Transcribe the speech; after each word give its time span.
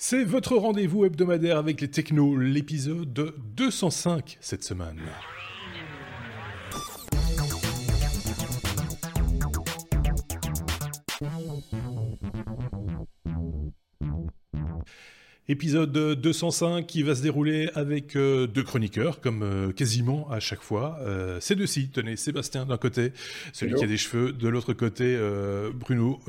C'est 0.00 0.22
votre 0.22 0.56
rendez-vous 0.56 1.06
hebdomadaire 1.06 1.58
avec 1.58 1.80
les 1.80 1.90
technos, 1.90 2.36
l'épisode 2.36 3.12
205 3.56 4.38
cette 4.40 4.62
semaine. 4.62 5.00
Épisode 15.50 15.92
205 16.20 16.86
qui 16.86 17.02
va 17.02 17.14
se 17.14 17.22
dérouler 17.22 17.70
avec 17.74 18.16
euh, 18.16 18.46
deux 18.46 18.62
chroniqueurs, 18.62 19.18
comme 19.22 19.42
euh, 19.42 19.72
quasiment 19.72 20.30
à 20.30 20.40
chaque 20.40 20.60
fois. 20.60 20.98
Euh, 21.00 21.40
ces 21.40 21.54
deux-ci, 21.54 21.88
tenez, 21.88 22.16
Sébastien 22.16 22.66
d'un 22.66 22.76
côté, 22.76 23.14
celui 23.54 23.74
qui 23.74 23.82
a 23.82 23.86
des 23.86 23.96
cheveux, 23.96 24.32
de 24.32 24.46
l'autre 24.46 24.74
côté, 24.74 25.18
Bruno, 25.72 26.20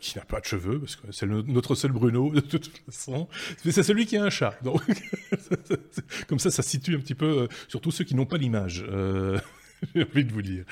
qui 0.00 0.16
n'a 0.16 0.24
pas 0.24 0.40
de 0.40 0.46
cheveux, 0.46 0.78
parce 0.78 0.96
que 0.96 1.12
c'est 1.12 1.26
notre 1.26 1.74
seul 1.74 1.92
Bruno, 1.92 2.30
de 2.32 2.40
toute 2.40 2.70
façon. 2.86 3.28
Mais 3.66 3.72
c'est 3.72 3.82
celui 3.82 4.06
qui 4.06 4.16
a 4.16 4.24
un 4.24 4.30
chat. 4.30 4.56
Donc, 4.64 4.82
comme 6.26 6.38
ça, 6.38 6.50
ça 6.50 6.62
situe 6.62 6.96
un 6.96 7.00
petit 7.00 7.14
peu, 7.14 7.48
surtout 7.68 7.90
ceux 7.90 8.04
qui 8.04 8.14
n'ont 8.14 8.24
pas 8.24 8.38
l'image. 8.38 8.86
J'ai 9.94 10.04
envie 10.04 10.24
de 10.24 10.32
vous 10.32 10.42
dire. 10.42 10.64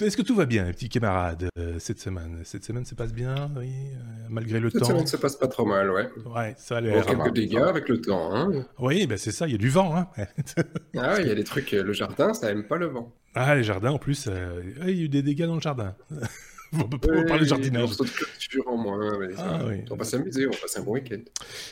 Est-ce 0.00 0.16
que 0.16 0.22
tout 0.22 0.34
va 0.34 0.46
bien, 0.46 0.66
petits 0.72 0.88
camarades, 0.88 1.48
euh, 1.58 1.78
cette 1.78 2.00
semaine? 2.00 2.40
Cette 2.44 2.64
semaine 2.64 2.84
se 2.84 2.94
passe 2.94 3.12
bien, 3.12 3.50
oui, 3.56 3.68
euh, 3.68 4.26
malgré 4.28 4.60
le 4.60 4.70
temps? 4.70 4.78
Cette 4.80 4.88
semaine 4.88 5.06
se 5.06 5.16
passe 5.16 5.36
pas 5.36 5.48
trop 5.48 5.64
mal, 5.64 5.90
ouais. 5.90 6.08
Ouais, 6.26 6.54
ça 6.58 6.78
a 6.78 6.80
l'air. 6.80 7.04
quelques 7.06 7.32
dégâts 7.32 7.58
avec 7.58 7.88
le 7.88 8.00
temps, 8.00 8.34
hein. 8.34 8.66
Oui, 8.78 9.06
ben 9.06 9.16
c'est 9.16 9.32
ça, 9.32 9.46
il 9.46 9.52
y 9.52 9.54
a 9.54 9.58
du 9.58 9.70
vent, 9.70 9.96
hein. 9.96 10.08
ah 10.96 11.14
oui, 11.16 11.22
il 11.22 11.28
y 11.28 11.30
a 11.30 11.34
des 11.34 11.44
trucs, 11.44 11.72
euh, 11.74 11.82
le 11.82 11.92
jardin, 11.92 12.34
ça 12.34 12.50
aime 12.50 12.64
pas 12.64 12.76
le 12.76 12.86
vent. 12.86 13.14
Ah, 13.34 13.54
les 13.54 13.62
jardins, 13.62 13.92
en 13.92 13.98
plus, 13.98 14.28
il 14.86 14.96
y 14.96 15.02
a 15.02 15.04
eu 15.04 15.08
des 15.08 15.22
dégâts 15.22 15.46
dans 15.46 15.54
le 15.54 15.60
jardin. 15.60 15.94
on 16.72 16.84
peut 16.84 16.98
pas 16.98 17.24
parler 17.24 17.44
de 17.44 17.48
jardinage. 17.48 17.90
en 18.66 18.76
moins, 18.76 19.18
ah, 19.38 19.60
oui. 19.66 19.76
On 19.90 19.96
va 19.96 20.04
s'amuser, 20.04 20.46
on 20.46 20.50
va 20.50 20.56
passer 20.56 20.80
un 20.80 20.82
bon 20.82 20.92
week-end. 20.92 21.20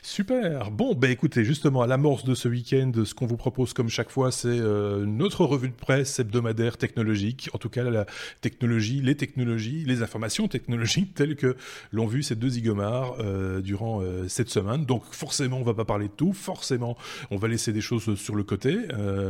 Super. 0.03 0.71
Bon, 0.71 0.95
ben 0.95 1.11
écoutez, 1.11 1.45
justement, 1.45 1.83
à 1.83 1.87
l'amorce 1.87 2.25
de 2.25 2.35
ce 2.35 2.49
week-end, 2.49 2.93
ce 3.05 3.15
qu'on 3.15 3.27
vous 3.27 3.37
propose 3.37 3.75
comme 3.75 3.89
chaque 3.89 4.11
fois, 4.11 4.33
c'est 4.33 4.49
euh, 4.49 5.05
notre 5.05 5.45
revue 5.45 5.69
de 5.69 5.75
presse 5.75 6.19
hebdomadaire 6.19 6.79
technologique. 6.79 7.51
En 7.53 7.59
tout 7.59 7.69
cas, 7.69 7.85
la 7.85 8.07
technologie, 8.41 9.03
les 9.03 9.17
technologies, 9.17 9.85
les 9.85 10.03
informations 10.03 10.49
technologiques 10.49 11.15
telles 11.15 11.37
que 11.37 11.57
l'ont 11.93 12.07
vu 12.07 12.23
ces 12.23 12.35
deux 12.35 12.49
zigomars 12.49 13.17
euh, 13.21 13.61
durant 13.61 14.01
euh, 14.01 14.29
cette 14.29 14.49
semaine. 14.49 14.87
Donc 14.87 15.05
forcément, 15.11 15.59
on 15.59 15.65
va 15.65 15.75
pas 15.75 15.85
parler 15.85 16.07
de 16.07 16.13
tout. 16.13 16.33
Forcément, 16.33 16.97
on 17.31 17.37
va 17.37 17.49
laisser 17.49 17.73
des 17.73 17.83
choses 17.83 18.15
sur 18.15 18.35
le 18.35 18.45
côté. 18.45 18.77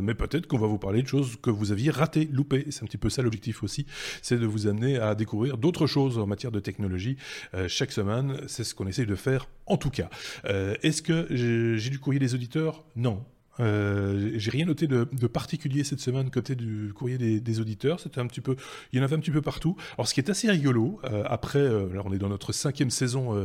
mais 0.03 0.15
peut-être 0.15 0.47
qu'on 0.47 0.59
va 0.59 0.67
vous 0.67 0.79
parler 0.79 1.03
de 1.03 1.09
choses 1.09 1.37
que 1.43 1.51
vous 1.51 1.73
aviez 1.73 1.91
ratées, 1.91 2.29
loupées. 2.33 2.67
C'est 2.71 2.85
un 2.85 2.87
petit 2.87 2.99
peu 2.99 3.11
ça 3.11 3.23
l'objectif 3.23 3.63
aussi. 3.63 3.87
C'est 4.23 4.39
de 4.39 4.47
vous 4.47 4.67
amener 4.69 4.99
à 4.99 5.15
découvrir 5.15 5.56
d'autres 5.57 5.87
choses 5.87 6.19
en 6.19 6.27
matière 6.27 6.53
de 6.53 6.61
technologie 6.61 7.17
euh, 7.55 7.69
chaque 7.69 7.93
semaine. 7.93 8.41
C'est 8.47 8.65
ce 8.65 8.75
qu'on 8.75 8.87
essaye 8.87 9.07
de 9.07 9.15
faire 9.15 9.49
en 9.67 9.77
tout 9.77 9.91
cas. 9.91 10.09
Euh, 10.45 10.75
est-ce 10.83 11.03
que 11.03 11.27
j'ai 11.31 11.91
du 11.91 11.99
courrier 11.99 12.21
des 12.21 12.35
auditeurs? 12.35 12.85
Non. 12.95 13.25
Euh, 13.61 14.33
j'ai 14.37 14.51
rien 14.51 14.67
noté 14.67 14.87
de, 14.87 15.05
particulier 15.27 15.85
cette 15.85 16.01
semaine 16.01 16.31
côté 16.31 16.55
du 16.55 16.93
courrier 16.95 17.19
des, 17.19 17.61
auditeurs. 17.61 18.01
C'était 18.01 18.21
un 18.21 18.27
petit 18.27 18.41
peu, 18.41 18.57
il 18.93 18.99
y 18.99 19.01
en 19.01 19.05
avait 19.05 19.17
un 19.17 19.19
petit 19.19 19.31
peu 19.31 19.43
partout. 19.43 19.77
Alors, 19.97 20.09
ce 20.09 20.15
qui 20.15 20.21
est 20.21 20.31
assez 20.31 20.51
rigolo, 20.51 21.01
euh, 21.05 21.23
après, 21.27 21.59
euh, 21.59 21.89
on 22.05 22.13
est 22.13 22.19
dans 22.19 22.29
notre 22.29 22.53
cinquième 22.53 22.91
saison 22.91 23.37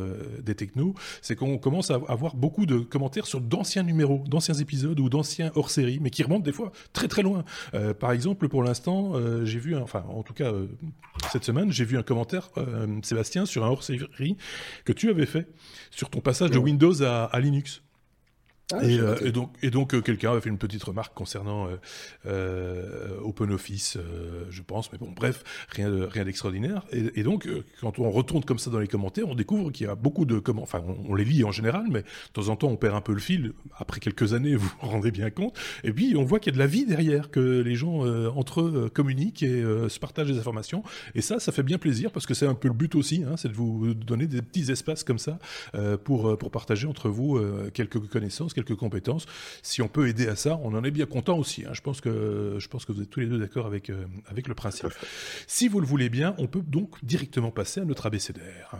des 0.41 0.55
technos, 0.55 0.93
c'est 1.21 1.35
qu'on 1.35 1.57
commence 1.57 1.91
à 1.91 1.99
avoir 2.07 2.35
beaucoup 2.35 2.65
de 2.65 2.79
commentaires 2.79 3.25
sur 3.25 3.41
d'anciens 3.41 3.83
numéros, 3.83 4.23
d'anciens 4.27 4.53
épisodes 4.55 4.99
ou 4.99 5.09
d'anciens 5.09 5.51
hors-série, 5.55 5.99
mais 6.01 6.09
qui 6.09 6.23
remontent 6.23 6.43
des 6.43 6.51
fois 6.51 6.71
très 6.93 7.07
très 7.07 7.21
loin. 7.21 7.43
par 7.99 8.11
exemple, 8.11 8.47
pour 8.47 8.63
l'instant, 8.63 9.13
j'ai 9.43 9.59
vu, 9.59 9.75
enfin, 9.75 10.03
en 10.09 10.23
tout 10.23 10.33
cas, 10.33 10.51
cette 11.31 11.43
semaine, 11.43 11.71
j'ai 11.71 11.85
vu 11.85 11.97
un 11.97 12.03
commentaire, 12.03 12.49
Sébastien, 13.03 13.45
sur 13.45 13.65
un 13.65 13.69
hors-série 13.69 14.37
que 14.85 14.93
tu 14.93 15.09
avais 15.09 15.25
fait 15.25 15.47
sur 15.89 16.09
ton 16.09 16.19
passage 16.19 16.51
de 16.51 16.57
Windows 16.57 17.01
à 17.03 17.39
Linux. 17.39 17.81
Ah, 18.73 18.83
euh, 18.83 19.17
et, 19.23 19.31
donc, 19.31 19.51
et 19.61 19.69
donc 19.69 19.93
euh, 19.93 20.01
quelqu'un 20.01 20.31
avait 20.31 20.41
fait 20.41 20.49
une 20.49 20.57
petite 20.57 20.83
remarque 20.83 21.13
concernant 21.13 21.67
euh, 22.25 23.19
OpenOffice, 23.23 23.97
je 24.49 24.61
pense, 24.61 24.91
mais 24.91 24.97
bon, 24.97 25.11
bref, 25.11 25.43
rien 25.69 25.89
de, 25.89 26.03
rien 26.03 26.25
d'extraordinaire. 26.25 26.83
Et, 26.91 27.23
donc, 27.23 27.47
quand 27.79 27.99
on 27.99 28.09
retourne 28.11 28.43
comme 28.43 28.59
ça 28.59 28.69
dans 28.69 28.79
les 28.79 28.87
commentaires, 28.87 29.27
on 29.27 29.35
découvre 29.35 29.71
qu'il 29.71 29.87
y 29.87 29.89
a 29.89 29.95
beaucoup 29.95 30.25
de 30.25 30.39
comment, 30.39 30.63
enfin, 30.63 30.83
on, 31.07 31.15
les 31.15 31.25
lit 31.25 31.43
en 31.43 31.51
général, 31.51 31.85
mais 31.89 32.01
de 32.01 32.07
temps 32.33 32.49
en 32.49 32.55
temps, 32.55 32.67
on 32.67 32.77
perd 32.77 32.95
un 32.95 33.01
peu 33.01 33.13
le 33.13 33.19
fil. 33.19 33.53
Après 33.77 33.99
quelques 33.99 34.33
années, 34.33 34.55
vous 34.61 34.71
vous 34.81 34.87
rendez 34.87 35.11
bien 35.11 35.29
compte. 35.29 35.57
Et 35.83 35.91
puis, 35.91 36.15
on 36.17 36.23
voit 36.23 36.39
qu'il 36.39 36.51
y 36.51 36.55
a 36.55 36.57
de 36.57 36.59
la 36.59 36.67
vie 36.67 36.85
derrière, 36.85 37.31
que 37.31 37.61
les 37.61 37.75
gens 37.75 38.05
entre 38.35 38.61
eux 38.61 38.89
communiquent 38.93 39.43
et 39.43 39.61
se 39.87 39.99
partagent 39.99 40.31
des 40.31 40.39
informations. 40.39 40.83
Et 41.15 41.21
ça, 41.21 41.39
ça 41.39 41.51
fait 41.51 41.63
bien 41.63 41.77
plaisir 41.77 42.11
parce 42.11 42.25
que 42.25 42.33
c'est 42.33 42.47
un 42.47 42.55
peu 42.55 42.67
le 42.67 42.73
but 42.73 42.95
aussi, 42.95 43.23
hein, 43.23 43.37
c'est 43.37 43.49
de 43.49 43.53
vous 43.53 43.93
donner 43.93 44.27
des 44.27 44.41
petits 44.41 44.71
espaces 44.71 45.03
comme 45.03 45.19
ça 45.19 45.39
pour 46.03 46.37
pour 46.37 46.51
partager 46.51 46.87
entre 46.87 47.09
vous 47.09 47.39
quelques 47.73 47.99
connaissances 48.07 48.53
quelques 48.53 48.60
compétences. 48.63 49.25
Si 49.61 49.81
on 49.81 49.87
peut 49.87 50.07
aider 50.07 50.27
à 50.27 50.35
ça, 50.35 50.59
on 50.63 50.73
en 50.75 50.83
est 50.83 50.91
bien 50.91 51.05
content 51.05 51.37
aussi. 51.37 51.65
Hein. 51.65 51.71
Je, 51.73 51.81
pense 51.81 52.01
que, 52.01 52.55
je 52.57 52.67
pense 52.67 52.85
que 52.85 52.91
vous 52.91 53.01
êtes 53.01 53.09
tous 53.09 53.19
les 53.19 53.27
deux 53.27 53.39
d'accord 53.39 53.65
avec, 53.65 53.89
euh, 53.89 54.05
avec 54.27 54.47
le 54.47 54.53
principe. 54.53 54.87
Si 55.47 55.67
vous 55.67 55.79
le 55.79 55.87
voulez 55.87 56.09
bien, 56.09 56.35
on 56.37 56.47
peut 56.47 56.61
donc 56.61 57.03
directement 57.03 57.51
passer 57.51 57.81
à 57.81 57.85
notre 57.85 58.05
abécédaire. 58.05 58.75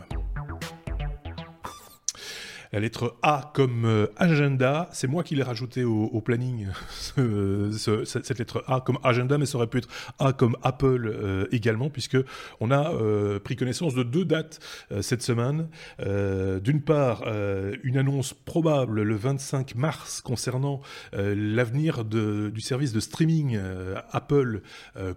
La 2.72 2.80
lettre 2.80 3.16
A 3.20 3.50
comme 3.52 3.84
euh, 3.84 4.06
agenda, 4.16 4.88
c'est 4.92 5.06
moi 5.06 5.24
qui 5.24 5.34
l'ai 5.34 5.42
rajouté 5.42 5.84
au, 5.84 6.22
planning, 6.22 6.68
cette 7.76 8.38
lettre 8.38 8.64
A 8.66 8.80
comme 8.80 8.98
agenda, 9.04 9.36
mais 9.36 9.44
ça 9.44 9.58
aurait 9.58 9.66
pu 9.66 9.76
être 9.78 9.90
A 10.18 10.32
comme 10.32 10.56
Apple 10.62 11.06
euh, 11.06 11.46
également, 11.52 11.90
puisque 11.90 12.16
on 12.60 12.70
a 12.70 12.94
euh, 12.94 13.38
pris 13.38 13.56
connaissance 13.56 13.94
de 13.94 14.02
deux 14.02 14.24
dates 14.24 14.58
cette 15.02 15.20
semaine. 15.22 15.68
D'une 15.98 16.80
part, 16.80 17.24
une 17.82 17.98
annonce 17.98 18.32
probable 18.32 19.02
le 19.02 19.16
25 19.16 19.74
mars 19.74 20.20
concernant 20.22 20.80
l'avenir 21.12 22.04
du 22.04 22.60
service 22.60 22.92
de 22.92 23.00
streaming 23.00 23.58
Apple, 24.10 24.62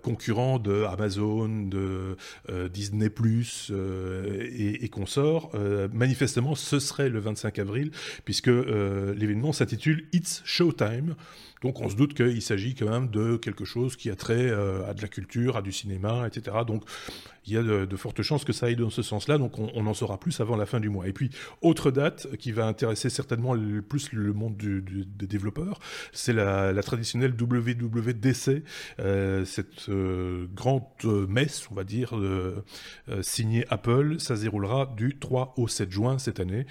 concurrent 0.02 0.60
de 0.60 0.84
Amazon, 0.84 1.48
de 1.48 2.18
Disney⁇ 2.70 3.08
et, 3.74 4.84
et 4.84 4.90
consorts. 4.90 5.52
manifestement, 5.94 6.56
ce 6.56 6.80
serait 6.80 7.10
le 7.10 7.20
25 7.20 7.45
avril, 7.60 7.92
puisque 8.26 8.48
euh, 8.48 9.14
l'événement 9.16 9.54
s'intitule 9.54 10.08
It's 10.14 10.42
Showtime. 10.46 11.16
Donc 11.64 11.82
on 11.82 11.90
se 11.90 11.96
doute 11.96 12.14
qu'il 12.14 12.42
s'agit 12.42 12.76
quand 12.76 12.90
même 12.90 13.10
de 13.10 13.38
quelque 13.38 13.66
chose 13.66 13.96
qui 13.96 14.12
a 14.12 14.16
trait 14.16 14.50
euh, 14.50 14.88
à 14.88 14.94
de 14.94 15.02
la 15.02 15.08
culture, 15.08 15.58
à 15.58 15.62
du 15.62 15.72
cinéma, 15.72 16.28
etc. 16.28 16.58
Donc 16.68 16.84
il 17.48 17.54
y 17.54 17.58
a 17.58 17.64
de, 17.64 17.96
fortes 17.96 18.24
chances 18.24 18.44
que 18.44 18.54
ça 18.54 18.66
aille 18.68 18.76
dans 18.76 18.90
ce 18.90 19.04
sens-là, 19.04 19.38
donc 19.38 19.60
on, 19.60 19.86
en 19.86 19.94
saura 19.94 20.20
plus 20.20 20.40
avant 20.40 20.56
la 20.56 20.66
fin 20.66 20.80
du 20.80 20.90
mois. 20.90 21.08
Et 21.08 21.14
puis, 21.14 21.30
autre 21.62 21.92
date 21.92 22.36
qui 22.38 22.52
va 22.52 22.66
intéresser 22.66 23.12
certainement 23.12 23.54
le 23.54 23.84
plus 23.84 24.12
le 24.14 24.34
monde 24.34 24.58
des 24.58 25.28
développeurs, 25.28 25.80
c'est 26.12 26.34
la, 26.34 26.74
traditionnelle 26.82 27.36
WWDC, 27.40 28.64
euh, 29.00 29.46
cette 29.46 29.90
grande 30.56 30.84
messe, 31.30 31.68
on 31.72 31.76
va 31.76 31.84
dire, 31.84 32.14
signée 33.22 33.66
Apple. 33.70 34.16
Ça 34.20 34.36
se 34.36 34.42
déroulera 34.42 34.92
du 34.98 35.18
3 35.18 35.54
au 35.58 35.68
7 35.68 35.92
juin 35.92 36.18
cette 36.18 36.40
année 36.40 36.66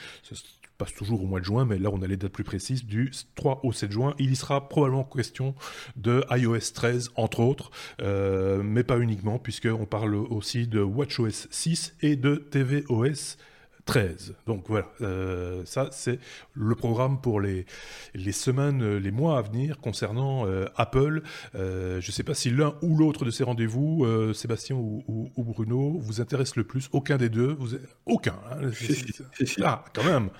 passe 0.78 0.94
toujours 0.94 1.22
au 1.22 1.26
mois 1.26 1.40
de 1.40 1.44
juin, 1.44 1.64
mais 1.64 1.78
là 1.78 1.90
on 1.92 2.02
a 2.02 2.06
les 2.06 2.16
dates 2.16 2.32
plus 2.32 2.44
précises, 2.44 2.84
du 2.84 3.10
3 3.34 3.60
au 3.62 3.72
7 3.72 3.90
juin. 3.90 4.14
Il 4.18 4.30
y 4.32 4.36
sera 4.36 4.68
probablement 4.68 5.04
question 5.04 5.54
de 5.96 6.24
iOS 6.30 6.72
13, 6.74 7.10
entre 7.16 7.40
autres, 7.40 7.70
euh, 8.00 8.62
mais 8.62 8.84
pas 8.84 8.98
uniquement, 8.98 9.38
puisqu'on 9.38 9.86
parle 9.86 10.14
aussi 10.14 10.66
de 10.66 10.80
WatchOS 10.80 11.48
6 11.50 11.94
et 12.02 12.16
de 12.16 12.36
tvOS 12.50 13.36
13. 13.86 14.34
Donc 14.46 14.64
voilà, 14.68 14.86
euh, 15.02 15.62
ça 15.64 15.88
c'est 15.90 16.18
le 16.54 16.74
programme 16.74 17.20
pour 17.20 17.40
les, 17.40 17.66
les 18.14 18.32
semaines, 18.32 18.96
les 18.96 19.10
mois 19.10 19.38
à 19.38 19.42
venir 19.42 19.78
concernant 19.78 20.46
euh, 20.46 20.64
Apple. 20.76 21.22
Euh, 21.54 22.00
je 22.00 22.08
ne 22.08 22.12
sais 22.12 22.22
pas 22.22 22.34
si 22.34 22.50
l'un 22.50 22.74
ou 22.82 22.96
l'autre 22.96 23.24
de 23.24 23.30
ces 23.30 23.44
rendez-vous, 23.44 24.06
Sébastien 24.32 24.76
ou, 24.76 25.32
Bruno, 25.36 25.98
vous 26.00 26.20
intéresse 26.20 26.56
le 26.56 26.64
plus. 26.64 26.88
Aucun 26.92 27.16
des 27.18 27.28
deux, 27.28 27.54
vous... 27.58 27.76
aucun. 28.06 28.36
Hein, 28.50 28.70
ah, 29.62 29.84
quand 29.94 30.04
même. 30.04 30.30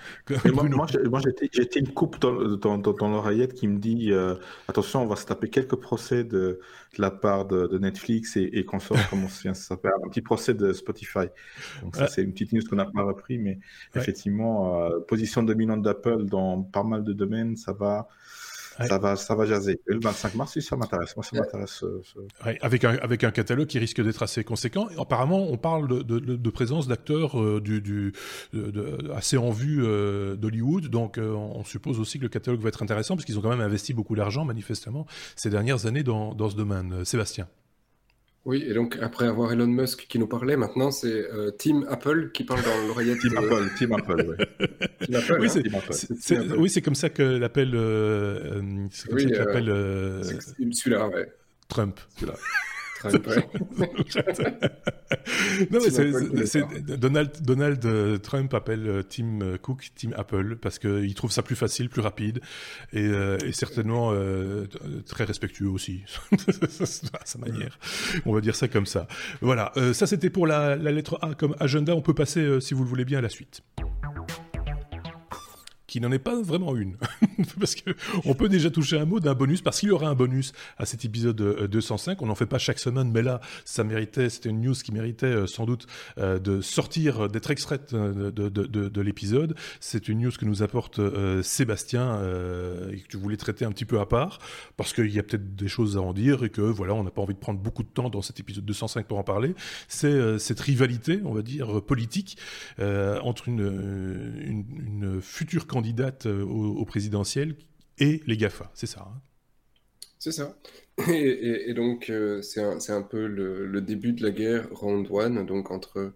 moi, 0.53 0.87
moi 1.05 1.21
j'ai 1.51 1.79
une 1.79 1.93
coupe 1.93 2.19
dans, 2.19 2.77
dans, 2.77 2.77
dans 2.77 3.09
l'oreillette 3.09 3.53
qui 3.53 3.67
me 3.67 3.77
dit 3.77 4.11
attention, 4.67 5.03
on 5.03 5.07
va 5.07 5.15
se 5.15 5.25
taper 5.25 5.49
quelques 5.49 5.75
procès 5.75 6.23
de, 6.23 6.59
de 6.95 7.01
la 7.01 7.11
part 7.11 7.45
de, 7.45 7.77
Netflix 7.77 8.37
et, 8.37 8.49
et 8.53 8.65
consorts, 8.65 8.97
comment 9.09 9.27
ça 9.27 9.53
s'appelle, 9.53 9.91
un 10.03 10.09
petit 10.09 10.21
procès 10.21 10.53
de 10.53 10.73
Spotify. 10.73 11.27
Donc 11.81 11.95
ça, 11.95 12.07
c'est 12.07 12.23
une 12.23 12.31
petite 12.31 12.53
news 12.53 12.61
qu'on 12.69 12.77
n'a 12.77 12.85
pas 12.85 13.03
repris 13.03 13.37
mais 13.37 13.59
effectivement, 13.95 14.83
euh, 14.83 14.99
position 14.99 15.43
dominante 15.43 15.81
d'Apple 15.81 16.25
dans 16.25 16.61
pas 16.61 16.83
mal 16.83 17.03
de 17.03 17.13
domaines, 17.13 17.55
ça 17.55 17.73
va. 17.73 18.07
Ça 18.77 18.97
va, 18.97 19.15
ça 19.15 19.35
va 19.35 19.45
jaser. 19.45 19.79
le 19.85 19.99
25 19.99 20.35
mars, 20.35 20.59
ça 20.59 20.75
m'intéresse. 20.75 21.15
Moi, 21.15 21.23
ça 21.23 21.37
m'intéresse. 21.37 21.83
Euh, 21.83 22.01
avec, 22.61 22.83
un, 22.83 22.97
avec 22.97 23.23
un 23.23 23.31
catalogue 23.31 23.67
qui 23.67 23.79
risque 23.79 24.01
d'être 24.01 24.23
assez 24.23 24.43
conséquent. 24.43 24.87
apparemment, 24.99 25.49
on 25.49 25.57
parle 25.57 26.03
de, 26.03 26.19
de, 26.19 26.49
présence 26.49 26.87
d'acteurs 26.87 27.39
euh, 27.39 27.61
du, 27.61 27.81
du 27.81 28.13
assez 29.13 29.37
en 29.37 29.51
vue 29.51 29.81
d'Hollywood. 30.37 30.87
Donc, 30.87 31.17
on 31.17 31.63
suppose 31.63 31.99
aussi 31.99 32.17
que 32.19 32.23
le 32.23 32.29
catalogue 32.29 32.61
va 32.61 32.69
être 32.69 32.83
intéressant 32.83 33.15
parce 33.15 33.25
qu'ils 33.25 33.37
ont 33.39 33.41
quand 33.41 33.49
même 33.49 33.61
investi 33.61 33.93
beaucoup 33.93 34.15
d'argent, 34.15 34.45
manifestement, 34.45 35.05
ces 35.35 35.49
dernières 35.49 35.85
années 35.85 36.03
dans, 36.03 36.33
dans 36.33 36.49
ce 36.49 36.55
domaine. 36.55 37.05
Sébastien. 37.05 37.47
Oui, 38.45 38.63
et 38.67 38.75
donc 38.75 38.97
après 39.01 39.25
avoir 39.25 39.51
Elon 39.51 39.65
Musk 39.67 40.05
qui 40.07 40.19
nous 40.19 40.27
parlait, 40.27 40.55
maintenant 40.55 40.91
c'est 40.91 41.31
euh, 41.31 41.49
Team 41.49 41.83
Apple 41.89 42.29
qui 42.31 42.43
parle 42.43 42.61
dans 42.61 42.87
l'oreillette. 42.87 43.19
Team 43.19 43.37
Apple, 43.37 43.69
Team 43.75 43.93
Apple, 43.93 44.37
oui. 44.37 45.15
Apple, 45.15 45.37
oui, 45.39 45.47
hein. 45.47 46.67
c'est 46.67 46.81
comme 46.83 46.93
ça 46.93 47.09
que 47.09 47.23
l'appelle. 47.23 47.73
Euh, 47.73 48.87
c'est 48.91 49.09
comme 49.09 49.19
ça 49.19 49.25
qu'il 49.25 49.41
appelle. 49.41 49.65
Celui-là, 50.71 51.07
ouais. 51.07 51.33
Trump. 51.67 51.99
Celui-là. 52.17 52.35
non, 55.71 55.79
mais 55.83 55.89
c'est, 56.45 56.63
Donald, 56.97 57.31
Donald 57.41 57.85
euh, 57.85 58.17
Trump 58.17 58.53
appelle 58.53 58.87
euh, 58.87 59.03
Tim 59.03 59.39
euh, 59.41 59.57
Cook 59.57 59.91
Team 59.95 60.13
Apple 60.17 60.57
parce 60.57 60.79
qu'il 60.79 61.13
trouve 61.15 61.31
ça 61.31 61.43
plus 61.43 61.55
facile, 61.55 61.89
plus 61.89 62.01
rapide 62.01 62.41
et, 62.93 63.11
certainement 63.51 64.13
très 65.05 65.23
respectueux 65.23 65.69
aussi 65.69 66.03
à 66.31 67.25
sa 67.25 67.39
manière. 67.39 67.79
On 68.25 68.33
va 68.33 68.41
dire 68.41 68.55
ça 68.55 68.67
comme 68.67 68.85
ça. 68.85 69.07
Voilà, 69.41 69.71
ça 69.93 70.07
c'était 70.07 70.29
pour 70.29 70.47
la, 70.47 70.75
la 70.75 70.91
lettre 70.91 71.17
A 71.21 71.35
comme 71.35 71.55
agenda. 71.59 71.95
On 71.95 72.01
peut 72.01 72.13
passer, 72.13 72.59
si 72.59 72.73
vous 72.73 72.83
le 72.83 72.89
voulez 72.89 73.05
bien, 73.05 73.19
à 73.19 73.21
la 73.21 73.29
suite 73.29 73.61
qui 75.95 76.01
n'en 76.01 76.11
est 76.11 76.19
pas 76.19 76.41
vraiment 76.41 76.75
une. 76.75 76.97
parce 77.57 77.73
que 77.73 77.91
on 78.25 78.33
peut 78.33 78.49
déjà 78.49 78.69
toucher 78.69 78.99
un 78.99 79.05
mot 79.05 79.21
d'un 79.21 79.33
bonus, 79.33 79.61
parce 79.61 79.79
qu'il 79.79 79.87
y 79.87 79.91
aura 79.93 80.09
un 80.09 80.13
bonus 80.13 80.51
à 80.77 80.85
cet 80.85 81.05
épisode 81.05 81.37
205. 81.37 82.11
Euh, 82.11 82.15
on 82.19 82.25
n'en 82.25 82.35
fait 82.35 82.45
pas 82.45 82.57
chaque 82.57 82.79
semaine, 82.79 83.11
mais 83.13 83.21
là, 83.21 83.39
ça 83.63 83.85
méritait, 83.85 84.29
c'était 84.29 84.49
une 84.49 84.59
news 84.59 84.73
qui 84.73 84.91
méritait 84.91 85.27
euh, 85.27 85.47
sans 85.47 85.65
doute 85.65 85.87
euh, 86.17 86.37
de 86.37 86.59
sortir, 86.59 87.29
d'être 87.29 87.49
extraite 87.49 87.95
de, 87.95 88.29
de, 88.29 88.49
de, 88.49 89.01
l'épisode. 89.01 89.55
C'est 89.79 90.09
une 90.09 90.19
news 90.19 90.31
que 90.37 90.43
nous 90.43 90.63
apporte 90.63 90.99
Sébastien 91.43 92.19
et 92.91 92.99
que 92.99 93.07
tu 93.07 93.15
voulais 93.15 93.37
traiter 93.37 93.63
un 93.63 93.71
petit 93.71 93.85
peu 93.85 94.01
à 94.01 94.05
part, 94.05 94.39
parce 94.75 94.91
qu'il 94.91 95.13
y 95.13 95.19
a 95.19 95.23
peut-être 95.23 95.55
des 95.55 95.69
choses 95.69 95.95
à 95.95 96.01
en 96.01 96.11
dire 96.11 96.43
et 96.43 96.49
que 96.49 96.59
voilà, 96.59 96.93
on 96.93 97.05
n'a 97.05 97.11
pas 97.11 97.21
envie 97.21 97.35
de 97.35 97.39
prendre 97.39 97.61
beaucoup 97.61 97.83
de 97.83 97.87
temps 97.87 98.09
dans 98.09 98.21
cet 98.21 98.41
épisode 98.41 98.65
205 98.65 99.07
pour 99.07 99.17
en 99.17 99.23
parler. 99.23 99.55
C'est 99.87 100.39
cette 100.39 100.59
rivalité, 100.59 101.21
on 101.23 101.33
va 101.33 101.41
dire, 101.41 101.81
politique 101.81 102.37
entre 102.79 103.47
une, 103.47 104.35
une, 104.41 104.65
une 104.85 105.21
future 105.21 105.67
candidate 105.67 105.84
candidate 105.85 106.25
euh, 106.25 106.43
au, 106.43 106.83
présidentiel 106.85 107.55
et 107.99 108.21
les 108.25 108.37
GAFA, 108.37 108.71
c'est 108.73 108.87
ça 108.87 109.07
hein 109.07 109.21
C'est 110.17 110.31
ça. 110.31 110.57
Et, 111.07 111.73
donc, 111.75 112.09
euh, 112.09 112.41
c'est 112.41 112.61
un, 112.61 112.79
un, 112.89 113.01
peu 113.03 113.27
le, 113.27 113.81
début 113.81 114.13
de 114.13 114.23
la 114.23 114.31
guerre 114.31 114.67
round 114.71 115.07
one, 115.11 115.45
donc 115.45 115.69
entre 115.69 116.13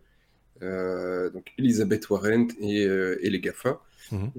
euh, 0.61 1.29
donc 1.29 1.53
Elisabeth 1.57 2.09
Warren 2.09 2.47
et, 2.59 2.81
et 2.81 3.29
les 3.29 3.39
GAFA. 3.39 3.81
Mhm. 4.11 4.31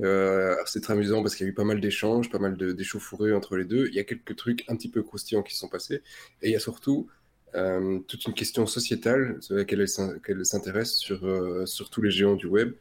c'est 0.67 0.81
très 0.81 0.95
amusant 0.95 1.23
parce 1.23 1.37
qu'il 1.37 1.47
y 1.47 1.49
a 1.49 1.53
eu 1.53 1.55
pas 1.55 1.63
mal 1.63 1.81
d'échanges, 1.81 2.29
pas 2.29 2.41
mal 2.41 2.57
d'échauffourées 2.57 3.33
entre 3.33 3.57
les 3.57 3.65
deux. 3.65 3.87
Il 3.87 3.95
y 3.95 4.01
a 4.01 4.05
quelques 4.05 4.35
trucs 4.35 4.65
un 4.69 4.75
petit 4.75 4.91
peu 4.91 5.05
croustillants 5.05 5.45
qui 5.45 5.55
se 5.55 5.61
sont 5.61 5.69
passés. 5.69 6.03
Et 6.43 6.49
il 6.49 6.53
y 6.53 6.57
a 6.57 6.61
surtout 6.61 7.09
toute 7.53 8.25
une 8.27 8.35
question 8.35 8.67
sociétale 8.67 9.37
sur 9.41 9.55
laquelle 9.55 9.87
elle 10.27 10.47
s'intéresse 10.47 10.95
sur, 10.95 11.21
sur 11.69 11.89
tous 11.89 12.03
les 12.03 12.11
géants 12.11 12.35
du 12.35 12.47
web. 12.47 12.73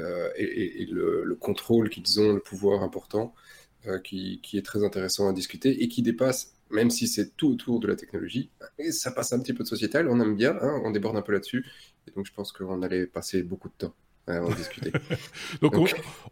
Euh, 0.00 0.30
et, 0.36 0.86
le, 0.90 1.34
contrôle 1.36 1.88
qu'ils 1.90 2.20
ont, 2.20 2.32
le 2.32 2.40
pouvoir 2.40 2.82
important, 2.82 3.34
euh, 3.86 3.98
qui, 3.98 4.40
est 4.54 4.64
très 4.64 4.84
intéressant 4.84 5.28
à 5.28 5.32
discuter 5.32 5.82
et 5.82 5.88
qui 5.88 6.02
dépasse, 6.02 6.54
même 6.70 6.90
si 6.90 7.08
c'est 7.08 7.36
tout 7.36 7.50
autour 7.52 7.80
de 7.80 7.86
la 7.86 7.96
technologie, 7.96 8.50
et 8.78 8.92
ça 8.92 9.10
passe 9.10 9.32
un 9.32 9.40
petit 9.40 9.54
peu 9.54 9.64
de 9.64 9.68
sociétal, 9.68 10.08
on 10.08 10.20
aime 10.20 10.36
bien, 10.36 10.56
hein, 10.60 10.80
on 10.84 10.90
déborde 10.90 11.16
un 11.16 11.22
peu 11.22 11.32
là-dessus, 11.32 11.66
et 12.06 12.10
donc 12.12 12.26
je 12.26 12.32
pense 12.32 12.52
qu'on 12.52 12.82
allait 12.82 13.06
passer 13.06 13.42
beaucoup 13.42 13.68
de 13.68 13.74
temps 13.74 13.94
discuter. 14.54 14.92
Donc, 15.62 15.76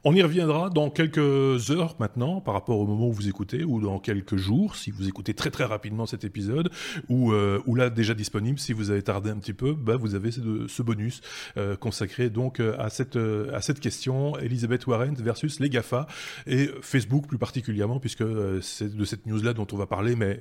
On, 0.04 0.14
y 0.14 0.22
reviendra 0.22 0.70
dans 0.70 0.90
quelques 0.90 1.70
heures 1.70 1.96
maintenant, 1.98 2.40
par 2.40 2.54
rapport 2.54 2.78
au 2.78 2.86
moment 2.86 3.08
où 3.08 3.12
vous 3.12 3.28
écoutez, 3.28 3.64
ou 3.64 3.80
dans 3.80 3.98
quelques 3.98 4.36
jours, 4.36 4.76
si 4.76 4.90
vous 4.90 5.08
écoutez 5.08 5.34
très 5.34 5.50
très 5.50 5.64
rapidement 5.64 6.06
cet 6.06 6.24
épisode, 6.24 6.70
ou, 7.08 7.32
euh, 7.32 7.60
ou 7.66 7.74
là 7.74 7.90
déjà 7.90 8.14
disponible, 8.14 8.58
si 8.58 8.72
vous 8.72 8.90
avez 8.90 9.02
tardé 9.02 9.30
un 9.30 9.36
petit 9.36 9.52
peu, 9.52 9.74
bah, 9.74 9.96
vous 9.96 10.14
avez 10.14 10.30
ce, 10.30 10.66
ce 10.68 10.82
bonus 10.82 11.20
euh, 11.56 11.76
consacré 11.76 12.30
donc 12.30 12.60
euh, 12.60 12.76
à 12.78 12.90
cette, 12.90 13.16
à 13.16 13.60
cette 13.60 13.80
question, 13.80 14.38
Elizabeth 14.38 14.86
Warren 14.86 15.14
versus 15.14 15.60
les 15.60 15.68
GAFA, 15.68 16.06
et 16.46 16.70
Facebook 16.82 17.26
plus 17.26 17.38
particulièrement, 17.38 18.00
puisque 18.00 18.24
c'est 18.62 18.94
de 18.94 19.04
cette 19.04 19.26
news-là 19.26 19.52
dont 19.52 19.66
on 19.72 19.76
va 19.76 19.86
parler, 19.86 20.16
mais 20.16 20.40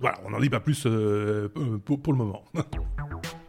voilà, 0.00 0.18
on 0.24 0.30
n'en 0.30 0.40
dit 0.40 0.50
pas 0.50 0.60
plus 0.60 0.86
pour, 1.84 2.00
pour 2.00 2.12
le 2.12 2.18
moment. 2.18 2.44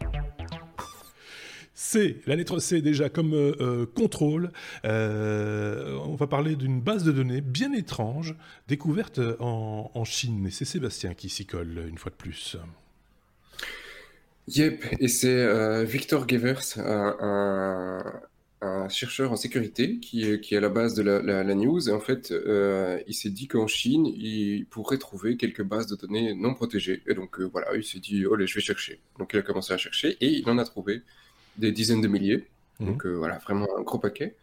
C, 1.74 2.20
la 2.26 2.36
lettre 2.36 2.60
C 2.60 2.80
déjà 2.80 3.08
comme 3.08 3.34
euh, 3.34 3.52
euh, 3.60 3.86
contrôle. 3.86 4.50
Euh, 4.84 5.98
on 6.06 6.14
va 6.14 6.28
parler 6.28 6.54
d'une 6.54 6.80
base 6.80 7.02
de 7.02 7.10
données 7.10 7.40
bien 7.40 7.72
étrange, 7.72 8.36
découverte 8.68 9.20
en, 9.40 10.04
Chine. 10.04 10.46
Et 10.46 10.50
c'est 10.50 10.64
Sébastien 10.64 11.14
qui 11.14 11.28
s'y 11.28 11.46
colle 11.46 11.86
une 11.88 11.98
fois 11.98 12.10
de 12.10 12.16
plus. 12.16 12.56
Yep, 14.48 14.84
et 15.00 15.08
c'est 15.08 15.84
Victor 15.84 16.28
Gevers, 16.28 16.78
un, 16.78 18.22
chercheur 18.88 19.32
en 19.32 19.36
sécurité 19.36 19.98
qui, 19.98 20.24
est 20.24 20.56
à 20.56 20.60
la 20.60 20.68
base 20.68 20.94
de 20.94 21.02
la, 21.02 21.54
news. 21.54 21.88
Et 21.88 21.92
en 21.92 22.00
fait, 22.00 22.34
il 23.08 23.14
s'est 23.14 23.30
dit 23.30 23.48
qu'en 23.48 23.66
Chine, 23.66 24.06
il 24.06 24.66
pourrait 24.66 24.98
trouver 24.98 25.38
quelques 25.38 25.62
bases 25.62 25.86
de 25.86 25.96
données 25.96 26.34
non 26.34 26.52
protégées. 26.54 27.02
Et 27.06 27.14
donc 27.14 27.40
voilà, 27.40 27.74
il 27.74 27.84
s'est 27.84 28.00
dit, 28.00 28.24
allez, 28.32 28.46
je 28.46 28.54
vais 28.54 28.60
chercher. 28.60 29.00
Donc 29.18 29.30
il 29.32 29.38
a 29.38 29.42
commencé 29.42 29.72
à 29.72 29.78
chercher 29.78 30.18
et 30.20 30.28
il 30.28 30.48
en 30.50 30.58
a 30.58 30.64
trouvé 30.64 31.00
des 31.58 31.72
dizaines 31.72 32.00
de 32.00 32.08
milliers. 32.08 32.46
Mhm. 32.80 32.86
Donc 32.86 33.06
euh, 33.06 33.12
voilà, 33.14 33.38
vraiment 33.38 33.68
un 33.78 33.82
gros 33.82 33.98
paquet. 33.98 34.36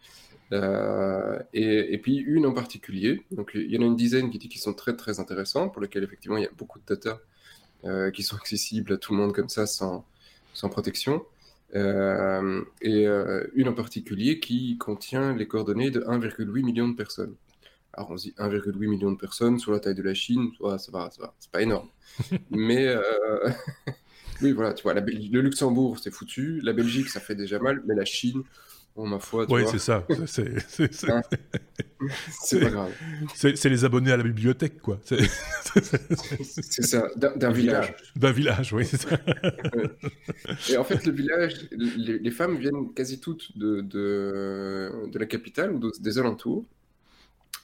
Euh, 0.52 1.38
et, 1.54 1.94
et, 1.94 1.98
puis 1.98 2.16
une 2.16 2.44
en 2.44 2.52
particulier. 2.52 3.22
Donc 3.30 3.52
il 3.54 3.70
y 3.70 3.78
en 3.78 3.82
a 3.82 3.86
une 3.86 3.96
dizaine 3.96 4.30
qui 4.30 4.38
dit 4.38 4.48
qu'ils 4.48 4.60
sont 4.60 4.74
très 4.74 4.94
très 4.94 5.18
intéressants, 5.18 5.68
pour 5.68 5.80
lesquels 5.80 6.04
effectivement 6.04 6.36
il 6.36 6.42
y 6.42 6.46
a 6.46 6.50
beaucoup 6.56 6.78
de 6.78 6.84
data 6.86 7.20
euh, 7.84 8.10
qui 8.10 8.22
sont 8.22 8.36
accessibles 8.42 8.92
à 8.92 8.96
tout 8.98 9.12
le 9.12 9.18
monde 9.18 9.32
comme 9.32 9.48
ça 9.48 9.66
sans, 9.66 10.04
sans 10.52 10.68
protection. 10.68 11.24
et 11.74 13.06
une 13.54 13.68
en 13.68 13.72
particulier 13.72 14.40
qui 14.40 14.76
contient 14.76 15.34
les 15.34 15.48
coordonnées 15.48 15.90
de 15.90 16.00
1,8 16.00 16.62
million 16.62 16.88
de 16.88 16.94
personnes. 16.94 17.34
Alors 17.94 18.10
on 18.10 18.16
se 18.18 18.24
dit 18.28 18.34
1,8 18.36 18.88
million 18.88 19.10
de 19.10 19.16
personnes 19.16 19.58
sur 19.58 19.72
la 19.72 19.80
taille 19.80 19.94
de 19.94 20.02
la 20.02 20.14
Chine, 20.14 20.50
ça 20.60 20.66
va, 20.66 20.78
ça 20.78 21.22
va, 21.22 21.34
c'est 21.38 21.50
pas 21.50 21.62
énorme. 21.62 21.88
Mais 22.50 22.94
Oui, 24.42 24.52
voilà, 24.52 24.74
tu 24.74 24.82
vois, 24.82 24.94
le 24.94 25.40
Luxembourg, 25.40 25.98
c'est 26.02 26.10
foutu. 26.10 26.60
La 26.62 26.72
Belgique, 26.72 27.08
ça 27.08 27.20
fait 27.20 27.34
déjà 27.34 27.58
mal, 27.58 27.82
mais 27.86 27.94
la 27.94 28.04
Chine, 28.04 28.42
oh, 28.96 29.04
ma 29.04 29.18
foi. 29.18 29.46
Oui, 29.48 29.62
c'est 29.70 29.78
ça. 29.78 30.06
C'est 30.26 30.48
hein 31.10 31.22
pas 32.60 32.70
grave. 32.70 32.92
C'est 33.34 33.68
les 33.68 33.84
abonnés 33.84 34.10
à 34.12 34.16
la 34.16 34.24
bibliothèque, 34.24 34.80
quoi. 34.80 35.00
C'est 35.04 35.22
ça, 36.82 37.08
d'un 37.16 37.52
village. 37.52 37.94
D'un 38.16 38.32
village, 38.32 38.72
oui, 38.72 38.84
c'est 38.84 39.00
ça. 39.00 39.16
Et 40.70 40.76
en 40.76 40.84
fait, 40.84 41.06
le 41.06 41.12
village, 41.12 41.68
les, 41.70 42.30
femmes 42.30 42.56
viennent 42.56 42.92
quasi 42.94 43.20
toutes 43.20 43.56
de, 43.56 43.80
de, 43.80 45.08
de 45.10 45.18
la 45.18 45.26
capitale 45.26 45.72
ou 45.72 45.90
des 46.00 46.18
alentours. 46.18 46.64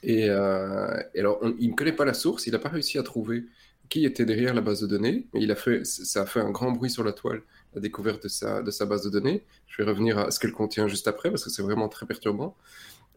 Et, 0.01 0.29
euh, 0.29 0.97
et 1.13 1.19
alors, 1.19 1.41
il 1.59 1.71
ne 1.71 1.75
connaît 1.75 1.91
pas 1.91 2.05
la 2.05 2.13
source, 2.13 2.47
il 2.47 2.53
n'a 2.53 2.59
pas 2.59 2.69
réussi 2.69 2.97
à 2.97 3.03
trouver 3.03 3.43
qui 3.89 4.05
était 4.05 4.25
derrière 4.25 4.53
la 4.53 4.61
base 4.61 4.81
de 4.81 4.87
données. 4.87 5.25
il 5.33 5.51
a 5.51 5.55
fait, 5.55 5.85
ça 5.85 6.21
a 6.21 6.25
fait 6.25 6.39
un 6.39 6.51
grand 6.51 6.71
bruit 6.71 6.89
sur 6.91 7.03
la 7.03 7.11
toile, 7.11 7.41
la 7.73 7.81
découverte 7.81 8.23
de 8.23 8.27
sa, 8.27 8.61
de 8.61 8.71
sa 8.71 8.85
base 8.85 9.03
de 9.03 9.09
données. 9.09 9.43
Je 9.67 9.81
vais 9.81 9.89
revenir 9.89 10.19
à 10.19 10.31
ce 10.31 10.39
qu'elle 10.39 10.51
contient 10.51 10.87
juste 10.87 11.07
après, 11.07 11.29
parce 11.29 11.43
que 11.43 11.49
c'est 11.49 11.63
vraiment 11.63 11.89
très 11.89 12.05
perturbant. 12.05 12.55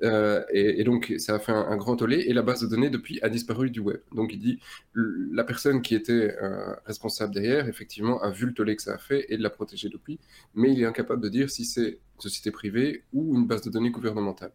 Euh, 0.02 0.42
et, 0.50 0.82
donc, 0.82 1.14
ça 1.18 1.34
a 1.34 1.38
fait 1.38 1.52
un, 1.52 1.76
grand 1.76 1.96
tollé, 1.96 2.24
et 2.26 2.32
la 2.32 2.42
base 2.42 2.62
de 2.62 2.66
données, 2.66 2.90
depuis, 2.90 3.20
a 3.22 3.28
disparu 3.28 3.70
du 3.70 3.80
web. 3.80 4.00
Donc, 4.12 4.32
il 4.32 4.38
dit, 4.38 4.58
la 4.94 5.44
personne 5.44 5.82
qui 5.82 5.94
était 5.94 6.34
euh, 6.42 6.74
responsable 6.86 7.34
derrière, 7.34 7.68
effectivement, 7.68 8.20
a 8.22 8.30
vu 8.30 8.46
le 8.46 8.54
tollé 8.54 8.74
que 8.74 8.82
ça 8.82 8.94
a 8.94 8.98
fait 8.98 9.26
et 9.28 9.36
l'a 9.36 9.50
protégé 9.50 9.90
depuis, 9.90 10.18
mais 10.54 10.72
il 10.72 10.80
est 10.80 10.86
incapable 10.86 11.22
de 11.22 11.28
dire 11.28 11.50
si 11.50 11.64
c'est 11.64 11.88
une 11.88 12.20
société 12.20 12.50
privée 12.50 13.04
ou 13.12 13.36
une 13.36 13.46
base 13.46 13.62
de 13.62 13.70
données 13.70 13.90
gouvernementale 13.90 14.52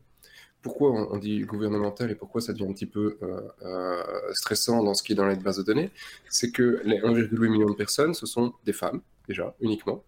pourquoi 0.62 1.12
on, 1.12 1.18
dit 1.18 1.42
gouvernemental 1.42 2.12
et 2.12 2.16
pourquoi 2.16 2.42
ça 2.42 2.54
devient 2.54 2.66
un 2.66 2.74
petit 2.74 2.86
peu 2.86 3.18
euh, 3.22 3.42
euh, 3.62 4.04
stressant 4.34 4.84
dans 4.84 4.94
ce 4.94 5.04
qui 5.04 5.14
est 5.14 5.16
dans 5.16 5.28
les 5.28 5.36
bases 5.36 5.58
de 5.58 5.64
données, 5.64 5.92
c'est 6.30 6.52
que 6.52 6.82
les 6.84 7.00
1,8 7.00 7.50
million 7.50 7.70
de 7.70 7.76
personnes, 7.76 8.14
ce 8.14 8.26
sont 8.26 8.54
des 8.66 8.74
femmes, 8.74 9.02
déjà, 9.28 9.56
uniquement. 9.62 10.04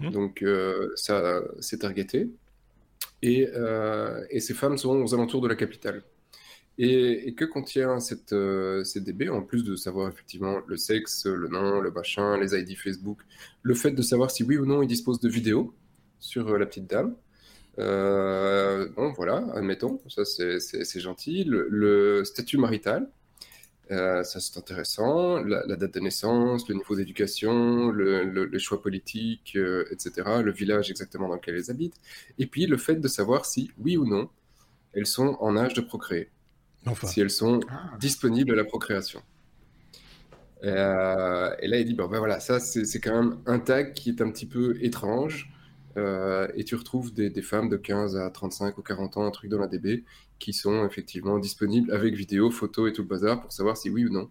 Mhm. 0.00 0.10
Donc, 0.10 0.42
euh, 0.42 0.90
ça, 0.96 1.42
c'est 1.60 1.78
targeté. 1.78 2.30
Et, 3.22 3.46
ces 4.40 4.54
femmes 4.54 4.78
sont 4.78 5.02
aux 5.02 5.14
alentours 5.14 5.42
de 5.42 5.48
la 5.48 5.56
capitale. 5.56 6.02
Et, 6.78 7.34
que 7.34 7.44
contient 7.44 8.00
cette 8.00 8.34
CDB, 8.84 9.28
en 9.28 9.42
plus 9.42 9.64
de 9.64 9.76
savoir 9.76 10.08
effectivement 10.08 10.60
le 10.66 10.76
sexe, 10.78 11.26
le 11.26 11.48
nom, 11.48 11.80
le 11.80 11.90
machin, 11.90 12.38
les 12.38 12.58
ID 12.58 12.76
Facebook, 12.76 13.20
le 13.62 13.74
fait 13.74 13.90
de 13.90 14.02
savoir 14.02 14.30
si 14.30 14.44
oui 14.44 14.56
ou 14.56 14.64
non 14.64 14.82
ils 14.82 14.88
disposent 14.88 15.20
de 15.20 15.28
vidéos 15.28 15.74
sur 16.18 16.56
la 16.56 16.64
petite 16.64 16.88
dame, 16.88 17.14
euh, 17.80 18.88
bon, 18.96 19.12
voilà, 19.12 19.44
admettons, 19.54 20.00
ça 20.08 20.24
c'est 20.24 21.00
gentil. 21.00 21.44
Le, 21.44 22.22
statut 22.24 22.58
marital, 22.58 23.08
euh, 23.90 24.22
ça 24.22 24.40
c'est 24.40 24.58
intéressant. 24.58 25.42
La, 25.42 25.76
date 25.76 25.94
de 25.94 26.00
naissance, 26.00 26.68
le 26.68 26.74
niveau 26.76 26.94
d'éducation, 26.94 27.90
le, 27.90 28.24
le, 28.24 28.58
choix 28.58 28.82
politique, 28.82 29.54
euh, 29.56 29.84
etc. 29.90 30.42
Le 30.42 30.52
village 30.52 30.90
exactement 30.90 31.28
dans 31.28 31.36
lequel 31.36 31.56
elles 31.56 31.70
habitent. 31.70 32.00
Et 32.38 32.46
puis 32.46 32.66
le 32.66 32.76
fait 32.76 32.96
de 32.96 33.08
savoir 33.08 33.46
si, 33.46 33.70
oui 33.78 33.96
ou 33.96 34.06
non, 34.06 34.28
elles 34.92 35.06
sont 35.06 35.36
en 35.40 35.56
âge 35.56 35.74
de 35.74 35.80
procréer. 35.80 36.30
Si 37.04 37.20
elles 37.20 37.30
sont 37.30 37.60
ah. 37.70 37.90
disponibles 37.98 38.52
à 38.52 38.56
la 38.56 38.64
procréation. 38.64 39.22
Euh, 40.64 41.54
et 41.60 41.68
là, 41.68 41.78
il 41.78 41.86
dit, 41.86 41.94
bon, 41.94 42.06
ben 42.06 42.18
voilà, 42.18 42.40
ça, 42.40 42.60
c'est 42.60 43.00
quand 43.00 43.22
même 43.22 43.38
un 43.46 43.58
tag 43.58 43.94
qui 43.94 44.10
est 44.10 44.20
un 44.20 44.30
petit 44.30 44.46
peu 44.46 44.76
étrange. 44.82 45.50
Euh, 45.96 46.48
et 46.54 46.64
tu 46.64 46.74
retrouves 46.74 47.12
des, 47.12 47.30
femmes 47.42 47.68
de 47.68 47.76
15 47.76 48.16
à 48.16 48.30
35 48.30 48.78
ou 48.78 48.82
40 48.82 49.16
ans, 49.16 49.26
un 49.26 49.30
truc 49.30 49.50
dans 49.50 49.58
la 49.58 49.66
DB, 49.66 50.04
qui 50.38 50.52
sont 50.52 50.86
effectivement 50.86 51.38
disponibles 51.38 51.92
avec 51.92 52.14
vidéo, 52.14 52.50
photo 52.50 52.86
et 52.86 52.92
tout 52.92 53.02
le 53.02 53.08
bazar 53.08 53.40
pour 53.40 53.52
savoir 53.52 53.76
si 53.76 53.90
oui 53.90 54.04
ou 54.06 54.10
non 54.10 54.30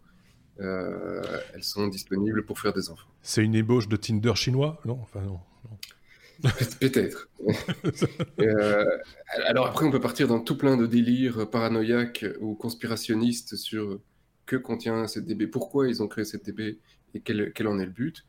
euh, 0.61 1.21
elles 1.53 1.63
sont 1.63 1.87
disponibles 1.87 2.45
pour 2.45 2.59
faire 2.59 2.73
des 2.73 2.89
enfants. 2.89 3.07
C'est 3.21 3.43
une 3.43 3.55
ébauche 3.55 3.87
de 3.87 3.95
Tinder 3.95 4.35
chinois? 4.35 4.79
Non, 4.85 4.99
enfin 5.01 5.21
non. 5.21 5.39
Peut-être. 6.79 7.29
euh, 8.39 8.97
alors 9.45 9.67
après, 9.67 9.85
on 9.85 9.91
peut 9.91 9.99
partir 9.99 10.27
dans 10.27 10.39
tout 10.39 10.57
plein 10.57 10.77
de 10.77 10.85
délires 10.85 11.49
paranoïaques 11.49 12.25
ou 12.39 12.55
conspirationnistes 12.55 13.55
sur 13.55 13.99
que 14.45 14.55
contient 14.55 15.07
cette 15.07 15.25
DB, 15.25 15.47
pourquoi 15.47 15.87
ils 15.87 16.01
ont 16.01 16.07
créé 16.07 16.25
cette 16.25 16.45
DB 16.45 16.79
et 17.13 17.19
quel, 17.21 17.51
quel 17.53 17.67
en 17.67 17.79
est 17.79 17.85
le 17.85 17.91
but. 17.91 18.25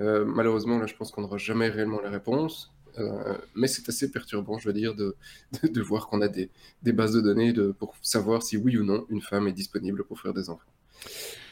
Euh, 0.00 0.24
malheureusement, 0.24 0.78
là, 0.78 0.86
je 0.86 0.94
pense 0.94 1.10
qu'on 1.10 1.22
n'aura 1.22 1.38
jamais 1.38 1.68
réellement 1.68 2.00
la 2.00 2.10
réponse. 2.10 2.72
Euh, 2.98 3.36
mais 3.54 3.68
c'est 3.68 3.88
assez 3.88 4.10
perturbant, 4.10 4.58
je 4.58 4.66
veux 4.66 4.72
dire, 4.72 4.94
de, 4.94 5.14
de, 5.62 5.80
voir 5.80 6.08
qu'on 6.08 6.20
a 6.22 6.28
des, 6.28 6.50
des, 6.82 6.92
bases 6.92 7.12
de 7.12 7.20
données 7.20 7.52
de, 7.52 7.70
pour 7.70 7.94
savoir 8.02 8.42
si 8.42 8.56
oui 8.56 8.76
ou 8.76 8.84
non 8.84 9.06
une 9.10 9.20
femme 9.20 9.46
est 9.46 9.52
disponible 9.52 10.04
pour 10.04 10.20
faire 10.20 10.34
des 10.34 10.50
enfants. 10.50 10.72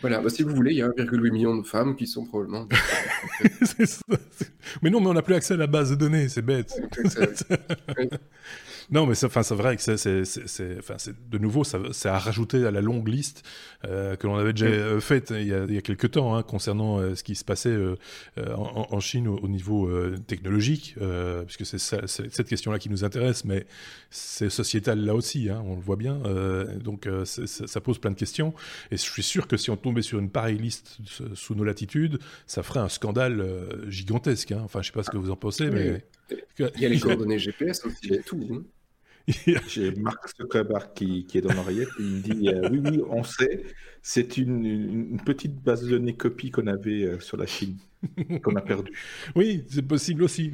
Voilà, 0.01 0.21
bah, 0.21 0.31
si 0.31 0.43
vous 0.43 0.55
voulez, 0.55 0.73
il 0.73 0.79
y 0.79 0.83
a 0.83 0.89
1,8 0.89 1.31
million 1.33 1.57
de 1.57 1.63
femmes 1.63 1.97
qui 1.97 2.07
sont 2.07 2.25
probablement. 2.25 2.69
mais 4.83 4.91
non, 4.91 5.01
mais 5.01 5.07
on 5.07 5.15
n'a 5.15 5.23
plus 5.23 5.35
accès 5.35 5.55
à 5.55 5.57
la 5.57 5.67
base 5.67 5.91
de 5.91 5.97
données, 5.97 6.29
c'est 6.29 6.43
bête. 6.43 6.73
Non, 8.91 9.05
mais 9.05 9.15
c'est 9.15 9.27
vrai 9.53 9.77
que 9.77 9.83
c'est, 9.83 9.97
de 9.97 11.39
nouveau, 11.39 11.63
c'est 11.65 12.09
à 12.09 12.19
rajouter 12.19 12.65
à 12.65 12.71
la 12.71 12.81
longue 12.81 13.07
liste 13.09 13.47
euh, 13.85 14.17
que 14.17 14.27
l'on 14.27 14.37
avait 14.37 14.55
déjà 14.55 14.67
euh, 14.67 14.99
faite 14.99 15.31
il, 15.31 15.47
y 15.47 15.53
a, 15.53 15.65
il 15.65 15.75
y 15.75 15.79
a 15.79 15.83
quelques 15.83 16.13
temps 16.13 16.35
hein, 16.35 16.43
concernant 16.43 16.99
euh, 16.99 17.15
ce 17.15 17.23
qui 17.23 17.35
se 17.35 17.45
passait 17.45 17.77
en, 18.37 19.01
Chine 19.01 19.29
au, 19.29 19.47
niveau 19.47 19.91
technologique, 20.27 20.97
puisque 21.47 21.65
c'est 21.67 22.07
cette 22.07 22.49
question-là 22.49 22.79
qui 22.79 22.91
nous 22.91 23.05
intéresse, 23.05 23.45
mais 23.45 23.67
c'est 24.11 24.51
sociétal 24.51 25.05
là 25.05 25.15
aussi, 25.15 25.49
hein, 25.49 25.63
on 25.67 25.77
le 25.77 25.81
voit 25.81 25.97
bien. 25.97 26.21
donc 26.83 27.09
ça 27.25 27.81
pose 27.81 27.99
plein 27.99 28.11
de 28.11 28.17
questions, 28.17 28.55
et 28.91 28.97
je 28.97 29.03
suis 29.03 29.23
sûr 29.23 29.47
que 29.47 29.57
si 29.57 29.71
on 29.71 29.77
tombait 29.77 30.03
sur 30.03 30.19
une 30.19 30.31
pareille 30.31 30.59
liste 30.59 30.99
sous 31.35 31.55
nos 31.55 31.65
latitudes, 31.65 32.19
ça 32.47 32.63
ferait 32.63 32.81
un 32.81 32.89
scandale 32.89 33.45
gigantesque. 33.89 34.53
Hein. 34.53 34.63
Enfin, 34.65 34.83
je 34.83 34.89
sais 34.89 34.93
pas 34.93 35.03
ce 35.03 35.11
que 35.11 35.17
vous 35.17 35.31
en 35.31 35.37
pensez, 35.37 35.71
mais 35.71 36.03
il 36.59 36.81
y 36.81 36.87
a 36.87 36.89
les 36.89 36.99
coordonnées 36.99 37.39
GPS 37.39 37.85
aussi 37.85 38.15
et 38.15 38.23
tout. 38.23 38.41
Hein. 38.53 38.63
J'ai 39.69 39.93
Marc 39.93 40.37
Zuckerberg 40.37 40.93
qui, 40.95 41.27
qui, 41.27 41.39
est 41.39 41.41
dans 41.43 41.53
l'oreillette 41.53 41.89
et 41.99 42.03
il 42.03 42.11
me 42.11 42.21
dit 42.21 42.49
euh, 42.49 42.69
Oui, 42.71 42.81
oui, 42.83 43.03
on 43.11 43.23
sait, 43.23 43.63
c'est 44.01 44.39
une, 44.39 44.65
une, 44.65 45.21
petite 45.21 45.63
base 45.63 45.83
de 45.83 45.91
données 45.91 46.17
copie 46.17 46.51
qu'on 46.51 46.67
avait 46.67 47.03
euh, 47.03 47.21
sur 47.21 47.37
la 47.37 47.45
Chine, 47.45 47.77
qu'on 48.43 48.57
a 48.57 48.63
perdue. 48.63 48.93
Oui, 49.37 49.65
c'est 49.69 49.87
possible 49.87 50.23
aussi. 50.23 50.53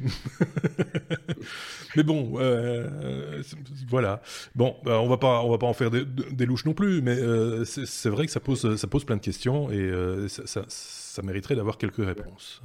Mais 1.95 2.03
bon, 2.03 2.33
euh, 2.37 3.41
voilà. 3.87 4.21
Bon, 4.55 4.75
bah, 4.83 4.99
on 4.99 5.07
va 5.07 5.17
pas, 5.17 5.41
on 5.41 5.51
va 5.51 5.57
pas 5.57 5.67
en 5.67 5.73
faire 5.73 5.89
des, 5.89 6.03
des 6.03 6.45
louches 6.45 6.65
non 6.65 6.73
plus, 6.73 7.01
mais 7.01 7.17
c'est 7.65 8.09
vrai 8.09 8.25
que 8.25 8.31
ça 8.31 8.41
pose, 8.41 8.75
ça 8.75 8.87
pose 8.87 9.05
plein 9.05 9.15
de 9.15 9.21
questions 9.21 9.71
et 9.71 10.27
ça, 10.27 10.65
ça, 10.67 11.21
mériterait 11.21 11.55
d'avoir 11.55 11.77
quelques 11.77 12.05
réponses. 12.05 12.61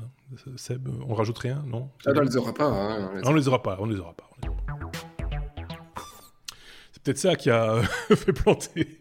Seb, 0.56 0.88
on 1.06 1.14
rajoute 1.14 1.38
rien, 1.38 1.62
non? 1.68 1.88
Ah, 2.04 2.10
On 2.16 2.20
les 2.20 2.36
aura 2.36 2.52
pas. 2.52 2.64
Hein, 2.66 3.22
on 3.22 3.32
les 3.32 3.46
aura 3.46 3.62
pas, 3.62 3.76
on 3.80 3.86
les 3.86 4.00
aura 4.00 4.12
pas. 4.12 4.28
On 4.42 4.46
les 4.46 4.48
aura 4.48 4.90
pas 4.90 5.09
peut-être 7.02 7.18
ça 7.18 7.36
qui 7.36 7.50
a 7.50 7.82
fait 8.08 8.32
planter 8.32 9.00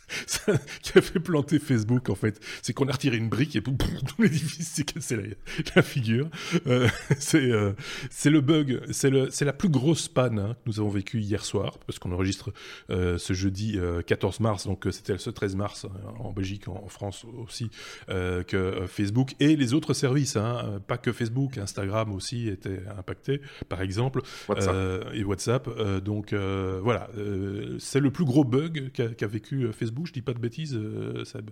qui 0.82 0.98
a 0.98 1.02
fait 1.02 1.20
planter 1.20 1.58
Facebook 1.58 2.08
en 2.10 2.14
fait, 2.14 2.40
c'est 2.62 2.72
qu'on 2.72 2.88
a 2.88 2.92
retiré 2.92 3.16
une 3.16 3.28
brique 3.28 3.56
et 3.56 3.62
tout 3.62 4.22
l'édifice 4.22 4.68
s'est 4.68 4.84
cassé 4.84 5.16
la, 5.16 5.22
la 5.76 5.82
figure. 5.82 6.28
Euh, 6.66 6.88
c'est 7.18 7.50
euh, 7.50 7.72
c'est 8.10 8.30
le 8.30 8.40
bug, 8.40 8.80
c'est 8.90 9.10
la 9.10 9.52
plus 9.52 9.68
grosse 9.68 10.08
panne 10.08 10.38
hein, 10.38 10.54
que 10.54 10.70
nous 10.70 10.80
avons 10.80 10.90
vécu 10.90 11.20
hier 11.20 11.44
soir 11.44 11.78
parce 11.86 11.98
qu'on 11.98 12.12
enregistre 12.12 12.52
euh, 12.90 13.18
ce 13.18 13.32
jeudi 13.32 13.78
14 14.06 14.40
mars, 14.40 14.66
donc 14.66 14.86
c'était 14.90 15.18
ce 15.18 15.30
13 15.30 15.56
mars 15.56 15.86
en 16.18 16.32
Belgique, 16.32 16.68
en, 16.68 16.88
France 16.88 17.24
aussi 17.38 17.70
que 18.08 18.86
Facebook 18.86 19.34
et 19.40 19.56
les 19.56 19.72
autres 19.72 19.94
services, 19.94 20.36
hein, 20.36 20.80
pas 20.86 20.98
que 20.98 21.12
Facebook, 21.12 21.56
Instagram 21.58 22.12
aussi 22.12 22.48
étaient 22.48 22.82
impactés, 22.98 23.40
par 23.68 23.80
exemple, 23.80 24.20
WhatsApp. 24.48 25.06
et 25.14 25.24
WhatsApp. 25.24 25.68
donc 26.02 26.34
voilà, 26.34 27.08
c'est 27.78 28.00
le 28.00 28.10
plus 28.10 28.24
gros 28.24 28.44
bug 28.44 28.90
qu'a 28.92 29.26
vécu 29.26 29.68
Facebook. 29.72 29.81
Je 30.04 30.12
dis 30.12 30.22
pas 30.22 30.34
de 30.34 30.38
bêtises, 30.38 30.74
euh, 30.74 31.24
Seb. 31.24 31.50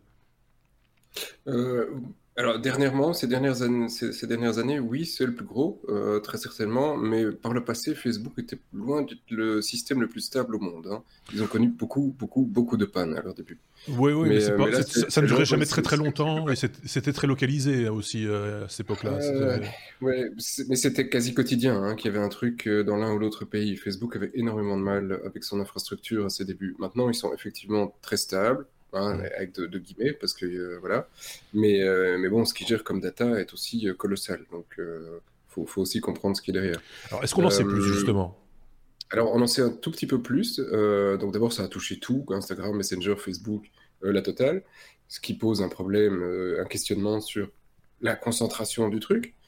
Euh, 1.46 2.00
alors, 2.40 2.58
dernièrement, 2.58 3.12
ces 3.12 3.26
dernières, 3.26 3.60
années, 3.60 3.90
ces, 3.90 4.26
dernières 4.26 4.56
années, 4.56 4.78
oui, 4.78 5.04
c'est 5.04 5.26
le 5.26 5.34
plus 5.34 5.44
gros, 5.44 5.82
euh, 5.90 6.20
très 6.20 6.38
certainement, 6.38 6.96
mais 6.96 7.30
par 7.32 7.52
le 7.52 7.62
passé, 7.62 7.94
Facebook 7.94 8.32
était 8.38 8.58
loin 8.72 9.02
d'être 9.02 9.20
le 9.28 9.60
système 9.60 10.00
le 10.00 10.08
plus 10.08 10.22
stable 10.22 10.54
au 10.54 10.58
monde. 10.58 10.86
Hein. 10.90 11.02
Ils 11.34 11.42
ont 11.42 11.46
connu 11.46 11.68
beaucoup, 11.68 12.16
beaucoup, 12.18 12.46
beaucoup 12.46 12.78
de 12.78 12.86
pannes 12.86 13.14
à 13.14 13.20
leur 13.20 13.34
début. 13.34 13.58
Oui, 13.88 14.14
oui, 14.14 14.30
mais, 14.30 14.40
ça 14.40 15.20
ne 15.20 15.26
durait 15.26 15.44
jamais 15.44 15.66
très 15.66 15.82
très 15.82 15.98
longtemps 15.98 16.48
et 16.48 16.56
c'était 16.56 17.12
très 17.12 17.26
localisé 17.26 17.90
aussi 17.90 18.26
à 18.26 18.66
cette 18.70 18.80
époque-là. 18.80 19.18
oui, 20.00 20.14
mais 20.66 20.76
c'était 20.76 21.10
quasi 21.10 21.34
quotidien 21.34 21.82
hein, 21.82 21.94
qu'il 21.94 22.10
y 22.10 22.14
avait 22.14 22.24
un 22.24 22.30
truc 22.30 22.66
dans 22.66 22.96
l'un 22.96 23.12
ou 23.12 23.18
l'autre 23.18 23.44
pays. 23.44 23.76
Facebook 23.76 24.16
avait 24.16 24.30
énormément 24.32 24.78
de 24.78 24.82
mal 24.82 25.20
avec 25.26 25.44
son 25.44 25.60
infrastructure 25.60 26.24
à 26.24 26.30
ses 26.30 26.46
débuts. 26.46 26.74
Maintenant, 26.78 27.10
ils 27.10 27.14
sont 27.14 27.34
effectivement 27.34 27.94
très 28.00 28.16
stables. 28.16 28.64
Hein, 28.92 29.20
avec 29.36 29.54
de, 29.54 29.78
guillemets, 29.78 30.12
parce 30.12 30.32
que 30.32 30.46
euh, 30.46 30.78
voilà. 30.80 31.08
Mais, 31.54 31.80
euh, 31.80 32.18
mais 32.18 32.28
bon, 32.28 32.44
ce 32.44 32.52
qu'il 32.52 32.66
gère 32.66 32.82
comme 32.82 33.00
data 33.00 33.38
est 33.40 33.52
aussi 33.52 33.88
euh, 33.88 33.94
colossal. 33.94 34.44
Donc, 34.50 34.66
il 34.78 34.84
faut, 35.48 35.64
faut, 35.64 35.82
aussi 35.82 36.00
comprendre 36.00 36.36
ce 36.36 36.42
qu'il 36.42 36.56
est 36.56 36.60
derrière. 36.60 36.82
Alors, 37.08 37.22
est-ce 37.22 37.34
qu'on 37.34 37.44
en 37.44 37.50
sait 37.50 37.64
plus, 37.64 37.82
justement? 37.82 38.36
Alors, 39.10 39.32
on 39.32 39.40
en 39.40 39.46
sait 39.46 39.62
un 39.62 39.70
tout 39.70 39.92
petit 39.92 40.06
peu 40.06 40.20
plus. 40.20 40.58
donc, 40.58 41.32
d'abord, 41.32 41.52
ça 41.52 41.62
a 41.62 41.68
touché 41.68 42.00
tout 42.00 42.24
Instagram, 42.30 42.76
Messenger, 42.76 43.14
Facebook, 43.16 43.70
la 44.02 44.22
totale. 44.22 44.62
Ce 45.06 45.20
qui 45.20 45.34
pose 45.34 45.62
un 45.62 45.68
problème, 45.68 46.22
un 46.58 46.64
questionnement 46.64 47.20
sur 47.20 47.48
la 48.00 48.16
concentration 48.16 48.88
du 48.88 49.00
truc. 49.00 49.34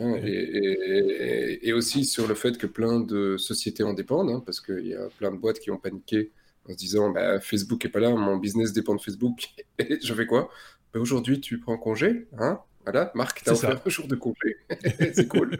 Hein, 0.00 0.20
et, 0.22 1.68
et, 1.68 1.72
aussi 1.72 2.04
sur 2.04 2.28
le 2.28 2.36
fait 2.36 2.58
que 2.58 2.68
plein 2.68 3.00
de 3.00 3.36
sociétés 3.36 3.82
en 3.82 3.92
dépendent, 3.92 4.30
hein, 4.30 4.40
parce 4.46 4.60
qu'il 4.60 4.86
y 4.86 4.94
a 4.94 5.08
plein 5.18 5.32
de 5.32 5.36
boîtes 5.36 5.58
qui 5.58 5.72
ont 5.72 5.78
paniqué 5.78 6.30
en 6.68 6.72
se 6.72 6.76
disant 6.76 7.10
bah, 7.10 7.40
Facebook 7.40 7.84
est 7.84 7.88
pas 7.88 8.00
là, 8.00 8.10
mon 8.10 8.36
business 8.36 8.72
dépend 8.72 8.94
de 8.94 9.00
Facebook, 9.00 9.48
et 9.78 9.98
je 10.02 10.14
fais 10.14 10.26
quoi? 10.26 10.50
Bah, 10.92 11.00
Aujourd'hui, 11.00 11.40
tu 11.40 11.58
prends 11.58 11.76
congé, 11.76 12.26
hein? 12.38 12.60
Voilà, 12.84 13.10
Marc, 13.14 13.42
tu 13.42 13.48
as 13.48 13.54
offert 13.54 13.80
un 13.84 13.90
jour 13.90 14.06
de 14.06 14.14
congé. 14.14 14.56
c'est 15.14 15.26
cool. 15.26 15.56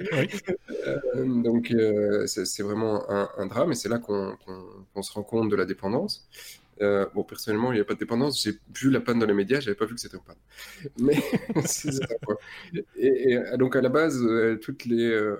Euh, 0.87 1.43
donc, 1.43 1.71
euh, 1.71 2.27
c'est 2.27 2.63
vraiment 2.63 3.03
un, 3.11 3.47
drame 3.47 3.73
et 3.73 3.75
c'est 3.75 3.89
là 3.89 3.99
qu'on 3.99 5.03
se 5.03 5.13
rend 5.13 5.23
compte 5.23 5.49
de 5.49 5.57
la 5.57 5.65
dépendance. 5.65 6.29
Euh, 6.81 7.07
bon, 7.15 7.23
personnellement, 7.25 7.73
il 7.73 7.77
n'y 7.77 7.81
a 7.81 7.85
pas 7.85 7.95
de 7.95 7.99
dépendance. 7.99 8.43
J'ai 8.43 8.59
vu 8.75 8.91
la 8.91 9.01
panne 9.01 9.19
dans 9.19 9.27
les 9.27 9.35
médias, 9.35 9.61
j'avais 9.61 9.77
pas 9.77 9.87
vu 9.87 9.95
que 9.95 10.01
c'était 10.01 10.17
en 10.17 10.21
panne. 10.21 10.37
Mais 10.99 11.15
c'est 11.67 11.93
ça, 11.93 12.07
quoi. 12.25 12.37
Et, 12.97 13.39
donc, 13.59 13.77
à 13.77 13.81
la 13.81 13.89
base, 13.89 14.21
toutes 14.61 14.85
les, 14.85 15.33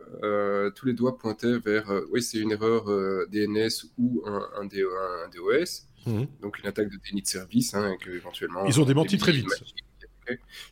tous 0.75 0.87
les 0.87 0.93
doigts 0.93 1.19
pointaient 1.19 1.59
vers 1.59 1.91
oui, 2.11 2.23
c'est 2.23 2.39
une 2.39 2.53
erreur 2.53 2.85
DNS 3.29 3.69
ou 3.99 4.23
un, 4.27 4.49
un, 4.61 4.65
DOS. 4.67 5.87
Mhm. 6.07 6.27
Donc, 6.41 6.59
une 6.59 6.67
attaque 6.67 6.91
de 6.91 6.99
déni 7.05 7.23
de 7.23 7.27
service, 7.27 7.75
hein, 7.75 7.97
que 8.01 8.11
éventuellement. 8.11 8.65
Ils 8.67 8.81
ont 8.81 8.85
démenti 8.85 9.19
très 9.19 9.33
vite. 9.33 9.49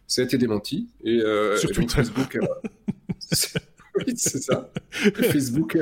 Ça 0.06 0.22
a 0.22 0.24
été 0.24 0.38
démenti. 0.38 0.88
Et, 1.04 1.20
Sur 1.56 1.70
Facebook. 1.90 2.38
oui, 3.96 4.14
c'est 4.16 4.42
ça. 4.42 4.70
Facebook 4.90 5.76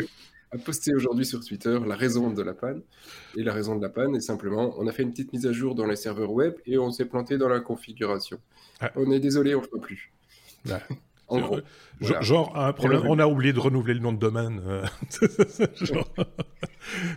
a 0.53 0.59
posté 0.59 0.95
aujourd'hui 0.95 1.25
sur 1.25 1.45
Twitter 1.45 1.79
la 1.87 1.95
raison 1.95 2.31
de 2.31 2.43
la 2.43 2.55
panne. 2.55 2.83
Et 3.37 3.43
la 3.43 3.53
raison 3.53 3.77
de 3.77 3.83
la 3.83 3.89
panne 3.89 4.17
est 4.17 4.21
simplement, 4.21 4.75
on 4.79 4.87
a 4.87 4.93
fait 4.93 5.03
une 5.03 5.11
petite 5.11 5.33
mise 5.33 5.47
à 5.47 5.53
jour 5.53 5.75
dans 5.75 5.87
les 5.87 5.97
serveurs 5.97 6.33
web 6.33 6.55
et 6.67 6.79
on 6.79 6.91
s'est 6.91 7.05
planté 7.05 7.39
dans 7.39 7.49
la 7.49 7.61
configuration. 7.61 8.39
Ah. 8.81 8.91
On 8.97 9.11
est 9.11 9.21
désolé, 9.21 9.55
on 9.55 9.63
ne 9.63 9.67
peut 9.67 9.81
plus. 9.81 10.13
en 11.29 11.41
gros. 11.41 11.61
Genre, 12.01 12.57
un 12.57 12.73
problème, 12.73 13.03
on 13.07 13.19
a 13.19 13.27
oublié 13.27 13.53
de 13.53 13.61
renouveler 13.61 13.95
le 13.95 14.01
nom 14.01 14.13
de 14.13 14.19
domaine. 14.19 14.61
Euh. 14.67 14.87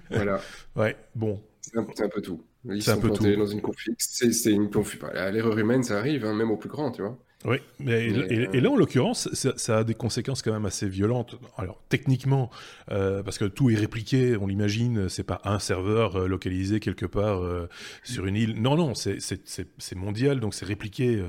voilà. 0.10 0.40
Ouais, 0.75 0.96
bon. 1.16 1.42
C'est 1.62 1.78
un, 1.80 2.10
peu 2.10 2.22
tout. 2.22 2.44
Ils 2.66 2.84
sont 2.84 3.00
plantés 3.00 3.36
dans 3.36 3.48
une 3.48 3.62
config. 3.62 3.96
C'est 3.98 4.52
une 4.52 4.70
config. 4.70 5.02
L'erreur 5.13 5.58
humaine, 5.58 5.82
ça 5.82 5.98
arrive, 5.98 6.25
hein, 6.25 6.36
même 6.36 6.52
au 6.52 6.58
plus 6.58 6.70
grand, 6.70 6.92
tu 6.92 7.02
vois. 7.02 7.18
Oui, 7.46 7.58
mais, 7.80 8.06
et, 8.06 8.62
là, 8.62 8.72
en 8.72 8.76
l'occurrence, 8.78 9.30
ça, 9.34 9.78
a 9.78 9.84
des 9.84 9.96
conséquences 9.96 10.42
quand 10.42 10.54
même 10.54 10.66
assez 10.66 10.88
violentes. 10.88 11.36
Alors, 11.58 11.82
techniquement, 11.90 12.50
euh, 12.90 13.22
parce 13.22 13.38
que 13.38 13.46
tout 13.46 13.70
est 13.70 13.76
répliqué, 13.76 14.38
on 14.38 14.48
l'imagine, 14.48 15.10
c'est 15.10 15.24
pas 15.24 15.42
un 15.44 15.60
serveur 15.60 16.16
euh, 16.16 16.28
localisé 16.28 16.80
quelque 16.80 17.06
part 17.06 17.44
euh, 17.44 17.68
sur 18.04 18.26
une 18.28 18.38
île. 18.38 18.62
Non, 18.62 18.78
non, 18.78 18.94
c'est 18.96 19.96
mondial, 19.96 20.40
donc 20.40 20.54
c'est 20.54 20.66
répliqué 20.66 21.24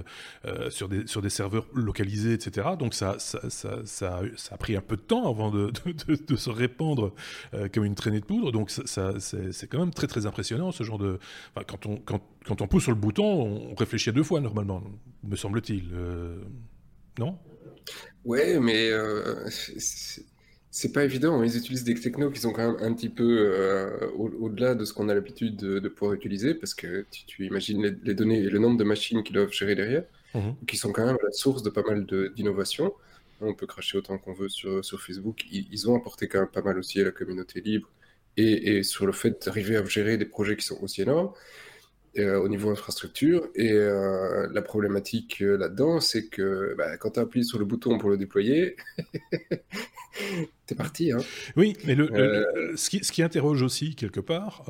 sur, 0.70 0.88
des, 0.88 1.06
sur 1.06 1.20
des 1.20 1.30
serveurs 1.30 1.66
localisés, 1.74 2.34
etc. 2.34 2.68
Donc, 2.78 2.94
ça, 2.94 3.16
ça, 3.18 3.40
ça, 3.50 3.82
ça, 3.84 4.20
a 4.50 4.56
pris 4.56 4.76
un 4.76 4.80
peu 4.80 4.96
de 4.96 5.02
temps 5.02 5.28
avant 5.28 5.50
de, 5.50 5.72
de, 5.84 6.16
de, 6.26 6.36
se 6.36 6.50
répandre 6.50 7.12
comme 7.72 7.84
une 7.84 7.94
traînée 7.94 8.20
de 8.20 8.24
poudre. 8.24 8.52
Donc, 8.52 8.70
ça, 8.70 9.14
c'est 9.18 9.66
quand 9.66 9.78
même 9.78 9.92
très, 9.92 10.06
très 10.06 10.26
impressionnant, 10.26 10.70
ce 10.70 10.84
genre 10.84 10.98
de... 10.98 11.18
Enfin, 11.54 11.64
quand 11.66 11.86
on, 11.86 11.96
quand 11.96 12.20
quand 12.46 12.60
on 12.60 12.66
pousse 12.66 12.84
sur 12.84 12.92
le 12.92 12.98
bouton, 12.98 13.24
on 13.24 13.74
réfléchit 13.74 14.10
à 14.10 14.12
deux 14.12 14.22
fois 14.22 14.40
normalement, 14.40 14.82
me 15.22 15.36
semble-t-il. 15.36 15.90
non? 17.18 17.38
Ouais, 18.24 18.58
mais 18.58 18.90
c'est 20.70 20.92
pas 20.92 21.04
évident. 21.04 21.42
Ils 21.42 21.56
utilisent 21.56 21.84
des 21.84 21.94
technos 21.94 22.30
qui 22.30 22.40
sont 22.40 22.52
quand 22.52 22.72
même 22.72 22.82
un 22.82 22.92
petit 22.94 23.08
peu 23.08 24.10
au-delà 24.16 24.74
de 24.74 24.84
ce 24.84 24.92
qu'on 24.92 25.08
a 25.08 25.14
l'habitude 25.14 25.56
de, 25.56 25.88
pouvoir 25.88 26.14
utiliser, 26.14 26.54
parce 26.54 26.74
que 26.74 27.06
tu, 27.10 27.46
imagines 27.46 27.98
les, 28.02 28.14
données 28.14 28.38
et 28.38 28.50
le 28.50 28.58
nombre 28.58 28.76
de 28.76 28.84
machines 28.84 29.22
qu'ils 29.22 29.34
doivent 29.34 29.52
gérer 29.52 29.74
derrière, 29.74 30.04
mmh 30.34 30.50
qui 30.66 30.76
sont 30.76 30.92
quand 30.92 31.06
même 31.06 31.18
la 31.22 31.32
source 31.32 31.62
de 31.62 31.70
pas 31.70 31.82
mal 31.82 32.06
d'innovations. 32.34 32.92
On 33.40 33.54
peut 33.54 33.66
cracher 33.66 33.98
autant 33.98 34.18
qu'on 34.18 34.32
veut 34.32 34.48
sur, 34.48 34.84
sur 34.84 35.00
Facebook. 35.00 35.44
Ils, 35.50 35.88
ont 35.88 35.96
apporté 35.96 36.28
quand 36.28 36.40
même 36.40 36.48
pas 36.48 36.62
mal 36.62 36.78
aussi 36.78 37.00
à 37.00 37.04
la 37.04 37.10
communauté 37.10 37.60
libre 37.60 37.88
et, 38.36 38.82
sur 38.82 39.06
le 39.06 39.12
fait 39.12 39.44
d'arriver 39.44 39.76
à 39.76 39.84
gérer 39.84 40.16
des 40.16 40.24
projets 40.24 40.56
qui 40.56 40.64
sont 40.64 40.82
aussi 40.82 41.02
énormes 41.02 41.30
euh, 42.18 42.38
au 42.38 42.48
niveau 42.48 42.70
infrastructure. 42.70 43.48
Et 43.56 43.72
euh, 43.72 44.46
la 44.52 44.62
problématique 44.62 45.42
euh, 45.42 45.56
là-dedans, 45.56 46.00
c'est 46.00 46.28
que 46.28 46.74
bah, 46.78 46.96
quand 46.96 47.12
tu 47.12 47.20
appuies 47.20 47.44
sur 47.44 47.58
le 47.58 47.64
bouton 47.64 47.98
pour 47.98 48.08
le 48.08 48.16
déployer, 48.16 48.76
t'es 50.66 50.74
parti. 50.76 51.10
Hein. 51.10 51.18
Oui, 51.56 51.76
mais 51.84 51.94
le, 51.96 52.72
ce, 52.76 52.88
qui, 52.88 53.02
ce, 53.04 53.10
qui, 53.10 53.22
interroge 53.22 53.62
aussi 53.62 53.96
quelque 53.96 54.20
part, 54.20 54.64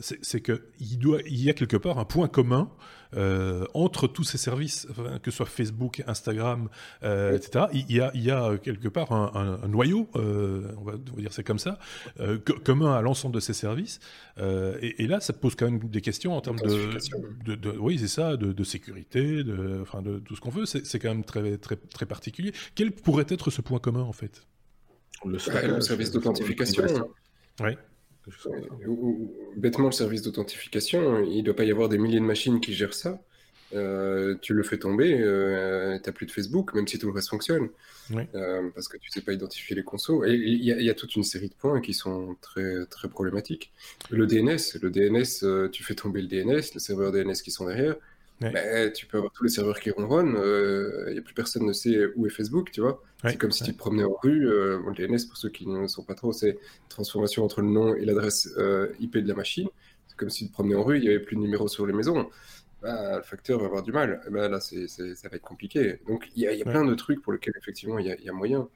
c'est 0.00 0.40
qu'il 0.40 0.60
il 0.78 1.42
y 1.42 1.50
a 1.50 1.52
quelque 1.52 1.76
part 1.76 1.98
un 1.98 2.04
point 2.04 2.28
commun 2.28 2.70
euh, 3.16 3.66
entre 3.74 4.06
tous 4.06 4.24
ces 4.24 4.38
services, 4.38 4.86
que 5.22 5.30
ce 5.30 5.36
soit 5.36 5.46
Facebook, 5.46 6.02
Instagram, 6.06 6.68
euh, 7.02 7.36
etc., 7.36 7.66
il 7.72 7.90
y, 7.90 8.00
a, 8.00 8.10
il 8.14 8.22
y, 8.22 8.30
a, 8.30 8.56
quelque 8.58 8.88
part 8.88 9.12
un, 9.12 9.66
noyau, 9.68 10.08
euh, 10.16 10.72
on, 10.78 10.84
va, 10.84 10.96
dire 10.96 11.32
c'est 11.32 11.44
comme 11.44 11.58
ça, 11.58 11.78
commun 12.64 12.94
à 12.94 13.02
l'ensemble 13.02 13.34
de 13.34 13.40
ces 13.40 13.54
services. 13.54 14.00
Et, 14.38 15.06
là, 15.06 15.20
ça 15.20 15.32
pose 15.32 15.54
quand 15.54 15.66
même 15.70 15.78
des 15.78 16.00
questions 16.00 16.36
en 16.36 16.40
termes 16.40 16.58
de, 16.58 17.54
de, 17.54 17.70
oui, 17.78 17.98
c'est 17.98 18.08
ça, 18.08 18.36
de, 18.36 18.64
sécurité, 18.64 19.44
de, 19.44 19.80
enfin, 19.82 20.02
de 20.02 20.18
tout 20.18 20.36
ce 20.36 20.40
qu'on 20.40 20.50
veut. 20.50 20.66
C'est 20.66 20.98
quand 20.98 21.10
même 21.10 21.24
très, 21.24 21.58
très, 21.58 21.76
très 21.76 22.06
particulier. 22.06 22.52
Quel 22.74 22.92
pourrait 22.92 23.26
être 23.28 23.50
ce 23.50 23.60
point 23.60 23.78
commun 23.78 24.02
en 24.02 24.12
fait? 24.12 24.46
Le, 25.24 25.38
service 25.38 26.10
d'authentification. 26.10 26.84
Oui 27.60 27.76
bêtement, 29.56 29.86
le 29.86 29.92
service 29.92 30.22
d'authentification, 30.22 31.22
il 31.24 31.38
ne 31.38 31.42
doit 31.42 31.56
pas 31.56 31.64
y 31.64 31.70
avoir 31.70 31.88
des 31.88 31.98
milliers 31.98 32.20
de 32.20 32.24
machines 32.24 32.60
qui 32.60 32.72
gèrent 32.72 32.94
ça. 32.94 33.20
Euh, 33.74 34.36
tu 34.40 34.54
le 34.54 34.62
fais 34.62 34.78
tomber, 34.78 35.18
euh, 35.20 35.98
tu 35.98 36.08
n'as 36.08 36.12
plus 36.12 36.26
de 36.26 36.30
Facebook, 36.30 36.74
même 36.74 36.86
si 36.86 36.98
tout 36.98 37.06
le 37.06 37.12
reste 37.12 37.30
fonctionne. 37.30 37.68
Euh, 38.12 38.70
parce 38.74 38.86
que 38.88 38.96
tu 38.98 39.08
ne 39.08 39.12
sais 39.12 39.20
pas 39.22 39.32
identifier 39.32 39.74
les 39.74 39.82
consos. 39.82 40.24
Et 40.26 40.34
il 40.34 40.62
y, 40.62 40.90
a 40.90 40.94
toute 40.94 41.16
une 41.16 41.24
série 41.24 41.48
de 41.48 41.54
points 41.54 41.80
qui 41.80 41.94
sont 41.94 42.36
très, 42.40 42.86
très 42.86 43.08
problématiques. 43.08 43.72
Le 44.10 44.26
DNS, 44.26 44.78
le 44.80 44.90
DNS, 44.90 45.70
tu 45.70 45.82
fais 45.82 45.94
tomber 45.94 46.22
le 46.22 46.28
DNS, 46.28 46.62
les 46.74 46.80
serveurs 46.80 47.12
DNS 47.12 47.34
qui 47.42 47.50
sont 47.50 47.66
derrière. 47.66 47.96
Ouais. 48.40 48.92
tu 48.92 49.06
peux 49.06 49.18
avoir 49.18 49.32
tous 49.32 49.44
les 49.44 49.50
serveurs 49.50 49.78
qui 49.78 49.90
ronronnent, 49.90 50.34
il 50.36 50.42
euh, 50.42 51.12
n'y 51.12 51.18
a 51.18 51.22
plus 51.22 51.34
personne 51.34 51.64
ne 51.64 51.72
sait 51.72 52.06
où 52.16 52.26
est 52.26 52.30
Facebook, 52.30 52.70
tu 52.70 52.80
vois. 52.80 53.02
C'est 53.22 53.38
comme 53.38 53.52
si 53.52 53.64
tu 53.64 53.72
te 53.72 53.78
promenais 53.78 54.04
en 54.04 54.16
rue. 54.22 54.48
Euh, 54.48 54.80
le 54.86 54.94
DNS, 54.94 55.26
pour 55.26 55.36
ceux 55.36 55.48
qui 55.48 55.66
ne 55.66 55.86
sont 55.86 56.02
pas 56.02 56.14
trop, 56.14 56.32
c'est 56.32 56.58
transformation 56.88 57.44
entre 57.44 57.62
le 57.62 57.68
nom 57.68 57.94
et 57.94 58.04
l'adresse 58.04 58.48
euh, 58.58 58.92
IP 59.00 59.16
de 59.18 59.28
la 59.28 59.34
machine. 59.34 59.68
C'est 60.08 60.16
comme 60.16 60.30
si 60.30 60.44
tu 60.44 60.50
te 60.50 60.52
promenais 60.52 60.74
en 60.74 60.82
rue, 60.82 60.98
il 60.98 61.02
n'y 61.02 61.08
avait 61.08 61.20
plus 61.20 61.36
de 61.36 61.40
numéro 61.40 61.68
sur 61.68 61.86
les 61.86 61.94
maisons. 61.94 62.28
Bah, 62.82 63.16
le 63.16 63.22
facteur 63.22 63.60
va 63.60 63.66
avoir 63.66 63.82
du 63.82 63.92
mal. 63.92 64.20
Bah, 64.30 64.48
là, 64.48 64.60
c'est, 64.60 64.88
ça 64.88 65.28
va 65.30 65.36
être 65.36 65.42
compliqué. 65.42 66.00
Donc, 66.06 66.28
il 66.36 66.42
y 66.42 66.62
a, 66.62 66.64
plein 66.64 66.84
de 66.84 66.94
trucs 66.94 67.22
pour 67.22 67.32
lesquels, 67.32 67.54
effectivement, 67.56 67.98
il 67.98 68.06
y, 68.06 68.28
a 68.28 68.32
moyen. 68.32 68.68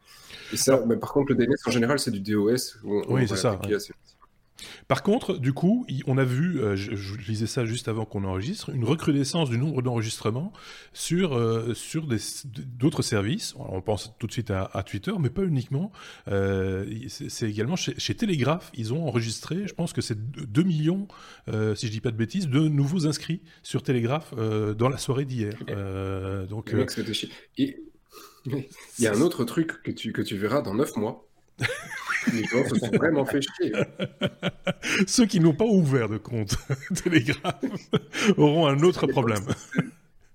Et 0.53 0.57
ça, 0.57 0.79
par 0.79 1.12
contre, 1.12 1.35
le 1.35 1.45
DNS, 1.45 1.57
en 1.67 1.71
général, 1.71 1.99
c'est 1.99 2.11
du 2.11 2.21
DOS. 2.21 2.79
oui, 2.85 3.29
c'est 3.29 3.37
ça. 3.37 3.61
Par 4.88 5.03
contre, 5.03 5.38
du 5.38 5.53
coup, 5.53 5.87
on 6.07 6.19
a 6.19 6.25
vu, 6.25 6.61
euh, 6.61 6.77
je, 6.77 7.17
lisais 7.17 7.47
ça 7.47 7.65
juste 7.65 7.88
avant 7.88 8.05
qu'on 8.05 8.25
enregistre, 8.25 8.71
une 8.71 8.85
recrudescence 8.85 9.50
du 9.50 9.59
nombre 9.59 9.83
d'enregistrements 9.83 10.53
sur, 10.93 11.37
euh, 11.37 11.75
sur 11.75 12.09
d'autres 12.79 13.03
services. 13.03 13.55
On 13.59 13.81
pense 13.81 14.15
tout 14.19 14.27
de 14.27 14.33
suite 14.33 14.50
à, 14.50 14.83
Twitter, 14.85 15.12
mais 15.19 15.31
pas 15.31 15.43
uniquement. 15.43 15.93
Euh, 16.29 16.87
c'est 17.09 17.49
également 17.49 17.77
chez, 17.77 17.95
chez, 17.99 18.15
Telegraph, 18.15 18.71
ils 18.75 18.93
ont 18.93 19.07
enregistré, 19.07 19.67
je 19.67 19.75
pense 19.75 19.93
que 19.93 20.00
c'est 20.00 20.19
2 20.19 20.62
millions, 20.62 21.07
si 21.47 21.87
je 21.87 21.93
dis 21.93 22.00
pas 22.00 22.11
de 22.11 22.17
bêtises, 22.17 22.49
de 22.49 22.61
nouveaux 22.69 23.07
inscrits 23.07 23.43
sur 23.62 23.83
Telegraph 23.83 24.35
dans 24.35 24.88
la 24.88 24.99
soirée 24.99 25.25
d'hier. 25.25 25.55
donc, 26.49 26.73
il 27.56 27.75
y 28.99 29.06
a 29.06 29.13
un 29.13 29.21
autre 29.21 29.45
truc 29.45 29.82
que 29.82 29.91
tu, 29.91 30.13
que 30.13 30.23
tu 30.23 30.37
verras 30.37 30.63
dans 30.63 30.75
9 30.75 30.97
mois. 30.97 31.28
Les 32.33 32.45
gens 32.45 32.69
se 32.69 32.76
sont 32.76 32.91
vraiment 32.91 33.25
fait 33.25 33.41
chier. 33.41 33.73
Ceux 35.07 35.26
qui 35.26 35.41
n'ont 35.41 35.54
pas 35.54 35.65
ouvert 35.65 36.09
de 36.09 36.19
compte 36.19 36.57
Telegram 37.04 37.54
auront 38.37 38.67
un 38.67 38.81
autre 38.81 39.07
problème. 39.07 39.45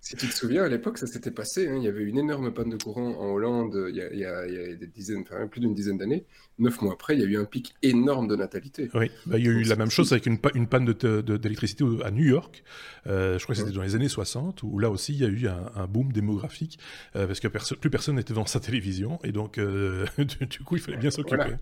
Si 0.04 0.18
tu 0.18 0.28
te 0.28 0.34
souviens, 0.34 0.66
à 0.66 0.68
l'époque, 0.68 0.98
ça 0.98 1.08
s'était 1.08 1.32
passé. 1.32 1.70
Hein. 1.70 1.78
il 1.78 1.84
y 1.84 1.88
avait 1.88 2.04
une 2.04 2.18
énorme 2.18 2.54
panne 2.54 2.70
de 2.70 2.76
courant 2.76 3.16
en 3.22 3.32
Hollande 3.32 3.86
il 3.88 3.96
y 3.96 4.26
a, 4.26 4.76
des 4.76 4.88
dizaines, 4.88 5.22
enfin, 5.22 5.48
plus 5.48 5.62
d'une 5.62 5.74
dizaine 5.74 5.98
d'années. 5.98 6.26
Neuf 6.60 6.82
mois 6.82 6.92
après, 6.92 7.16
il 7.16 7.22
y 7.22 7.24
a 7.24 7.26
eu 7.26 7.38
un 7.38 7.46
pic 7.46 7.74
énorme 7.84 8.28
de 8.28 8.36
natalité. 8.36 8.89
Oui, 8.96 9.10
bah, 9.26 9.38
il 9.38 9.46
y 9.46 9.48
a 9.48 9.52
eu 9.52 9.63
la 9.63 9.78
même 9.78 9.89
chose 9.89 10.12
avec 10.12 10.26
une, 10.26 10.39
une 10.56 10.68
panne 10.68 10.92
d'électricité 10.92 11.86
à 12.04 12.12
New 12.12 12.26
York. 12.26 12.66
Euh, 13.08 13.39
je 13.39 13.44
crois 13.44 13.56
que 13.56 13.62
c'était 13.62 13.74
dans 13.74 13.82
les 13.82 13.96
années 13.96 14.10
60, 14.10 14.63
où 14.63 14.78
là 14.78 14.89
aussi, 14.89 15.13
il 15.13 15.22
y 15.22 15.26
a 15.26 15.30
eu 15.30 15.48
un, 15.48 15.88
boom 15.88 16.12
démographique, 16.12 16.80
euh, 17.16 17.26
parce 17.26 17.39
que 17.39 17.48
plus 17.48 17.89
personne 17.89 18.18
n'était 18.18 18.34
dans 18.34 18.46
sa 18.46 18.60
télévision, 18.60 19.20
et 19.24 19.32
donc, 19.32 19.58
euh, 19.58 20.06
du, 20.18 20.60
coup, 20.66 20.76
il 20.76 20.82
fallait 20.82 20.98
bien 20.98 21.12
s'occuper. 21.12 21.56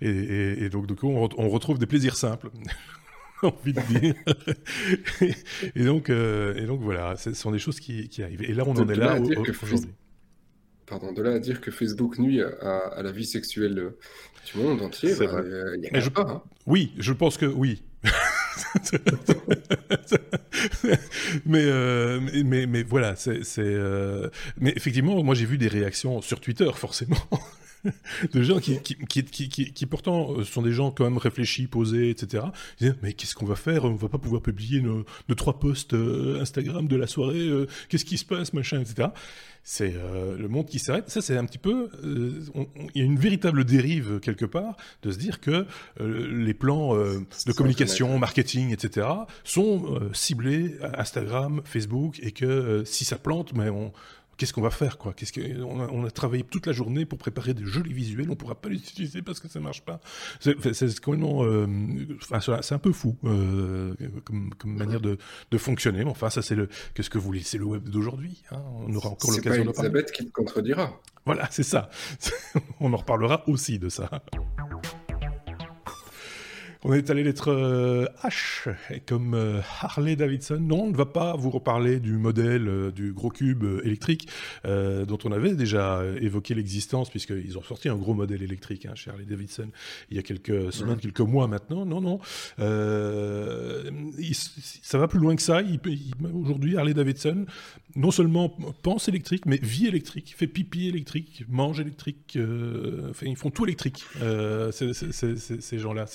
Et, 0.00 0.70
donc, 0.70 0.86
du 0.86 0.94
coup, 0.94 1.08
on 1.08 1.48
retrouve 1.50 1.78
des 1.78 1.86
plaisirs 1.86 2.16
simples. 2.16 2.48
envie 3.46 3.72
de 3.72 3.80
dire. 3.80 4.14
et, 5.74 5.84
donc, 5.84 6.10
euh, 6.10 6.54
et 6.54 6.66
donc 6.66 6.80
voilà, 6.80 7.16
ce 7.16 7.32
sont 7.34 7.50
des 7.50 7.58
choses 7.58 7.80
qui, 7.80 8.08
qui 8.08 8.22
arrivent. 8.22 8.42
Et 8.42 8.54
là, 8.54 8.64
on 8.66 8.76
en 8.76 8.88
est 8.88 8.94
là 8.94 9.20
aujourd'hui. 9.20 9.90
Pardon, 10.86 11.12
de 11.12 11.22
là 11.22 11.32
à 11.32 11.38
dire 11.38 11.60
que 11.60 11.70
Facebook 11.70 12.18
nuit 12.18 12.42
à, 12.42 13.00
la 13.02 13.12
vie 13.12 13.24
sexuelle 13.24 13.94
du 14.52 14.58
monde 14.58 14.82
entier, 14.82 15.14
bah, 15.18 15.26
euh, 15.36 15.76
y 15.80 15.96
a 15.96 16.00
je... 16.00 16.10
pas. 16.10 16.22
Hein. 16.22 16.42
Oui, 16.66 16.92
je 16.98 17.12
pense 17.12 17.38
que 17.38 17.46
oui. 17.46 17.82
mais, 21.46 21.64
euh, 21.64 22.20
mais, 22.44 22.66
mais, 22.66 22.82
voilà, 22.82 23.14
c'est. 23.16 23.40
Mais 24.58 24.72
effectivement, 24.76 25.22
moi 25.22 25.34
j'ai 25.34 25.46
vu 25.46 25.56
des 25.56 25.68
réactions 25.68 26.20
sur 26.20 26.40
Twitter, 26.40 26.70
forcément, 26.74 27.16
de 28.32 28.42
gens 28.42 28.58
qui, 28.60 28.80
qui, 28.80 29.24
qui, 29.24 29.48
qui, 29.48 29.86
pourtant 29.86 30.32
euh, 30.32 30.44
sont 30.44 30.62
des 30.62 30.72
gens 30.72 30.90
quand 30.90 31.04
même 31.04 31.18
réfléchis, 31.18 31.66
posés, 31.66 32.10
etc. 32.10 32.44
mais 33.02 33.12
qu'est-ce 33.12 33.34
qu'on 33.34 33.46
va 33.46 33.56
faire? 33.56 33.84
On 33.84 33.94
va 33.94 34.08
pas 34.08 34.18
pouvoir 34.18 34.42
publier 34.42 34.80
nos, 34.80 35.04
trois 35.34 35.58
posts 35.58 35.94
euh, 35.94 36.40
Instagram 36.40 36.86
de 36.86 36.96
la 36.96 37.06
soirée. 37.06 37.40
Euh, 37.40 37.66
qu'est-ce 37.88 38.04
qui 38.04 38.18
se 38.18 38.24
passe, 38.24 38.52
machin, 38.52 38.80
etc. 38.80 39.08
C'est 39.64 39.94
le 39.94 40.48
monde 40.48 40.66
qui 40.66 40.80
s'arrête. 40.80 41.08
Ça, 41.08 41.20
c'est 41.20 41.36
un 41.36 41.44
petit 41.44 41.58
peu. 41.58 41.88
Il 42.02 42.90
y 42.96 43.00
a 43.00 43.04
une 43.04 43.16
véritable 43.16 43.64
dérive 43.64 44.18
quelque 44.18 44.44
part 44.44 44.76
de 45.04 45.12
se 45.12 45.18
dire 45.18 45.40
que 45.40 45.66
les 46.00 46.52
plans 46.52 46.96
de 46.96 47.52
communication, 47.52 48.18
marketing, 48.18 48.72
etc. 48.72 49.06
sont 49.44 50.00
ciblés 50.12 50.78
à 50.82 51.02
Instagram, 51.02 51.62
Facebook, 51.64 52.18
et 52.24 52.32
que 52.32 52.82
si 52.84 53.04
ça 53.04 53.18
plante, 53.18 53.54
mais 53.54 53.68
on 53.68 53.92
qu'est-ce 54.36 54.52
qu'on 54.52 54.62
va 54.62 54.70
faire 54.70 54.98
quoi? 54.98 55.12
Qu'est-ce 55.12 55.32
que 55.32 55.62
on 55.62 56.04
a, 56.04 56.10
travaillé 56.10 56.42
toute 56.42 56.66
la 56.66 56.72
journée 56.72 57.04
pour 57.04 57.18
préparer 57.18 57.54
des 57.54 57.64
jolis 57.64 57.92
visuels, 57.92 58.30
on 58.30 58.36
pourra 58.36 58.54
pas 58.54 58.68
les 58.68 58.76
utiliser 58.76 59.22
parce 59.22 59.40
que 59.40 59.48
ça 59.48 59.60
marche 59.60 59.82
pas. 59.82 60.00
C'est 60.40 61.00
complètement, 61.00 61.44
euh, 61.44 61.66
c'est 62.40 62.74
un 62.74 62.78
peu 62.78 62.92
fou 62.92 63.16
euh, 63.24 63.94
comme, 64.24 64.52
manière 64.64 65.00
de, 65.00 65.18
fonctionner. 65.56 66.04
Mais 66.04 66.10
enfin, 66.10 66.30
ça 66.30 66.42
c'est 66.42 66.54
le, 66.54 66.68
qu'est-ce 66.94 67.10
que 67.10 67.18
vous 67.18 67.24
voulez? 67.24 67.42
C'est 67.42 67.58
le 67.58 67.64
web 67.64 67.88
d'aujourd'hui. 67.88 68.42
Hein 68.50 68.62
on 68.86 68.94
aura 68.94 69.10
encore 69.10 69.30
l'occasion 69.30 69.64
de 69.64 69.70
parler. 69.70 69.74
C'est 69.74 69.86
Elisabeth 69.86 70.12
qui 70.12 70.24
le 70.24 70.30
contredira. 70.30 71.00
Voilà, 71.24 71.48
c'est 71.50 71.62
ça. 71.62 71.88
on 72.80 72.92
en 72.92 72.96
reparlera 72.96 73.48
aussi 73.48 73.78
de 73.78 73.88
ça. 73.88 74.10
On 76.84 76.92
est 76.92 77.10
allé 77.10 77.22
lettre 77.22 77.52
euh, 77.52 78.06
H, 78.24 78.74
comme 79.06 79.34
euh, 79.34 79.60
Harley 79.82 80.16
Davidson. 80.16 80.58
Non, 80.60 80.82
on 80.82 80.90
ne 80.90 80.96
va 80.96 81.06
pas 81.06 81.36
vous 81.36 81.50
reparler 81.50 82.00
du 82.00 82.14
modèle 82.14 82.66
euh, 82.66 82.90
du 82.90 83.12
gros 83.12 83.30
cube 83.30 83.64
électrique 83.84 84.28
dont 84.64 85.18
on 85.24 85.30
avait 85.32 85.54
déjà 85.54 86.02
évoqué 86.20 86.54
l'existence, 86.54 87.10
puisqu'ils 87.10 87.56
ont 87.58 87.62
sorti 87.62 87.88
un 87.88 87.96
gros 87.96 88.14
modèle 88.14 88.42
électrique 88.42 88.86
hein, 88.86 88.94
chez 88.94 89.10
Harley 89.10 89.24
Davidson 89.24 89.68
il 90.10 90.16
y 90.16 90.20
a 90.20 90.22
quelques 90.22 90.72
semaines, 90.72 90.98
quelques 90.98 91.20
mois 91.20 91.46
maintenant. 91.46 91.84
Non, 91.86 92.00
non. 92.00 92.18
ça 94.82 94.98
va 94.98 95.08
plus 95.08 95.20
loin 95.20 95.36
que 95.36 95.42
ça. 95.42 95.60
Aujourd'hui, 96.34 96.76
Harley 96.76 96.94
Davidson, 96.94 97.46
non 97.94 98.10
seulement 98.10 98.56
pense 98.82 99.08
électrique, 99.08 99.46
mais 99.46 99.58
vit 99.62 99.86
électrique, 99.86 100.34
fait 100.36 100.46
pipi 100.46 100.88
électrique, 100.88 101.44
mange 101.48 101.80
électrique. 101.80 102.38
enfin, 103.10 103.26
ils 103.26 103.36
font 103.36 103.50
tout 103.50 103.64
électrique, 103.64 104.04
ces 104.72 105.78
gens-là. 105.78 106.06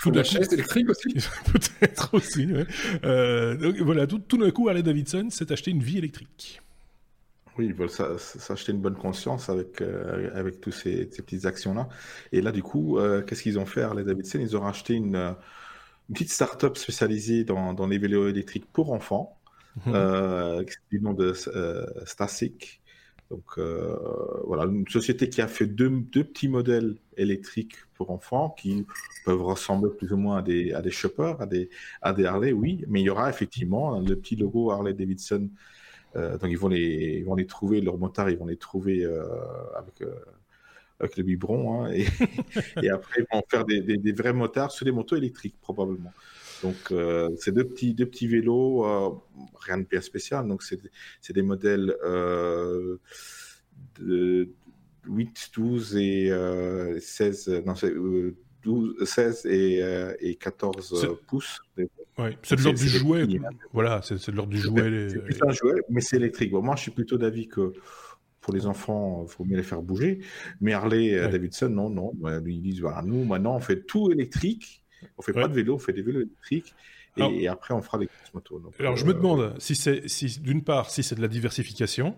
C'est 0.00 0.04
faut 0.04 0.10
de 0.12 0.16
la 0.16 0.24
chaise 0.24 0.50
électrique 0.50 0.88
aussi 0.88 1.12
Peut-être 1.52 2.14
aussi, 2.14 2.48
euh, 3.04 3.54
donc 3.56 3.76
voilà, 3.76 4.06
tout, 4.06 4.18
tout 4.18 4.38
d'un 4.38 4.50
coup, 4.50 4.66
Harley 4.68 4.82
Davidson 4.82 5.28
s'est 5.28 5.52
acheté 5.52 5.70
une 5.70 5.82
vie 5.82 5.98
électrique. 5.98 6.62
Oui, 7.58 7.66
ils 7.66 7.74
veulent 7.74 7.90
s'acheter 7.90 8.72
une 8.72 8.80
bonne 8.80 8.96
conscience 8.96 9.50
avec, 9.50 9.82
euh, 9.82 10.30
avec 10.34 10.62
toutes 10.62 10.72
ces, 10.72 11.04
petites 11.04 11.44
actions-là. 11.44 11.86
Et 12.32 12.40
là, 12.40 12.50
du 12.50 12.62
coup, 12.62 12.98
euh, 12.98 13.20
qu'est-ce 13.20 13.42
qu'ils 13.42 13.58
ont 13.58 13.66
fait, 13.66 13.82
Harley 13.82 14.04
Davidson? 14.04 14.38
Ils 14.40 14.56
ont 14.56 14.60
racheté 14.60 14.94
une, 14.94 15.16
une 16.10 16.14
petite 16.14 16.32
start-up 16.32 16.78
spécialisée 16.78 17.44
dans, 17.44 17.74
dans 17.74 17.86
les 17.86 17.98
vélos 17.98 18.28
électriques 18.28 18.66
pour 18.72 18.92
enfants, 18.92 19.38
mhm. 19.84 19.92
euh, 19.94 20.64
du 20.90 21.00
nom 21.02 21.12
de 21.12 21.34
euh, 21.48 21.86
Stasic. 22.06 22.79
Donc 23.30 23.44
euh, 23.58 23.96
voilà, 24.44 24.64
une 24.64 24.88
société 24.88 25.28
qui 25.28 25.40
a 25.40 25.46
fait 25.46 25.66
deux, 25.66 25.88
deux, 25.88 26.24
petits 26.24 26.48
modèles 26.48 26.96
électriques 27.16 27.76
pour 27.94 28.10
enfants 28.10 28.50
qui 28.50 28.84
peuvent 29.24 29.42
ressembler 29.42 29.90
plus 29.96 30.12
ou 30.12 30.16
moins 30.16 30.38
à 30.38 30.42
des, 30.42 30.72
à 30.72 30.82
des 30.82 30.90
shoppers, 30.90 31.40
à 31.40 31.46
des, 31.46 31.70
à 32.02 32.12
des 32.12 32.24
Harley, 32.24 32.52
oui, 32.52 32.84
mais 32.88 33.00
il 33.00 33.04
y 33.04 33.10
aura 33.10 33.30
effectivement 33.30 34.00
le 34.00 34.16
petit 34.16 34.34
logo 34.34 34.72
Harley 34.72 34.94
Davidson. 34.94 35.48
Euh, 36.16 36.38
donc 36.38 36.50
ils 36.50 36.58
vont, 36.58 36.66
les, 36.66 37.18
ils 37.18 37.24
vont 37.24 37.36
les 37.36 37.46
trouver, 37.46 37.80
leurs 37.80 37.98
motards, 37.98 38.30
ils 38.30 38.38
vont 38.38 38.46
les 38.46 38.56
trouver 38.56 39.04
euh, 39.04 39.22
avec 39.76 40.02
avec 40.98 41.16
le 41.16 41.22
biberon, 41.22 41.84
hein, 41.84 41.92
et, 41.92 42.04
et, 42.82 42.90
après 42.90 43.22
ils 43.22 43.26
vont 43.32 43.42
faire 43.48 43.64
des, 43.64 43.80
des, 43.80 44.12
vrais 44.12 44.34
motards 44.34 44.70
sur 44.70 44.84
des 44.84 44.92
motos 44.92 45.16
électriques 45.16 45.54
probablement. 45.62 46.12
Donc 46.62 46.76
euh, 46.90 47.30
c'est 47.38 47.52
deux 47.52 47.64
petits, 47.64 47.94
deux 47.94 48.06
petits 48.06 48.26
vélos, 48.26 48.84
euh, 48.84 49.10
rien 49.60 49.78
de 49.78 49.84
bien 49.84 50.00
spécial. 50.00 50.46
Donc 50.46 50.62
c'est 50.62 51.32
des 51.32 51.42
modèles 51.42 51.94
euh, 52.04 52.98
de 53.98 54.50
8, 55.06 55.50
12 55.54 55.96
et 55.96 56.30
16, 57.00 57.62
non, 57.66 57.74
12, 58.62 59.04
16 59.04 59.46
et, 59.46 59.80
et 60.20 60.34
14 60.36 61.18
pouces. 61.26 61.60
Ouais, 62.18 62.36
c'est 62.42 62.56
de 62.56 62.62
l'ordre 62.62 62.78
du 62.78 62.88
jouet. 62.88 63.26
Voilà, 63.72 64.02
c'est 64.02 64.30
de 64.30 64.36
l'ordre 64.36 64.52
du 64.52 64.58
jouet. 64.58 65.08
C'est 65.30 65.46
un 65.46 65.52
jouet, 65.52 65.80
mais 65.88 66.00
c'est 66.00 66.16
électrique. 66.16 66.50
Bon, 66.50 66.62
moi, 66.62 66.76
je 66.76 66.82
suis 66.82 66.90
plutôt 66.90 67.16
d'avis 67.16 67.48
que 67.48 67.72
pour 68.42 68.52
les 68.52 68.66
enfants, 68.66 69.24
il 69.26 69.30
faut 69.30 69.44
mieux 69.44 69.56
les 69.56 69.62
faire 69.62 69.80
bouger. 69.80 70.20
Mais 70.60 70.74
Harley 70.74 71.18
Davidson, 71.30 71.70
non, 71.70 71.88
non. 71.88 72.12
Ils 72.46 72.60
disent, 72.60 72.80
voilà, 72.80 73.00
nous, 73.02 73.24
maintenant, 73.24 73.56
on 73.56 73.60
fait 73.60 73.82
tout 73.82 74.10
électrique. 74.10 74.79
On 75.18 75.22
fait 75.22 75.32
pas 75.32 75.48
de 75.48 75.54
vélo, 75.54 75.74
on 75.74 75.78
fait 75.78 75.92
des 75.92 76.02
vélos 76.02 76.20
électriques. 76.20 76.74
Et, 77.16 77.48
après, 77.48 77.74
on 77.74 77.82
fera 77.82 77.98
des 77.98 78.06
courses 78.06 78.32
moto. 78.34 78.62
alors, 78.78 78.96
je 78.96 79.04
me 79.04 79.10
euh, 79.10 79.14
demande 79.14 79.54
si 79.58 79.74
c'est, 79.74 80.08
si, 80.08 80.40
d'une 80.40 80.62
part, 80.62 80.90
si 80.90 81.02
c'est 81.02 81.16
de 81.16 81.20
la 81.20 81.28
diversification, 81.28 82.16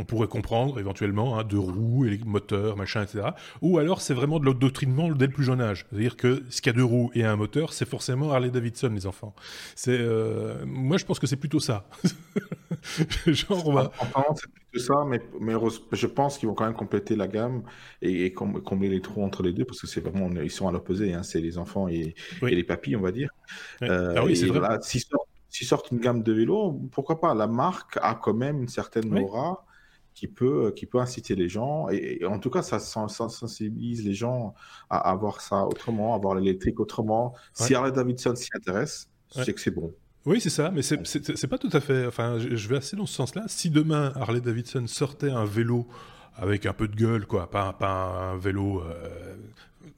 on 0.00 0.04
pourrait 0.04 0.28
comprendre 0.28 0.80
éventuellement 0.80 1.38
hein, 1.38 1.44
de 1.44 1.58
roues, 1.58 2.06
et 2.06 2.18
moteurs, 2.24 2.76
machin, 2.76 3.02
etc. 3.02 3.28
Ou 3.60 3.78
alors 3.78 4.00
c'est 4.00 4.14
vraiment 4.14 4.40
de 4.40 4.46
l'endoctrinement 4.46 5.10
dès 5.10 5.26
le 5.26 5.32
plus 5.32 5.44
jeune 5.44 5.60
âge. 5.60 5.86
C'est-à-dire 5.90 6.16
que 6.16 6.42
ce 6.48 6.62
qu'il 6.62 6.72
y 6.72 6.74
a 6.74 6.78
deux 6.78 6.84
roues 6.84 7.10
et 7.14 7.24
un 7.24 7.36
moteur, 7.36 7.74
c'est 7.74 7.86
forcément 7.86 8.32
Harley 8.32 8.50
Davidson, 8.50 8.90
les 8.94 9.06
enfants. 9.06 9.34
C'est, 9.76 9.98
euh, 9.98 10.64
moi, 10.66 10.96
je 10.96 11.04
pense 11.04 11.18
que 11.18 11.26
c'est 11.26 11.36
plutôt 11.36 11.60
ça. 11.60 11.86
Genre, 13.26 13.66
on 13.66 13.72
va... 13.74 13.92
c'est 14.34 14.50
plutôt 14.50 14.78
ça, 14.78 15.04
mais, 15.06 15.20
mais 15.38 15.52
je 15.92 16.06
pense 16.06 16.38
qu'ils 16.38 16.48
vont 16.48 16.54
quand 16.54 16.64
même 16.64 16.74
compléter 16.74 17.14
la 17.14 17.28
gamme 17.28 17.62
et, 18.00 18.32
combler 18.32 18.88
les 18.88 19.02
trous 19.02 19.22
entre 19.22 19.42
les 19.42 19.52
deux 19.52 19.66
parce 19.66 19.80
que 19.80 19.86
c'est 19.86 20.00
vraiment, 20.00 20.30
ils 20.42 20.50
sont 20.50 20.66
à 20.66 20.72
l'opposé. 20.72 21.12
Hein, 21.12 21.22
c'est 21.22 21.42
les 21.42 21.58
enfants 21.58 21.88
et, 21.88 22.14
les 22.42 22.64
papilles, 22.64 22.96
on 22.96 23.02
va 23.02 23.12
dire. 23.12 23.30
Euh, 23.82 24.14
ah 24.16 24.24
oui, 24.24 24.34
c'est 24.34 24.46
vrai. 24.46 24.78
S'ils 24.82 25.66
sortent, 25.66 25.90
une 25.90 25.98
gamme 25.98 26.22
de 26.22 26.32
vélos, 26.32 26.80
pourquoi 26.92 27.20
pas? 27.20 27.34
La 27.34 27.48
marque 27.48 27.98
a 28.00 28.14
quand 28.14 28.34
même 28.34 28.62
une 28.62 28.68
certaine 28.68 29.12
aura 29.18 29.66
qui 30.14 30.28
peut, 30.28 30.72
qui 30.76 30.86
peut 30.86 30.98
inciter 30.98 31.34
les 31.34 31.48
gens. 31.48 31.88
Et, 31.90 32.24
en 32.24 32.38
tout 32.38 32.50
cas, 32.50 32.62
ça, 32.62 32.78
sensibilise 32.78 34.04
les 34.04 34.14
gens 34.14 34.54
à, 34.88 35.10
avoir 35.10 35.40
ça 35.40 35.64
autrement, 35.64 36.14
à 36.14 36.18
voir 36.18 36.34
l'électrique 36.34 36.80
autrement. 36.80 37.34
Si 37.54 37.74
Harley 37.74 37.92
Davidson 37.92 38.34
s'y 38.34 38.50
intéresse, 38.54 39.08
c'est 39.28 39.52
que 39.52 39.60
c'est 39.60 39.70
bon. 39.70 39.92
Oui, 40.26 40.40
c'est 40.40 40.50
ça, 40.50 40.70
mais 40.70 40.82
c'est 40.82 41.46
pas 41.48 41.58
tout 41.58 41.70
à 41.72 41.80
fait. 41.80 42.06
Enfin, 42.06 42.38
je 42.38 42.68
vais 42.68 42.76
assez 42.76 42.96
dans 42.96 43.06
ce 43.06 43.14
sens-là. 43.14 43.44
Si 43.46 43.70
demain 43.70 44.12
Harley 44.16 44.40
Davidson 44.40 44.86
sortait 44.86 45.30
un 45.30 45.44
vélo 45.46 45.86
avec 46.36 46.66
un 46.66 46.72
peu 46.72 46.88
de 46.88 46.96
gueule, 46.96 47.26
quoi, 47.26 47.50
pas, 47.50 47.72
pas 47.72 48.32
un 48.32 48.36
vélo 48.36 48.80
euh, 48.80 49.29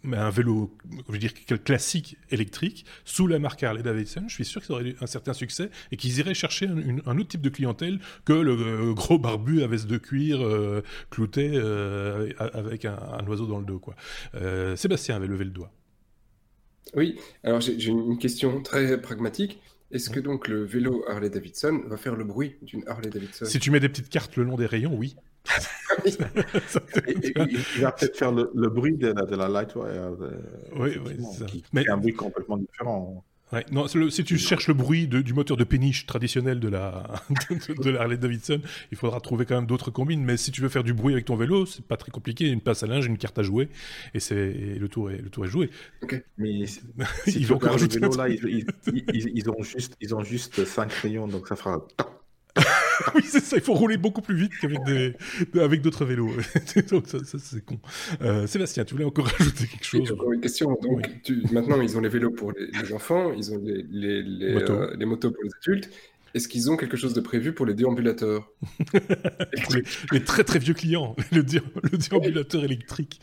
un 0.04 0.30
vélo, 0.30 0.76
je 1.06 1.12
veux 1.12 1.18
dire, 1.18 1.32
classique 1.64 2.16
électrique, 2.30 2.84
sous 3.04 3.26
la 3.26 3.38
marque 3.38 3.62
Harley 3.62 3.82
Davidson, 3.82 4.24
je 4.28 4.34
suis 4.34 4.44
sûr 4.44 4.62
qu'ils 4.62 4.72
auraient 4.72 4.90
eu 4.90 4.96
un 5.00 5.06
certain 5.06 5.32
succès 5.32 5.70
et 5.90 5.96
qu'ils 5.96 6.18
iraient 6.18 6.34
chercher 6.34 6.66
un, 6.66 7.18
autre 7.18 7.28
type 7.28 7.42
de 7.42 7.48
clientèle 7.48 8.00
que 8.24 8.32
le 8.32 8.52
euh, 8.52 8.92
gros 8.94 9.18
barbu 9.18 9.62
à 9.62 9.66
veste 9.66 9.86
de 9.86 9.98
cuir 9.98 10.42
euh, 10.42 10.82
clouté 11.10 11.50
euh, 11.54 12.30
avec 12.38 12.84
un, 12.84 13.24
oiseau 13.28 13.46
dans 13.46 13.58
le 13.58 13.64
dos. 13.64 13.78
Quoi. 13.78 13.94
Sébastien 14.76 15.16
avait 15.16 15.26
levé 15.26 15.44
le 15.44 15.50
doigt. 15.50 15.72
Oui, 16.94 17.18
alors 17.44 17.60
j'ai 17.60 17.90
une 17.90 18.18
question 18.18 18.60
très 18.62 19.00
pragmatique. 19.00 19.60
Est-ce 19.92 20.10
que 20.10 20.20
donc 20.20 20.48
le 20.48 20.64
vélo 20.64 21.04
Harley 21.08 21.28
Davidson 21.28 21.82
va 21.86 21.96
faire 21.96 22.16
le 22.16 22.24
bruit 22.24 22.56
d'une 22.62 22.82
Harley 22.86 23.10
Davidson? 23.10 23.44
Si 23.44 23.58
tu 23.58 23.70
mets 23.70 23.80
des 23.80 23.88
petites 23.88 24.08
cartes 24.08 24.36
le 24.36 24.44
long 24.44 24.56
des 24.56 24.66
rayons, 24.66 24.94
oui. 24.94 25.16
il 26.04 27.82
va 27.82 27.92
peut-être 27.92 28.16
faire 28.16 28.32
le, 28.32 28.68
bruit 28.68 28.96
de 28.96 29.08
la, 29.08 29.22
de 29.22 29.36
la 29.36 29.48
Lightwire. 29.48 30.16
Euh, 30.20 30.30
oui, 30.76 30.98
oui, 31.04 31.24
ça. 31.38 31.44
Qui, 31.46 31.64
Mais... 31.72 31.88
un 31.88 31.96
bruit 31.96 32.14
complètement 32.14 32.56
différent. 32.56 33.24
Ouais, 33.52 33.66
non, 33.70 33.86
si 33.86 34.24
tu 34.24 34.38
cherches 34.38 34.66
le 34.68 34.72
bruit 34.72 35.06
du 35.06 35.34
moteur 35.34 35.58
de 35.58 35.64
péniche 35.64 36.06
traditionnel 36.06 36.58
de 36.58 36.68
la, 36.68 37.20
de, 37.82 37.90
la 37.90 38.00
Harley 38.00 38.16
Davidson, 38.16 38.62
il 38.90 38.96
faudra 38.96 39.20
trouver 39.20 39.44
quand 39.44 39.56
même 39.56 39.66
d'autres 39.66 39.90
combines. 39.90 40.24
Mais 40.24 40.38
si 40.38 40.50
tu 40.52 40.62
veux 40.62 40.70
faire 40.70 40.84
du 40.84 40.94
bruit 40.94 41.12
avec 41.12 41.26
ton 41.26 41.36
vélo, 41.36 41.66
c'est 41.66 41.84
pas 41.84 41.98
très 41.98 42.10
compliqué. 42.10 42.48
Une 42.48 42.62
passe 42.62 42.82
à 42.82 42.86
linge, 42.86 43.04
une 43.04 43.18
carte 43.18 43.38
à 43.38 43.42
jouer, 43.42 43.68
et, 44.14 44.20
c'est, 44.20 44.54
le, 44.54 44.88
tour 44.88 45.10
est, 45.10 45.18
le 45.18 45.28
tour 45.28 45.44
est 45.44 45.48
joué. 45.48 45.68
Ok. 46.02 46.24
Mais 46.38 46.64
si 47.26 47.40
ils 47.40 47.46
vont 47.46 47.56
encore 47.56 47.72
rajouter. 47.72 47.98
Vélo, 47.98 48.16
là, 48.16 48.30
ils, 48.30 48.64
ils, 48.86 49.30
ils, 49.34 49.50
ont 49.50 49.62
juste, 49.62 49.98
ils 50.00 50.14
ont 50.14 50.24
juste 50.24 50.64
5 50.64 50.88
crayons, 50.88 51.28
donc 51.28 51.46
ça 51.46 51.56
fera. 51.56 51.86
oui, 53.14 53.22
c'est 53.24 53.40
ça, 53.40 53.56
il 53.56 53.62
faut 53.62 53.74
rouler 53.74 53.96
beaucoup 53.96 54.20
plus 54.20 54.34
vite 54.34 54.52
qu'avec 54.60 54.82
des, 54.84 55.14
avec 55.58 55.80
d'autres 55.80 56.04
vélos. 56.04 56.30
ça, 56.42 57.38
c'est 57.38 57.64
con. 57.64 57.78
Euh, 58.20 58.46
Sébastien, 58.46 58.84
tu 58.84 58.94
voulais 58.94 59.06
encore 59.06 59.26
rajouter 59.38 59.66
quelque 59.66 59.84
chose? 59.84 60.00
oui, 60.02 60.12
encore 60.12 60.32
une 60.32 60.40
question. 60.40 60.78
Donc, 60.82 61.08
maintenant, 61.50 61.80
ils 61.80 61.96
ont 61.96 62.00
les 62.00 62.08
vélos 62.08 62.30
pour 62.30 62.52
les, 62.52 62.92
enfants, 62.92 63.32
ils 63.32 63.52
ont 63.52 63.58
les, 63.62 63.84
les, 63.90 64.22
les, 64.22 64.54
motos. 64.54 64.72
Euh, 64.72 64.96
les 64.98 65.06
motos 65.06 65.30
pour 65.30 65.42
les 65.42 65.50
adultes. 65.62 65.90
Est-ce 66.34 66.48
qu'ils 66.48 66.70
ont 66.70 66.78
quelque 66.78 66.96
chose 66.96 67.12
de 67.12 67.20
prévu 67.20 67.52
pour 67.52 67.66
les 67.66 67.74
déambulateurs? 67.74 68.50
Les, 70.12 70.24
très 70.24 70.44
très 70.44 70.58
vieux 70.58 70.72
clients, 70.72 71.14
le, 71.30 71.42
le 71.42 71.98
déambulateur 71.98 72.64
électrique. 72.64 73.20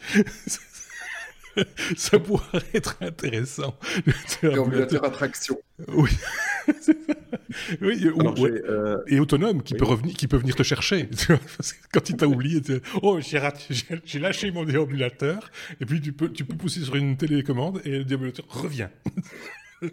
ça 1.97 2.19
pourrait 2.19 2.63
être 2.73 2.97
intéressant. 3.01 3.77
Déambulateur 4.41 5.03
attraction. 5.03 5.59
Oui. 5.87 6.09
oui 7.81 8.05
euh, 8.05 8.97
Et 9.07 9.19
autonome, 9.19 9.63
qui, 9.63 9.73
peut 9.73 9.85
revenir, 9.85 10.15
qui 10.15 10.27
peut 10.27 10.37
venir 10.37 10.55
te 10.55 10.63
chercher. 10.63 11.09
Quand 11.91 12.09
il 12.09 12.17
t'a 12.17 12.27
oublié, 12.27 12.61
oh, 13.01 13.19
j'ai 13.21 14.19
lâché 14.19 14.51
mon 14.51 14.63
déambulateur, 14.63 15.51
et 15.79 15.85
puis 15.85 16.01
tu 16.01 16.13
peux, 16.13 16.29
tu 16.31 16.45
peux 16.45 16.55
pousser 16.55 16.81
sur 16.81 16.95
une 16.95 17.17
télécommande 17.17 17.81
et 17.85 17.99
le 17.99 18.03
déambulateur 18.03 18.45
revient. 18.49 18.89
il 19.81 19.89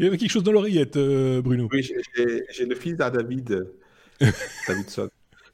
y 0.00 0.06
avait 0.06 0.18
quelque 0.18 0.30
chose 0.30 0.42
dans 0.42 0.52
l'oreillette, 0.52 0.96
euh, 0.96 1.40
Bruno. 1.40 1.68
Oui, 1.72 1.88
j'ai 2.50 2.66
le 2.66 2.74
fils 2.74 2.96
d'Adavid, 2.96 3.68
Davidson. 4.66 5.08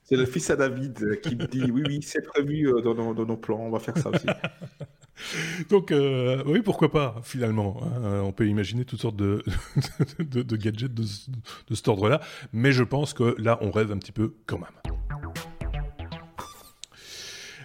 C'est 0.09 0.17
le 0.17 0.25
fils 0.25 0.49
à 0.49 0.57
David 0.57 1.21
qui 1.21 1.37
me 1.37 1.47
dit 1.47 1.71
oui, 1.71 1.83
oui, 1.87 2.01
c'est 2.01 2.25
prévu 2.25 2.67
euh, 2.67 2.81
dans 2.81 2.95
nos, 2.95 3.37
plans, 3.37 3.61
on 3.61 3.71
va 3.71 3.79
faire 3.79 3.99
ça 3.99 4.09
aussi. 4.09 4.25
Donc, 5.69 5.93
euh, 5.93 6.43
oui, 6.47 6.63
pourquoi 6.63 6.91
pas, 6.91 7.21
finalement. 7.23 7.83
Hein. 7.83 8.23
on 8.23 8.33
peut 8.33 8.49
imaginer 8.49 8.87
toutes 8.87 9.03
sortes 9.03 9.17
de, 9.17 9.43
gadgets 10.57 10.95
de, 10.95 11.05
cet 11.75 11.89
ordre-là, 11.89 12.23
mais 12.55 12.73
je 12.73 12.85
pense 12.85 13.13
que 13.13 13.35
là, 13.37 13.59
on 13.61 13.71
rêve 13.71 13.93
un 13.93 13.99
petit 13.99 14.13
peu 14.13 14.35
quand 14.47 14.59
même. 14.59 14.95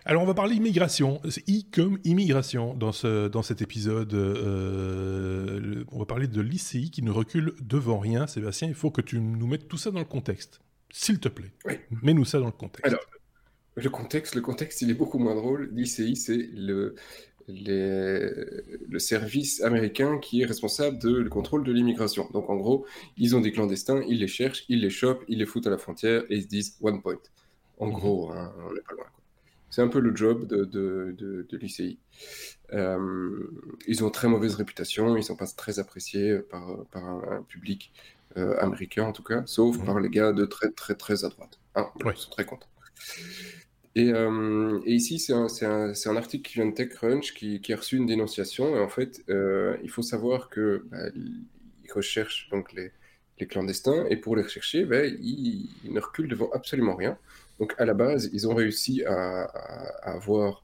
Alors, 0.04 0.22
on 0.22 0.26
va 0.26 0.34
parler 0.34 0.56
immigration. 0.56 1.22
I 1.48 1.64
comme 1.72 1.98
immigration 2.04 2.74
dans 2.74 2.92
cet 2.92 3.62
épisode. 3.62 4.14
Euh, 4.14 5.86
on 5.94 6.00
va 6.00 6.06
parler 6.06 6.28
de 6.28 6.42
l'ICI 6.42 6.92
qui 6.92 7.04
ne 7.04 7.12
recule 7.12 7.54
devant 7.62 8.00
rien. 8.00 8.28
Sébastien, 8.28 8.68
il 8.68 8.76
faut 8.76 8.92
que 8.92 9.00
tu 9.00 9.22
nous 9.22 9.48
mettes 9.48 9.70
tout 9.70 9.78
ça 9.78 9.92
dans 9.92 10.00
le 10.00 10.06
contexte. 10.06 10.60
S'il 10.94 11.20
te 11.20 11.28
plaît. 11.28 11.52
Mets-nous 12.04 12.24
ça 12.24 12.40
dans 12.40 12.46
le 12.46 12.52
contexte. 12.52 12.86
Alors, 12.86 13.04
le 13.76 13.90
contexte, 13.90 14.36
le 14.36 14.42
contexte, 14.42 14.82
il 14.84 14.92
est 14.92 14.94
beaucoup 14.94 15.18
moins 15.18 15.34
drôle. 15.34 15.70
L'ICI, 15.74 16.16
c'est 16.16 16.50
le, 16.54 16.96
le 17.48 19.00
service 19.00 19.64
américain 19.64 20.20
qui 20.20 20.42
est 20.42 20.46
responsable 20.46 21.00
de 21.00 21.10
le 21.10 21.30
contrôle 21.30 21.64
de 21.64 21.72
l'immigration. 21.72 22.30
Donc 22.32 22.48
en 22.50 22.56
gros, 22.56 22.86
ils 23.18 23.36
ont 23.36 23.42
des 23.42 23.52
clandestins, 23.52 24.04
ils 24.08 24.20
les 24.20 24.28
cherchent, 24.28 24.66
ils 24.70 24.82
les 24.82 24.92
chopent, 24.92 25.24
ils 25.28 25.40
les 25.40 25.48
foutent 25.48 25.66
à 25.66 25.72
la 25.72 25.80
frontière 25.80 26.24
et 26.30 26.36
ils 26.36 26.44
se 26.44 26.48
disent 26.48 26.78
one 26.80 27.02
point. 27.02 27.18
En 27.80 27.88
mhm. 27.88 27.94
gros, 27.94 28.32
hein, 28.32 28.54
on 28.70 28.74
n'est 28.74 28.82
pas 28.82 28.94
loin. 28.94 29.06
C'est 29.72 29.82
un 29.82 29.88
peu 29.88 30.00
le 30.00 30.16
job 30.16 30.46
de, 30.46 30.66
de, 30.66 31.16
de, 31.50 31.58
l'ICI. 31.58 31.98
Euh, 32.74 33.50
ils 33.88 34.04
ont 34.04 34.12
très 34.12 34.28
mauvaise 34.28 34.54
réputation, 34.54 35.16
ils 35.16 35.20
ne 35.20 35.22
sont 35.22 35.36
pas 35.36 35.48
très 35.48 35.80
appréciés 35.80 36.38
par, 36.38 36.86
par 36.92 37.04
un, 37.04 37.42
public 37.42 37.92
euh, 38.38 38.56
américain 38.60 39.04
en 39.04 39.12
tout 39.12 39.24
cas, 39.24 39.44
sauf 39.46 39.84
par 39.86 40.00
les 40.00 40.10
gars 40.10 40.32
de 40.32 40.46
très 40.46 40.72
très 40.72 40.96
très 40.96 41.26
à 41.26 41.30
droite. 41.30 41.60
Ah, 41.76 41.92
Ils 42.06 42.18
sont 42.18 42.32
très 42.32 42.46
contents. 42.46 42.68
Euh, 43.98 44.80
et, 44.86 44.94
ici, 44.94 45.20
c'est 45.20 45.34
un, 45.34 45.48
un, 45.66 46.16
article 46.16 46.50
qui 46.50 46.56
vient 46.56 46.66
de 46.66 46.74
TechCrunch 46.74 47.34
qui, 47.34 47.62
qui 47.62 47.74
a 47.74 47.78
reçu 47.78 47.98
une 47.98 48.06
dénonciation. 48.06 48.76
Et 48.76 48.80
en 48.80 48.90
fait, 48.90 49.22
euh, 49.30 49.78
il 49.84 49.90
faut 49.90 50.02
savoir 50.02 50.50
que 50.50 50.86
bah, 50.90 51.10
ils 51.16 51.92
recherchent 51.94 52.50
donc 52.50 52.74
les, 52.74 52.92
les, 53.40 53.48
clandestins 53.48 54.06
et 54.10 54.18
pour 54.18 54.36
les 54.36 54.44
rechercher, 54.44 54.86
bah, 54.86 55.06
ils, 55.06 55.70
ne 55.84 56.00
reculent 56.00 56.28
devant 56.28 56.50
absolument 56.54 56.96
rien. 56.96 57.18
Donc 57.60 57.76
à 57.78 57.86
la 57.86 57.94
base, 57.94 58.30
ils 58.34 58.48
ont 58.48 58.56
réussi 58.56 59.04
à, 59.06 59.44
avoir 60.02 60.64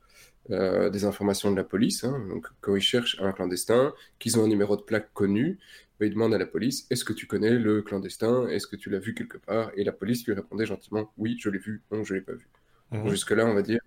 des 0.50 1.06
informations 1.06 1.52
de 1.52 1.56
la 1.56 1.64
police. 1.64 2.04
Hein. 2.04 2.26
Donc, 2.30 2.48
quand 2.62 2.76
ils 2.76 2.82
cherchent 2.82 3.18
un 3.22 3.32
clandestin, 3.32 3.94
qu'ils 4.18 4.40
ont 4.40 4.44
un 4.44 4.48
numéro 4.48 4.76
de 4.76 4.82
plaque 4.82 5.14
connu, 5.14 5.60
bah, 6.00 6.06
ils 6.06 6.12
demandent 6.12 6.34
à 6.34 6.38
la 6.38 6.46
police 6.46 6.88
Est-ce 6.90 7.06
que 7.06 7.14
tu 7.14 7.28
connais 7.28 7.52
le 7.52 7.82
clandestin? 7.82 8.48
Est-ce 8.48 8.68
que 8.68 8.76
tu 8.76 8.90
l'as 8.90 9.00
vu 9.00 9.14
quelque 9.14 9.38
part? 9.38 9.72
Et 9.76 9.84
la 9.84 9.92
police 9.92 10.26
lui 10.26 10.34
répondait 10.34 10.66
gentiment 10.66 11.12
Oui, 11.18 11.38
je 11.40 11.50
l'ai 11.50 11.60
vu. 11.60 11.84
Non, 11.92 12.04
je 12.04 12.14
ne 12.14 12.20
l'ai 12.20 12.26
pas 12.26 12.34
vu. 12.34 12.48
Mmh. 12.92 13.10
Jusque-là, 13.10 13.46
on 13.46 13.54
va 13.54 13.62
dire 13.62 13.80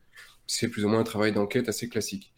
c'est 0.46 0.68
plus 0.68 0.84
ou 0.84 0.88
moins 0.88 1.00
un 1.00 1.04
travail 1.04 1.32
d'enquête 1.32 1.68
assez 1.68 1.88
classique. 1.88 2.34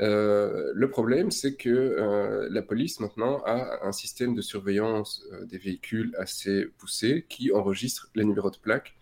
Euh, 0.00 0.72
le 0.74 0.90
problème, 0.90 1.30
c'est 1.30 1.54
que 1.54 1.70
euh, 1.70 2.48
la 2.50 2.62
police 2.62 3.00
maintenant 3.00 3.42
a 3.44 3.86
un 3.86 3.92
système 3.92 4.34
de 4.34 4.42
surveillance 4.42 5.24
euh, 5.32 5.44
des 5.46 5.58
véhicules 5.58 6.14
assez 6.18 6.66
poussé 6.78 7.26
qui 7.28 7.52
enregistre 7.52 8.10
les 8.14 8.24
numéros 8.24 8.50
de 8.50 8.58
plaque 8.58 8.96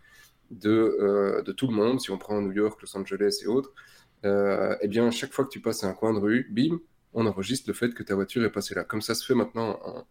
de, 0.51 1.43
de 1.45 1.53
tout 1.53 1.67
le 1.67 1.73
monde. 1.73 2.01
Si 2.01 2.11
on 2.11 2.19
prend 2.19 2.41
New 2.43 2.53
York, 2.53 2.81
Los 2.83 2.97
Angeles 2.97 3.41
et 3.43 3.47
autres, 3.47 3.73
eh 4.25 4.89
bien, 4.89 5.11
chaque 5.11 5.33
fois 5.33 5.45
que 5.45 5.51
tu 5.51 5.61
passes 5.61 5.85
à 5.85 5.89
un 5.89 5.95
coin 5.95 6.13
de 6.15 6.19
rue, 6.19 6.49
bim, 6.51 6.81
on 7.15 7.27
enregistre 7.27 7.69
le 7.69 7.75
fait 7.75 7.93
que 7.93 8.03
ta 8.03 8.15
voiture 8.15 8.45
est 8.45 8.53
passée 8.53 8.75
là. 8.75 8.85
Comme 8.85 9.03
ça 9.03 9.15
se 9.15 9.25
fait 9.25 9.35
maintenant 9.35 9.79
en, 9.85 10.07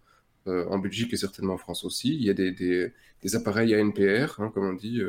en 0.52 0.80
Belgique 0.80 1.14
et 1.14 1.18
certainement 1.18 1.54
en 1.54 1.58
France 1.58 1.84
aussi. 1.84 2.16
Il 2.16 2.24
y 2.24 2.30
a 2.30 2.34
des, 2.34 2.52
des, 2.52 3.36
appareils 3.36 3.76
ANPR, 3.76 4.40
hein, 4.40 4.52
comme 4.54 4.66
on 4.66 4.74
dit, 4.74 5.02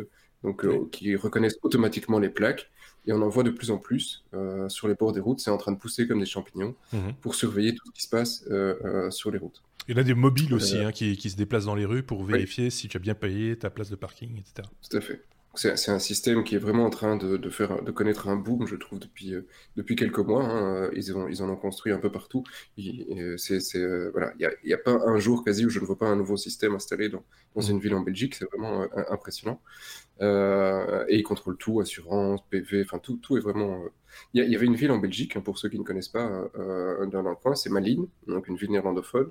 donc, 0.42 0.66
qui 0.90 1.16
reconnaissent 1.16 1.58
automatiquement 1.62 2.18
les 2.18 2.30
plaques 2.30 2.70
et 3.06 3.12
on 3.12 3.22
en 3.22 3.28
voit 3.28 3.42
de 3.42 3.50
plus 3.50 3.70
en 3.70 3.78
plus 3.78 4.24
euh, 4.34 4.68
sur 4.68 4.88
les 4.88 4.94
bords 4.94 5.12
des 5.12 5.20
routes. 5.20 5.40
C'est 5.40 5.50
en 5.50 5.56
train 5.56 5.72
de 5.72 5.78
pousser 5.78 6.06
comme 6.06 6.20
des 6.20 6.26
champignons 6.26 6.74
mhm. 6.92 7.14
pour 7.20 7.34
surveiller 7.34 7.74
tout 7.74 7.86
ce 7.86 7.92
qui 7.92 8.02
se 8.02 8.08
passe 8.08 8.44
euh, 8.50 8.74
euh, 8.84 9.10
sur 9.10 9.30
les 9.30 9.38
routes. 9.38 9.62
Il 9.88 9.96
y 9.96 10.00
a 10.00 10.04
des 10.04 10.14
mobiles 10.14 10.54
aussi 10.54 10.78
hein, 10.78 10.92
qui, 10.92 11.16
qui, 11.16 11.28
se 11.28 11.36
déplacent 11.36 11.64
dans 11.64 11.74
les 11.74 11.84
rues 11.84 12.04
pour 12.04 12.22
vérifier 12.24 12.70
si 12.70 12.86
tu 12.86 12.96
as 12.96 13.00
bien 13.00 13.14
payé 13.14 13.56
ta 13.58 13.68
place 13.68 13.90
de 13.90 13.96
parking, 13.96 14.38
etc. 14.38 14.68
Tout 14.88 14.96
à 14.96 15.00
fait. 15.00 15.24
C'est 15.54 15.90
un 15.90 15.98
système 15.98 16.44
qui 16.44 16.54
est 16.54 16.58
vraiment 16.58 16.86
en 16.86 16.90
train 16.90 17.16
de, 17.16 17.50
faire, 17.50 17.82
de 17.82 17.90
connaître 17.90 18.28
un 18.28 18.36
boom, 18.36 18.66
je 18.66 18.74
trouve, 18.74 18.98
depuis, 18.98 19.34
euh, 19.34 19.46
depuis 19.76 19.96
quelques 19.96 20.18
mois. 20.18 20.44
Hein. 20.44 20.90
Ils, 20.94 21.14
ont, 21.14 21.28
ils 21.28 21.42
en 21.42 21.50
ont 21.50 21.56
construit 21.56 21.92
un 21.92 21.98
peu 21.98 22.10
partout. 22.10 22.42
Euh, 22.78 23.36
euh, 23.50 24.10
voilà. 24.12 24.32
Il 24.38 24.50
n'y 24.64 24.72
a, 24.72 24.78
pas 24.78 24.92
un 24.92 25.18
jour 25.18 25.44
quasi 25.44 25.66
où 25.66 25.68
je 25.68 25.78
ne 25.78 25.84
vois 25.84 25.98
pas 25.98 26.06
un 26.06 26.16
nouveau 26.16 26.38
système 26.38 26.74
installé 26.74 27.10
dans, 27.10 27.22
dans 27.54 27.60
une 27.60 27.80
ville 27.80 27.94
en 27.94 28.00
Belgique. 28.00 28.34
C'est 28.34 28.46
vraiment 28.46 28.86
impressionnant. 29.10 29.60
et 30.20 31.16
ils 31.16 31.22
contrôlent 31.22 31.58
tout, 31.58 31.80
assurance, 31.80 32.40
PV, 32.48 32.82
enfin 32.84 32.98
tout, 32.98 33.18
tout 33.18 33.36
est 33.36 33.40
vraiment... 33.40 33.84
Il 34.32 34.42
y, 34.44 34.56
avait 34.56 34.66
une 34.66 34.74
ville 34.74 34.90
en 34.90 34.98
Belgique, 34.98 35.36
hein, 35.36 35.40
pour 35.40 35.58
ceux 35.58 35.68
qui 35.68 35.78
ne 35.78 35.84
connaissent 35.84 36.08
pas, 36.08 36.50
dans 36.54 37.22
le 37.22 37.34
coin, 37.34 37.54
c'est 37.54 37.70
Malines, 37.70 38.06
donc 38.26 38.48
une 38.48 38.56
ville 38.56 38.70
néerlandophone, 38.70 39.28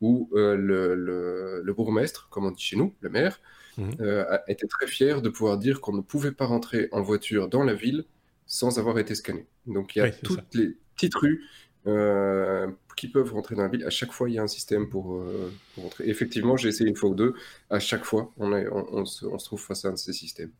où 0.00 0.30
le, 0.32 0.94
le, 0.94 1.62
le 1.62 1.72
bourgmestre, 1.74 2.28
comme 2.30 2.46
on 2.46 2.50
dit 2.50 2.62
chez 2.62 2.76
nous, 2.76 2.94
le 3.00 3.10
maire, 3.10 3.40
Mhm. 3.78 3.94
Euh, 4.00 4.38
était 4.48 4.66
très 4.66 4.88
fier 4.88 5.22
de 5.22 5.28
pouvoir 5.28 5.56
dire 5.56 5.80
qu'on 5.80 5.94
ne 5.94 6.00
pouvait 6.00 6.32
pas 6.32 6.46
rentrer 6.46 6.88
en 6.90 7.00
voiture 7.00 7.48
dans 7.48 7.62
la 7.62 7.74
ville 7.74 8.04
sans 8.46 8.78
avoir 8.78 8.98
été 8.98 9.14
scanné. 9.14 9.46
Donc 9.66 9.94
il 9.94 10.00
y 10.00 10.02
a 10.02 10.10
toutes 10.10 10.52
les 10.54 10.76
petites 10.94 11.14
rues 11.14 11.44
euh, 11.86 12.66
qui 12.96 13.06
peuvent 13.06 13.32
rentrer 13.32 13.54
dans 13.54 13.62
la 13.62 13.68
ville. 13.68 13.84
À 13.84 13.90
chaque 13.90 14.10
fois, 14.10 14.28
il 14.28 14.34
y 14.34 14.38
a 14.38 14.42
un 14.42 14.48
système 14.48 14.88
pour, 14.88 15.14
euh, 15.14 15.52
rentrer. 15.76 16.08
effectivement, 16.08 16.56
j'ai 16.56 16.70
essayé 16.70 16.90
une 16.90 16.96
fois 16.96 17.10
ou 17.10 17.14
deux. 17.14 17.34
À 17.70 17.78
chaque 17.78 18.04
fois, 18.04 18.32
on, 18.36 18.52
on, 18.52 19.04
se, 19.04 19.26
trouve 19.44 19.60
face 19.60 19.84
à 19.84 19.88
un 19.88 19.92
de 19.92 19.96
ces 19.96 20.12
systèmes. 20.12 20.50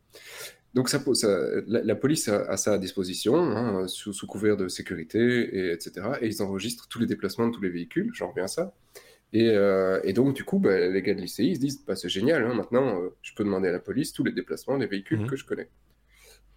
Donc 0.73 0.87
ça, 0.87 1.01
la, 1.67 1.95
police 1.95 2.29
a, 2.29 2.55
ça 2.55 2.73
à 2.73 2.77
disposition, 2.77 3.35
hein, 3.35 3.87
sous, 3.87 4.13
couvert 4.27 4.55
de 4.55 4.69
sécurité, 4.69 5.19
et, 5.19 5.71
etc. 5.73 6.11
Et 6.21 6.27
ils 6.27 6.41
enregistrent 6.41 6.87
tous 6.87 6.99
les 6.99 7.07
déplacements 7.07 7.47
de 7.47 7.53
tous 7.53 7.61
les 7.61 7.69
véhicules, 7.69 8.11
j'en 8.13 8.29
reviens 8.29 8.45
à 8.45 8.47
ça. 8.47 8.73
Euh, 9.35 9.99
et, 10.03 10.13
donc, 10.13 10.35
du 10.35 10.43
coup, 10.43 10.59
bah, 10.59 10.87
les 10.89 11.01
gars 11.01 11.13
de 11.13 11.21
l'ICI, 11.21 11.49
ils 11.49 11.55
se 11.55 11.59
disent 11.59 11.85
bah, 11.85 11.95
c'est 11.95 12.09
génial, 12.09 12.43
hein, 12.45 12.53
maintenant, 12.53 13.01
euh, 13.01 13.09
je 13.21 13.33
peux 13.35 13.43
demander 13.43 13.67
à 13.67 13.71
la 13.71 13.79
police 13.79 14.11
tous 14.11 14.23
les 14.23 14.31
déplacements 14.31 14.77
des 14.77 14.87
véhicules 14.87 15.19
mhm. 15.19 15.27
que 15.27 15.35
je 15.35 15.45
connais. 15.45 15.69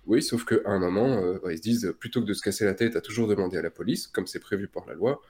Oui, 0.06 0.22
sauf 0.22 0.44
qu'à 0.44 0.56
un 0.64 0.78
moment, 0.78 1.22
euh, 1.22 1.38
bah, 1.42 1.52
ils 1.52 1.58
se 1.58 1.62
disent 1.62 1.94
plutôt 1.98 2.20
que 2.22 2.26
de 2.26 2.32
se 2.32 2.42
casser 2.42 2.64
la 2.64 2.74
tête 2.74 2.96
à 2.96 3.00
toujours 3.00 3.28
demander 3.28 3.58
à 3.58 3.62
la 3.62 3.70
police, 3.70 4.06
comme 4.06 4.26
c'est 4.26 4.40
prévu 4.40 4.68
par 4.68 4.86
la 4.86 4.94
loi, 4.94 5.20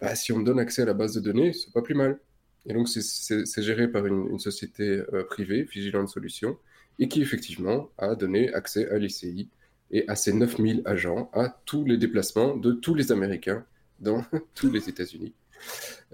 bah, 0.00 0.14
si 0.14 0.32
on 0.32 0.38
me 0.38 0.44
donne 0.44 0.58
accès 0.58 0.82
à 0.82 0.86
la 0.86 0.94
base 0.94 1.14
de 1.14 1.20
données, 1.20 1.52
c'est 1.52 1.72
pas 1.72 1.82
plus 1.82 1.94
mal. 1.94 2.18
Et 2.66 2.74
donc, 2.74 2.88
c'est 2.88 3.62
géré 3.62 3.88
par 3.88 4.04
une, 4.04 4.38
société 4.38 5.02
privée, 5.30 5.62
Vigilante 5.62 6.10
Solutions, 6.10 6.58
et 6.98 7.08
qui 7.08 7.22
effectivement 7.22 7.90
a 7.96 8.14
donné 8.14 8.52
accès 8.52 8.90
à 8.90 8.98
l'ICI 8.98 9.48
et 9.90 10.06
à 10.08 10.16
ses 10.16 10.34
9000 10.34 10.82
agents 10.84 11.30
à 11.32 11.48
tous 11.64 11.84
les 11.84 11.96
déplacements 11.96 12.56
de 12.56 12.72
tous 12.72 12.94
les 12.94 13.10
Américains 13.10 13.64
dans 14.00 14.22
tous 14.54 14.70
les 14.70 14.88
États-Unis. 14.88 15.32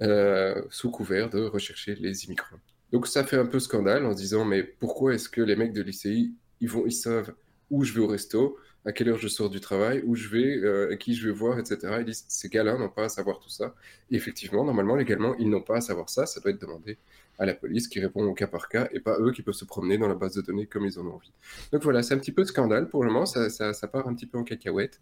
Euh, 0.03 0.61
sous 0.71 0.91
couvert 0.91 1.31
de 1.31 1.45
rechercher 1.45 1.95
les 1.95 2.25
immigrants. 2.25 2.57
Donc 2.93 3.07
ça 3.07 3.23
fait 3.23 3.37
un 3.37 3.47
peu 3.47 3.61
scandale 3.61 4.05
en 4.07 4.13
se 4.13 4.17
disant 4.17 4.45
mais 4.45 4.65
pourquoi 4.65 5.15
est-ce 5.15 5.29
que 5.29 5.41
les 5.41 5.55
mecs 5.55 5.73
de 5.73 5.83
l'ICI 5.83 6.35
ils 6.61 6.69
vont 6.69 6.85
ils 6.85 6.93
savent 6.93 7.33
où 7.71 7.85
je 7.85 7.93
vais 7.93 8.01
au 8.01 8.07
resto, 8.07 8.59
à 8.85 8.93
quelle 8.93 9.09
heure 9.09 9.19
je 9.19 9.29
sors 9.29 9.51
du 9.51 9.61
travail, 9.61 10.03
où 10.05 10.15
je 10.15 10.29
vais, 10.29 10.57
euh, 10.57 10.97
qui 10.97 11.15
je 11.15 11.27
vais 11.27 11.33
voir, 11.33 11.59
etc. 11.59 11.79
Ils 12.01 12.05
disent 12.05 12.25
ces 12.29 12.49
gars-là 12.49 12.77
n'ont 12.77 12.89
pas 12.89 13.05
à 13.05 13.09
savoir 13.09 13.41
tout 13.41 13.49
ça. 13.49 13.75
Effectivement, 14.11 14.65
normalement, 14.65 14.97
légalement, 14.97 15.35
ils 15.39 15.49
n'ont 15.49 15.63
pas 15.63 15.79
à 15.79 15.81
savoir 15.81 16.09
ça. 16.09 16.27
Ça 16.27 16.41
doit 16.41 16.51
être 16.51 16.61
demandé 16.61 16.99
à 17.39 17.47
la 17.47 17.55
police 17.55 17.89
qui 17.89 18.01
répond 18.01 18.25
au 18.25 18.35
cas 18.35 18.47
par 18.47 18.69
cas 18.69 18.89
et 18.93 19.01
pas 19.01 19.17
eux 19.19 19.33
qui 19.33 19.43
peuvent 19.43 19.55
se 19.55 19.65
promener 19.65 19.99
dans 19.99 20.09
la 20.09 20.15
base 20.15 20.35
de 20.35 20.43
données 20.43 20.67
comme 20.67 20.85
ils 20.85 20.99
en 20.99 21.07
ont 21.07 21.15
envie. 21.15 21.33
Donc 21.73 21.83
voilà, 21.83 22.03
c'est 22.03 22.15
un 22.15 22.19
petit 22.19 22.33
peu 22.33 22.45
scandale 22.45 22.89
pour 22.89 23.05
le 23.05 23.11
moment, 23.11 23.27
ça, 23.27 23.51
ça, 23.51 23.89
part 23.89 24.07
un 24.09 24.15
petit 24.15 24.27
peu 24.27 24.39
en 24.39 24.45
cacahuète. 24.45 25.01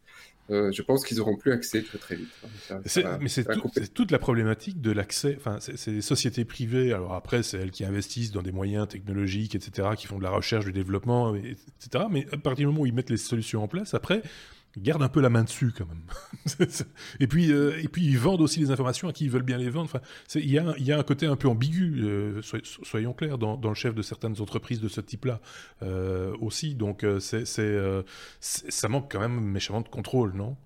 Euh, 0.50 0.72
je 0.72 0.82
pense 0.82 1.04
qu'ils 1.04 1.20
auront 1.20 1.36
plus 1.36 1.52
accès 1.52 1.82
très 1.82 1.98
très 1.98 2.16
vite. 2.16 2.30
mais 3.20 3.28
c'est 3.28 3.94
toute 3.94 4.10
la 4.10 4.18
problématique 4.18 4.80
de 4.80 4.90
l'accès. 4.90 5.36
Enfin, 5.38 5.58
c'est 5.60 5.92
des 5.92 6.00
sociétés 6.00 6.44
privées. 6.44 6.92
Alors 6.92 7.14
après, 7.14 7.42
c'est 7.42 7.58
elles 7.58 7.70
qui 7.70 7.84
investissent 7.84 8.32
dans 8.32 8.42
des 8.42 8.52
moyens 8.52 8.88
technologiques, 8.88 9.54
etc., 9.54 9.90
qui 9.96 10.06
font 10.06 10.18
de 10.18 10.22
la 10.22 10.30
recherche, 10.30 10.64
du 10.64 10.72
développement, 10.72 11.34
etc. 11.34 12.06
Mais 12.10 12.26
à 12.32 12.38
partir 12.38 12.66
du 12.66 12.66
moment 12.66 12.80
où 12.80 12.86
ils 12.86 12.94
mettent 12.94 13.10
les 13.10 13.16
solutions 13.16 13.62
en 13.62 13.68
place, 13.68 13.94
après, 13.94 14.22
garde 14.78 15.02
un 15.02 15.08
peu 15.08 15.20
la 15.20 15.30
main 15.30 15.44
dessus 15.44 15.72
quand 15.76 15.86
même. 15.86 16.68
et 17.20 17.26
puis 17.26 17.52
euh, 17.52 17.78
et 17.82 17.88
puis 17.88 18.04
ils 18.04 18.18
vendent 18.18 18.40
aussi 18.40 18.60
les 18.60 18.70
informations 18.70 19.08
à 19.08 19.12
qui 19.12 19.24
ils 19.24 19.30
veulent 19.30 19.42
bien 19.42 19.58
les 19.58 19.70
vendre. 19.70 19.84
Enfin, 19.84 20.00
il 20.34 20.50
y 20.50 20.58
a, 20.58 20.74
y 20.78 20.92
a 20.92 20.98
un 20.98 21.02
côté 21.02 21.26
un 21.26 21.36
peu 21.36 21.48
ambigu, 21.48 22.02
euh, 22.02 22.40
soyons 22.82 23.12
clairs, 23.12 23.38
dans, 23.38 23.56
dans, 23.56 23.68
le 23.68 23.74
chef 23.74 23.94
de 23.94 24.02
certaines 24.02 24.40
entreprises 24.40 24.80
de 24.80 24.88
ce 24.88 25.00
type-là 25.00 25.40
euh, 25.82 26.34
aussi. 26.40 26.74
Donc 26.74 27.04
c'est 27.20 27.44
ça 28.40 28.88
manque 28.88 29.10
quand 29.10 29.20
même 29.20 29.40
méchamment 29.40 29.82
de 29.82 29.88
contrôle, 29.88 30.32
non? 30.34 30.56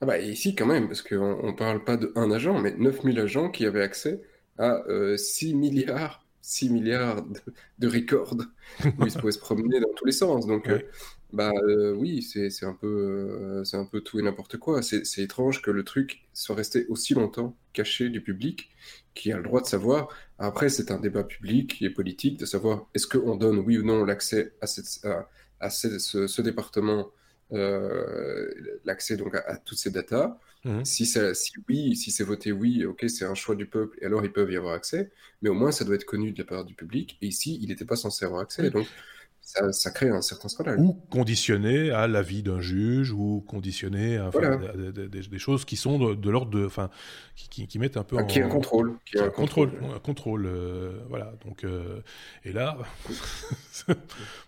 Ah 0.00 0.06
bah 0.06 0.18
ici 0.18 0.54
quand 0.54 0.66
même, 0.66 0.88
parce 0.88 1.02
qu'on 1.02 1.46
ne 1.46 1.56
parle 1.56 1.84
pas 1.84 1.96
d'un 1.96 2.30
agent, 2.30 2.60
mais 2.60 2.74
9000 2.76 3.18
agents 3.20 3.50
qui 3.50 3.64
avaient 3.64 3.82
accès 3.82 4.20
à 4.58 4.82
6 5.16 5.54
milliards 5.54 6.26
6 6.42 6.70
milliards 6.70 7.22
de, 7.78 7.86
records 7.86 8.34
où 8.84 9.06
ils 9.06 9.12
pouvaient 9.12 9.30
se 9.30 9.38
promener 9.38 9.78
dans 9.78 9.92
tous 9.94 10.06
les 10.06 10.12
sens. 10.12 10.46
Donc, 10.46 10.68
bah 11.32 11.52
euh, 11.62 11.92
oui, 11.94 12.22
c'est 12.22 12.64
un 12.64 12.72
peu 12.72 12.86
euh, 12.86 13.64
c'est 13.64 13.76
un 13.76 13.84
peu 13.84 14.00
tout 14.00 14.18
et 14.18 14.22
n'importe 14.22 14.56
quoi. 14.56 14.82
C'est 14.82 15.18
étrange 15.18 15.62
que 15.62 15.70
le 15.70 15.84
truc 15.84 16.22
soit 16.34 16.56
resté 16.56 16.86
aussi 16.88 17.14
longtemps 17.14 17.56
caché 17.72 18.08
du 18.08 18.20
public, 18.20 18.70
qui 19.14 19.32
a 19.32 19.36
le 19.36 19.42
droit 19.42 19.60
de 19.60 19.66
savoir. 19.66 20.08
Après, 20.38 20.68
c'est 20.68 20.90
un 20.90 20.98
débat 20.98 21.24
public 21.24 21.80
et 21.82 21.90
politique 21.90 22.38
de 22.38 22.46
savoir 22.46 22.88
est-ce 22.94 23.06
qu'on 23.06 23.36
donne 23.36 23.58
oui 23.58 23.78
ou 23.78 23.84
non 23.84 24.04
l'accès 24.04 24.52
à, 24.60 24.66
cette, 24.66 25.06
à, 25.60 25.70
ce, 25.70 26.42
département, 26.42 27.10
euh, 27.52 28.48
l'accès 28.84 29.16
donc 29.16 29.34
à, 29.34 29.56
toutes 29.58 29.78
ces 29.78 29.90
datas. 29.90 30.38
Mmh. 30.64 30.84
Si, 30.84 31.06
ça, 31.06 31.32
si 31.34 31.52
oui, 31.68 31.96
si 31.96 32.10
c'est 32.10 32.24
voté 32.24 32.52
oui, 32.52 32.84
ok, 32.84 33.06
c'est 33.08 33.24
un 33.24 33.34
choix 33.34 33.54
du 33.54 33.66
peuple, 33.66 33.96
et 34.02 34.06
alors 34.06 34.24
ils 34.24 34.32
peuvent 34.32 34.50
y 34.52 34.56
avoir 34.56 34.74
accès, 34.74 35.10
mais 35.40 35.48
au 35.48 35.54
moins 35.54 35.72
ça 35.72 35.84
doit 35.84 35.94
être 35.94 36.04
connu 36.04 36.32
de 36.32 36.38
la 36.38 36.44
part 36.44 36.64
du 36.64 36.74
public. 36.74 37.16
Et 37.22 37.28
ici, 37.28 37.58
il 37.62 37.68
n'était 37.68 37.86
pas 37.86 37.96
censé 37.96 38.24
avoir 38.26 38.42
accès. 38.42 38.68
Donc 38.70 38.86
ça, 39.42 39.90
crée 39.90 40.08
un 40.08 40.22
certain 40.22 40.48
scandale. 40.48 40.78
Ou 40.78 40.92
conditionné 41.10 41.90
à 41.90 42.06
l'avis 42.06 42.42
d'un 42.42 42.60
juge, 42.60 43.12
ou 43.12 43.44
conditionné 43.46 44.16
à, 44.16 44.30
des, 44.30 45.38
choses 45.38 45.64
qui 45.64 45.76
sont 45.76 46.14
de, 46.14 46.30
l'ordre 46.30 46.50
de. 46.50 46.64
Enfin, 46.64 46.90
qui, 47.34 47.66
qui, 47.66 47.78
mettent 47.78 47.96
un 47.96 48.04
peu. 48.04 48.16
en, 48.16 48.26
qui 48.26 48.38
est 48.38 48.42
un 48.42 48.48
contrôle. 48.48 48.94
Qui 49.04 49.18
est 49.18 49.22
un 49.22 49.30
contrôle. 49.30 49.72
Un 49.94 49.98
contrôle. 49.98 50.46
Euh, 50.46 51.00
voilà. 51.08 51.32
Donc, 51.44 51.64
euh, 51.64 52.00
et 52.44 52.52
là. 52.52 52.78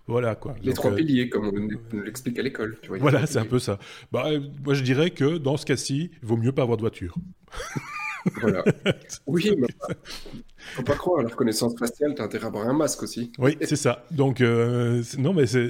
voilà, 0.07 0.35
quoi. 0.35 0.55
Les 0.63 0.73
trois 0.73 0.93
euh, 0.93 0.97
piliers, 0.97 1.29
comme 1.29 1.51
on 1.93 1.97
l'explique 2.01 2.39
à 2.39 2.43
l'école. 2.43 2.79
Voilà, 2.89 3.27
c'est 3.27 3.39
un 3.39 3.47
peu 3.47 3.59
ça. 3.59 3.79
Bah, 4.13 4.27
moi, 4.65 4.75
je 4.75 4.83
dirais 4.83 5.11
que 5.11 5.39
dans 5.39 5.57
ce 5.57 5.67
cas-ci, 5.67 6.11
il 6.23 6.29
vaut 6.29 6.37
mieux 6.37 6.53
pas 6.53 6.63
avoir 6.63 6.77
de 6.77 6.83
voiture. 6.83 7.17
Voilà. 8.41 8.65
Oui, 9.27 9.55
mais 9.59 9.69
faut 10.75 10.83
pas 10.83 10.95
croire, 10.95 11.23
la 11.23 11.29
reconnaissance 11.29 11.77
faciale, 11.77 12.15
t'as 12.15 12.25
intérêt 12.25 12.45
à 12.45 12.49
avoir 12.49 12.69
un 12.69 12.73
masque 12.73 13.03
aussi. 13.03 13.33
Oui, 13.39 13.57
c'est 13.63 13.77
ça. 13.77 14.05
Donc, 14.11 14.41
euh, 14.41 15.03
non, 15.19 15.35
mais 15.35 15.47
c'est, 15.47 15.69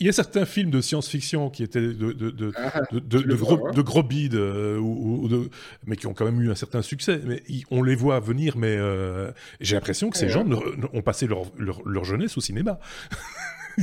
il 0.00 0.06
y 0.06 0.08
a 0.08 0.12
certains 0.12 0.44
films 0.44 0.70
de 0.70 0.80
science-fiction 0.80 1.50
qui 1.50 1.62
étaient 1.62 1.80
de, 1.80 2.12
de, 2.12 2.30
de, 2.30 2.52
ah, 2.56 2.82
de, 2.92 3.34
gros, 3.34 3.70
de 3.70 3.82
gros 3.82 4.02
bides, 4.02 4.34
euh, 4.34 4.78
ou, 4.78 5.28
de, 5.28 5.48
mais 5.86 5.96
qui 5.96 6.06
ont 6.06 6.14
quand 6.14 6.24
même 6.24 6.40
eu 6.40 6.50
un 6.50 6.54
certain 6.54 6.82
succès. 6.82 7.20
Mais 7.24 7.42
on 7.70 7.82
les 7.82 7.96
voit 7.96 8.20
venir, 8.20 8.56
mais 8.56 8.76
euh, 8.78 9.30
j'ai 9.60 9.74
l'impression 9.74 10.10
que 10.10 10.18
ces 10.18 10.28
gens 10.28 10.44
ont 10.92 11.02
passé 11.02 11.26
leur, 11.26 11.50
leur, 11.56 12.04
jeunesse 12.04 12.36
au 12.36 12.40
cinéma. 12.40 12.78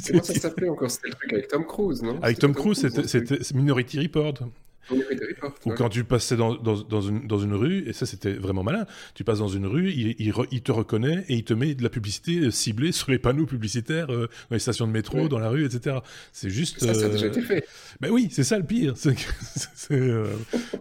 Comment 0.08 0.24
ça 0.24 0.34
s'appelait 0.34 0.69
encore? 0.69 0.91
C'était 0.91 1.10
le 1.10 1.15
truc 1.15 1.34
avec 1.34 1.48
Tom 1.50 1.65
Cruise, 1.65 2.02
non? 2.04 2.19
Avec 2.22 2.39
Tom, 2.39 2.54
Cruise, 2.54 2.88
c'était 3.06 3.39
Minority 3.54 4.00
Report. 4.00 4.36
Ou 4.91 5.72
quand 5.72 5.89
tu 5.89 6.04
passais 6.04 6.36
dans, 6.36 6.56
dans, 6.56 6.82
dans, 6.82 7.02
une, 7.02 7.28
dans 7.28 7.39
une 7.39 7.54
rue, 7.54 7.88
et 7.88 7.93
ça 7.93 8.06
c'était 8.06 8.34
vraiment 8.34 8.63
malin, 8.63 8.86
tu 9.15 9.24
passes 9.24 9.39
dans 9.39 9.48
une 9.48 9.65
rue, 9.65 9.91
il, 9.91 10.15
il, 10.19 10.62
te 10.62 10.72
reconnaît 10.72 11.24
et 11.30 11.36
il 11.36 11.43
te 11.43 11.54
met 11.54 11.74
de 11.74 11.84
la 11.84 11.89
publicité 11.89 12.52
ciblée 12.52 12.91
sur 12.91 13.12
les 13.12 13.19
panneaux 13.19 13.46
publicitaires 13.46 14.12
euh, 14.12 14.28
dans 14.50 14.56
les 14.56 14.60
stations 14.60 14.88
de 14.88 14.91
métro, 14.91 15.30
dans 15.30 15.39
la 15.39 15.50
rue, 15.50 15.65
etc. 15.65 15.98
C'est 16.32 16.50
juste. 16.50 16.80
Ça, 16.80 16.93
ça 16.93 17.06
a 17.06 17.10
déjà 17.10 17.28
été 17.28 17.41
fait. 17.41 17.65
Ben 18.02 18.10
oui, 18.12 18.28
c'est 18.32 18.43
ça 18.43 18.58
le 18.58 18.65
pire. 18.65 18.93
Euh, 19.91 20.34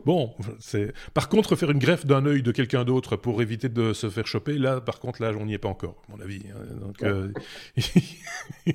bon, 0.07 0.33
c'est. 0.61 0.93
Par 1.13 1.29
contre, 1.29 1.57
faire 1.57 1.71
une 1.71 1.81
greffe 1.81 2.07
d'un 2.07 2.25
œil 2.25 2.43
de 2.43 2.53
quelqu'un 2.53 2.85
d'autre 2.85 3.17
pour 3.17 3.43
éviter 3.43 3.69
de 3.69 3.93
se 3.93 4.09
faire 4.09 4.27
choper, 4.27 4.59
là, 4.59 4.81
par 4.81 5.01
contre, 5.01 5.21
là, 5.21 5.33
on 5.39 5.45
n'y 5.45 5.55
est 5.55 5.59
pas 5.59 5.69
encore, 5.69 6.03
à 6.09 6.17
mon 6.17 6.23
avis. 6.23 6.43
Hein. 6.49 6.77
Donc, 6.81 7.03
euh, 7.03 7.33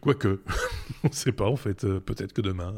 quoique, 0.00 0.40
on 1.04 1.08
ne 1.08 1.12
sait 1.12 1.32
pas 1.32 1.46
en 1.46 1.56
fait. 1.56 1.86
Peut-être 2.00 2.32
que 2.32 2.42
demain. 2.42 2.74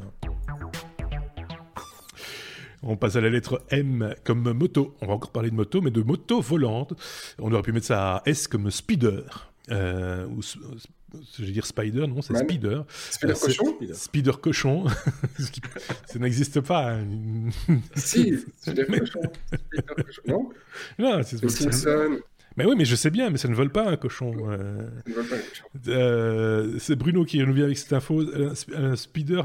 On 2.83 2.97
passe 2.97 3.17
à 3.17 3.21
la 3.21 3.31
lettre 3.31 3.63
M 3.71 4.15
comme 4.25 4.53
moto. 4.53 4.97
On 5.01 5.07
va 5.07 5.15
encore 5.15 5.33
parler 5.33 5.51
de 5.51 5.55
moto, 5.55 5.81
mais 5.81 5.91
de 5.91 6.03
moto 6.03 6.41
volante. 6.41 6.95
On 7.39 7.53
aurait 7.53 7.63
pu 7.63 7.73
mettre 7.73 7.87
ça 7.87 8.17
à 8.17 8.23
S 8.27 8.49
comme 8.49 8.71
speeder. 8.71 9.51
Euh, 9.71 10.27
ou, 10.27 10.43
je 10.43 11.45
vais 11.45 11.53
dire 11.53 11.67
spider, 11.67 12.07
non, 12.07 12.23
c'est 12.23 12.37
speeder. 12.37 12.85
Speeder 13.11 13.37
euh, 13.37 13.41
cochon 13.41 13.79
Speeder 13.93 14.41
cochon. 14.41 14.85
ça 16.07 16.19
n'existe 16.19 16.61
pas. 16.61 16.93
Hein. 16.93 17.05
si, 17.95 18.39
speeder 18.61 18.87
cochon. 18.87 19.23
Speeder 19.53 20.05
cochon. 20.05 20.23
Non, 20.99 21.17
non 21.17 21.23
c'est 21.23 21.39
mais 22.57 22.65
oui, 22.65 22.75
mais 22.77 22.85
je 22.85 22.97
sais 22.97 23.11
bien, 23.11 23.29
mais 23.31 23.39
ça 23.39 23.49
ne 23.49 23.55
vole 23.55 23.71
pas 23.71 23.87
un 23.87 23.97
cochon. 23.97 24.35
Euh... 24.51 24.89
Euh, 25.89 26.77
c'est 26.79 26.97
Bruno 26.97 27.25
qui 27.25 27.39
nous 27.39 27.53
vient 27.53 27.65
avec 27.65 27.77
cette 27.77 27.93
info. 27.93 28.23
Un, 28.75 28.97
speeder, 28.97 29.45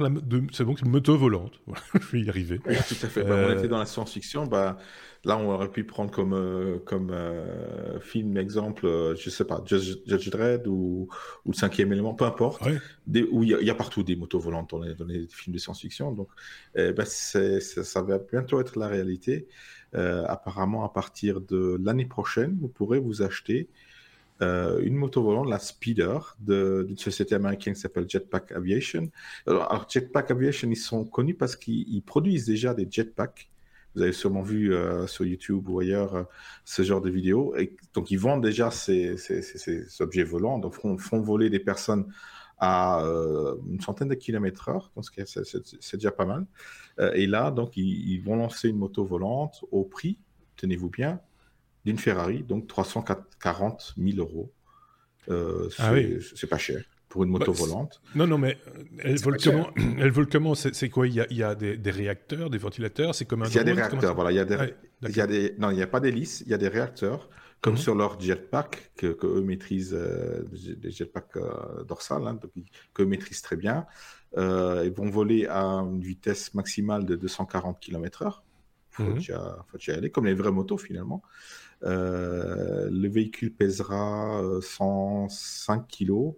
c'est 0.54 0.66
donc 0.66 0.82
une 0.82 0.90
moto 0.90 1.18
volante. 1.18 1.54
je 1.94 2.08
vais 2.12 2.22
y 2.22 2.30
arriver. 2.30 2.62
Oui, 2.66 2.76
tout 2.88 3.06
à 3.06 3.10
fait. 3.10 3.24
Bah, 3.24 3.48
on 3.50 3.58
était 3.58 3.68
dans 3.68 3.80
la 3.80 3.86
science-fiction. 3.86 4.46
Bah, 4.46 4.78
là, 5.26 5.38
on 5.38 5.52
aurait 5.52 5.70
pu 5.70 5.84
prendre 5.84 6.10
comme, 6.10 6.34
euh, 6.34 6.80
comme 6.86 7.10
euh, 7.12 8.00
film 8.00 8.38
exemple, 8.38 8.88
je 9.18 9.30
sais 9.30 9.46
pas, 9.46 9.62
Judge, 9.66 10.30
Dredd 10.30 10.68
ou, 10.68 11.10
ou, 11.46 11.52
le 11.52 11.56
cinquième 11.56 11.92
élément, 11.92 12.14
peu 12.14 12.26
importe. 12.26 12.64
Des, 13.08 13.24
où 13.24 13.44
il 13.44 13.50
y, 13.50 13.70
a 13.70 13.76
partout 13.76 14.04
des 14.04 14.16
motos 14.16 14.40
volantes 14.40 14.70
dans 14.70 14.80
les, 14.80 14.96
dans 14.96 15.06
les 15.06 15.28
films 15.28 15.54
de 15.54 15.60
science-fiction. 15.60 16.14
Donc, 16.14 16.30
eh 16.76 16.94
ben, 16.94 17.06
ça 17.06 18.02
va 18.04 18.20
bientôt 18.20 18.62
être 18.62 18.80
la 18.80 18.88
réalité. 18.88 19.48
Euh, 19.94 20.24
apparemment, 20.28 20.86
à 20.86 20.90
partir 20.90 21.42
de 21.42 21.78
l'année 21.84 22.06
prochaine, 22.06 22.58
vous 22.62 22.70
pourrez 22.70 23.00
vous 23.00 23.22
acheter 23.22 23.68
euh, 24.42 24.80
une 24.82 24.96
moto 24.96 25.22
volante, 25.22 25.50
la 25.50 25.60
Speeder, 25.60 26.38
d'une 26.40 26.98
société 26.98 27.36
américaine 27.36 27.74
qui 27.74 27.82
s'appelle 27.82 28.10
Jetpack 28.10 28.54
Aviation. 28.54 29.10
Alors, 29.46 29.86
Jetpack 29.90 30.32
Aviation, 30.32 30.70
ils 30.70 30.78
sont 30.78 31.06
connus 31.06 31.36
parce 31.36 31.56
qu'ils 31.56 32.02
produisent 32.04 32.46
déjà 32.46 32.74
des 32.74 32.88
jetpacks. 32.90 33.50
Vous 33.94 34.02
avez 34.04 34.14
sûrement 34.14 34.42
vu 34.42 34.74
euh, 34.74 35.06
sur 35.06 35.26
YouTube 35.26 35.68
ou 35.68 35.82
ailleurs 35.82 36.26
ce 36.64 36.82
genre 36.82 37.02
de 37.02 37.10
vidéos. 37.10 37.54
Et, 37.58 37.76
donc, 37.94 38.10
ils 38.10 38.18
vendent 38.18 38.42
déjà 38.42 38.72
ces, 38.72 39.16
objets 40.00 40.24
volants, 40.24 40.58
donc 40.58 40.74
font, 40.74 40.98
font, 40.98 41.20
voler 41.20 41.50
des 41.50 41.60
personnes 41.60 42.06
à 42.62 43.04
une 43.68 43.82
centaine 43.82 44.08
de 44.08 44.14
kilomètres 44.14 44.70
heure, 44.70 44.92
donc 44.96 45.06
c'est 45.26 45.98
déjà 45.98 46.12
pas 46.12 46.26
mal. 46.26 46.46
Euh, 47.00 47.12
et 47.14 47.26
là, 47.26 47.50
donc, 47.52 47.76
ils, 47.76 48.20
vont 48.20 48.36
lancer 48.36 48.70
une 48.70 48.78
moto 48.78 49.04
volante 49.04 49.66
au 49.72 49.84
prix, 49.84 50.20
tenez-vous 50.58 50.90
bien, 50.90 51.20
d'une 51.86 51.98
Ferrari, 51.98 52.44
donc 52.44 52.68
340 52.68 53.96
000 53.98 54.18
euros. 54.20 54.54
Euh, 55.30 55.70
ah 55.80 55.94
c'est 56.36 56.48
pas 56.48 56.58
cher 56.58 56.84
pour 57.10 57.24
une 57.24 57.30
moto 57.30 57.52
bah, 57.52 57.58
volante. 57.60 58.02
Non, 58.16 58.26
non, 58.26 58.38
mais 58.38 58.58
euh, 58.68 58.84
elle 59.00 59.18
vole, 59.18 59.38
comment, 59.44 59.70
elle 59.76 60.12
vole 60.12 60.28
comment? 60.28 60.56
C'est 60.56 60.90
quoi? 60.90 61.08
Il 61.08 61.14
y 61.14 61.20
a, 61.20 61.28
il 61.30 61.38
y 61.38 61.44
a 61.44 61.56
des, 61.56 61.92
réacteurs, 61.92 62.50
des 62.50 62.58
ventilateurs 62.58 63.14
C'est 63.14 63.26
comme 63.26 63.44
un 63.44 63.48
Il 63.48 63.56
y 63.56 63.60
a 63.60 63.64
des 63.64 63.74
réacteurs, 63.74 64.16
voilà. 64.16 64.32
Il 64.32 64.36
y 64.36 64.40
a 64.40 64.46
des, 64.46 64.74
il 65.02 65.16
y 65.16 65.22
a 65.22 65.28
des, 65.28 65.56
non, 65.58 65.72
il 65.72 65.76
n'y 65.76 65.82
a 65.82 65.88
pas 65.88 66.00
d'hélice, 66.00 66.42
il 66.46 66.52
y 66.52 66.54
a 66.54 66.58
des 66.58 66.70
réacteurs, 66.70 67.28
comme 67.62 67.74
mhm. 67.74 67.80
sur 67.80 67.96
leur 67.96 68.20
jetpack, 68.20 68.92
que, 68.98 69.08
que 69.08 69.28
eux 69.28 69.42
maîtrisent, 69.42 69.94
des 69.94 70.92
jetpacks 70.92 71.38
dorsales, 71.88 72.28
hein, 72.28 72.40
qu'eux 72.94 73.06
maîtrisent 73.06 73.42
très 73.42 73.56
bien. 73.56 73.86
Euh, 74.38 74.84
ils 74.86 74.94
vont 74.94 75.10
voler 75.10 75.46
à 75.48 75.62
une 75.62 76.02
vitesse 76.02 76.54
maximale 76.54 77.06
de 77.06 77.16
240 77.16 77.80
km/h. 77.80 78.42
Il 79.00 79.06
faut, 79.06 79.78
y 79.88 79.92
aller, 79.92 80.10
comme 80.10 80.26
les 80.26 80.34
vraies 80.34 80.52
motos 80.52 80.78
finalement. 80.78 81.24
Euh, 81.84 82.90
le 82.92 83.10
véhicule 83.10 83.54
pèsera 83.54 84.42
105 84.62 85.82
euh, 85.82 85.86
kg. 85.88 86.36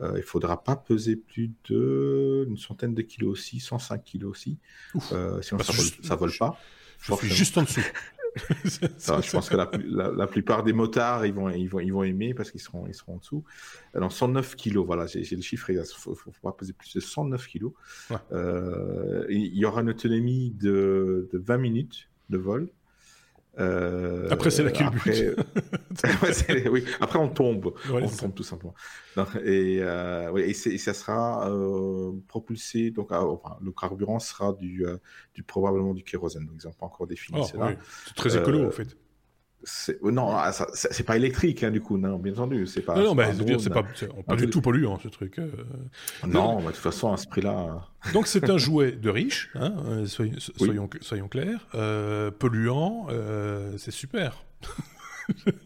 Euh, 0.00 0.12
il 0.16 0.22
faudra 0.22 0.62
pas 0.62 0.76
peser 0.76 1.16
plus 1.16 1.50
de 1.68 2.46
une 2.48 2.56
centaine 2.56 2.94
de 2.94 3.02
kilos 3.02 3.32
aussi, 3.32 3.58
105 3.58 4.04
kilos 4.04 4.30
aussi. 4.30 4.58
sinon, 5.00 5.40
bah, 5.58 5.64
ça, 5.64 6.14
ne 6.14 6.18
vole, 6.18 6.32
pas. 6.38 6.56
Je 7.00 7.14
suis 7.14 7.28
juste 7.30 7.58
en 7.58 7.62
dessous. 7.62 7.80
je 8.64 9.30
pense 9.30 9.48
que 9.48 9.56
la, 9.56 10.26
plupart 10.26 10.62
des 10.62 10.72
motards, 10.72 11.26
ils 11.26 11.34
vont, 11.34 11.48
ils 11.50 11.68
vont, 11.68 11.80
ils 11.80 11.92
vont 11.92 12.02
aimer 12.02 12.34
parce 12.34 12.50
qu'ils 12.50 12.60
seront, 12.60 12.86
ils 12.86 12.94
seront 12.94 13.14
en 13.14 13.18
dessous. 13.18 13.44
Alors, 13.94 14.12
109 14.12 14.56
kilos, 14.56 14.86
voilà, 14.86 15.06
j'ai 15.06 15.36
le 15.36 15.42
chiffre, 15.42 15.70
il 15.70 15.78
ne 15.78 15.84
faut, 15.84 16.16
pas 16.42 16.52
peser 16.52 16.72
plus 16.72 16.94
de 16.94 17.00
109 17.00 17.46
kilos. 17.46 17.72
Euh, 18.32 19.26
il 19.28 19.56
y 19.56 19.64
aura 19.64 19.82
une 19.82 19.90
autonomie 19.90 20.50
de, 20.50 21.28
de 21.32 21.38
20 21.38 21.58
minutes 21.58 22.08
de 22.30 22.38
vol. 22.38 22.70
Euh, 23.58 24.28
après, 24.30 24.50
c'est 24.50 24.62
la 24.62 24.70
culbute. 24.70 25.36
Après... 26.04 26.68
oui. 26.70 26.84
après, 27.00 27.18
on 27.18 27.28
tombe. 27.28 27.74
on 27.90 28.08
tombe 28.08 28.34
tout 28.34 28.42
simplement. 28.42 28.74
et, 29.44 29.78
euh, 29.80 30.36
et, 30.36 30.52
ça 30.54 30.94
sera 30.94 31.50
euh, 31.50 32.12
propulsé. 32.28 32.90
Donc, 32.90 33.12
enfin, 33.12 33.56
le 33.60 33.72
carburant 33.72 34.18
sera 34.18 34.52
du, 34.52 34.84
du, 35.34 35.42
probablement 35.42 35.94
du 35.94 36.04
kérosène. 36.04 36.46
Donc, 36.46 36.56
ils 36.62 36.66
n'ont 36.66 36.72
pas 36.72 36.86
encore 36.86 37.06
défini 37.06 37.40
oh, 37.42 37.46
C'est 37.46 38.14
très 38.14 38.36
écolo, 38.36 38.66
en 38.66 38.70
fait. 38.70 38.96
Non, 40.02 40.30
ah, 40.30 40.52
c'est 40.72 41.02
pas 41.02 41.16
électrique, 41.16 41.64
hein, 41.64 41.70
du 41.70 41.80
coup, 41.80 41.98
non, 41.98 42.16
bien 42.18 42.32
entendu. 42.32 42.66
C'est 42.66 42.80
pas, 42.80 42.94
non, 42.94 43.14
mais 43.14 43.32
dire, 43.32 43.60
c'est 43.60 43.70
pas, 43.70 43.82
pas 44.26 44.36
du 44.36 44.48
tout 44.48 44.60
polluant, 44.60 44.98
ce 45.02 45.08
truc. 45.08 45.38
Euh. 45.38 45.50
Non, 46.26 46.60
de 46.60 46.66
toute 46.66 46.76
façon, 46.76 47.12
à 47.12 47.16
ce 47.16 47.26
prix-là. 47.26 47.88
Donc, 48.12 48.28
c'est 48.28 48.48
un 48.48 48.58
jouet 48.58 48.92
de 48.92 49.10
riche, 49.10 49.50
hein, 49.56 49.74
euh, 49.86 50.06
soyons, 50.06 50.88
soyons, 51.00 51.28
clairs. 51.28 51.66
Euh, 51.74 52.30
polluant, 52.30 53.08
c'est 53.78 53.90
super. 53.90 54.44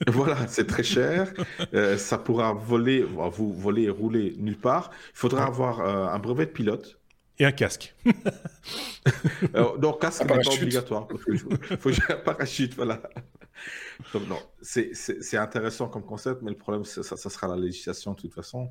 voilà, 0.09 0.49
c'est 0.49 0.67
très 0.67 0.83
cher. 0.83 1.33
ça 1.99 2.17
pourra 2.17 2.55
voler, 2.55 3.03
vous 3.03 3.53
voler 3.53 3.91
rouler 3.91 4.35
nulle 4.39 4.59
part. 4.59 4.91
Il 5.15 5.19
faudra 5.19 5.45
avoir 5.45 5.81
un 5.81 6.19
brevet 6.19 6.47
de 6.47 6.51
pilote. 6.51 6.99
Et 7.39 7.45
un 7.45 7.53
casque. 7.53 7.95
donc, 9.79 10.01
casque 10.01 10.23
n'est 10.23 10.29
pas 10.29 10.51
obligatoire. 10.51 11.09
Il 11.29 11.39
faut 11.79 11.91
un 12.09 12.17
parachute, 12.17 12.75
voilà 12.75 13.03
non, 14.15 14.39
c'est 14.61 15.37
intéressant 15.37 15.89
comme 15.89 16.05
concept, 16.05 16.43
mais 16.43 16.51
le 16.51 16.57
problème, 16.57 16.85
ça, 16.85 17.03
ça, 17.03 17.31
sera 17.31 17.49
la 17.49 17.57
législation 17.57 18.13
de 18.13 18.21
toute 18.21 18.35
façon. 18.35 18.71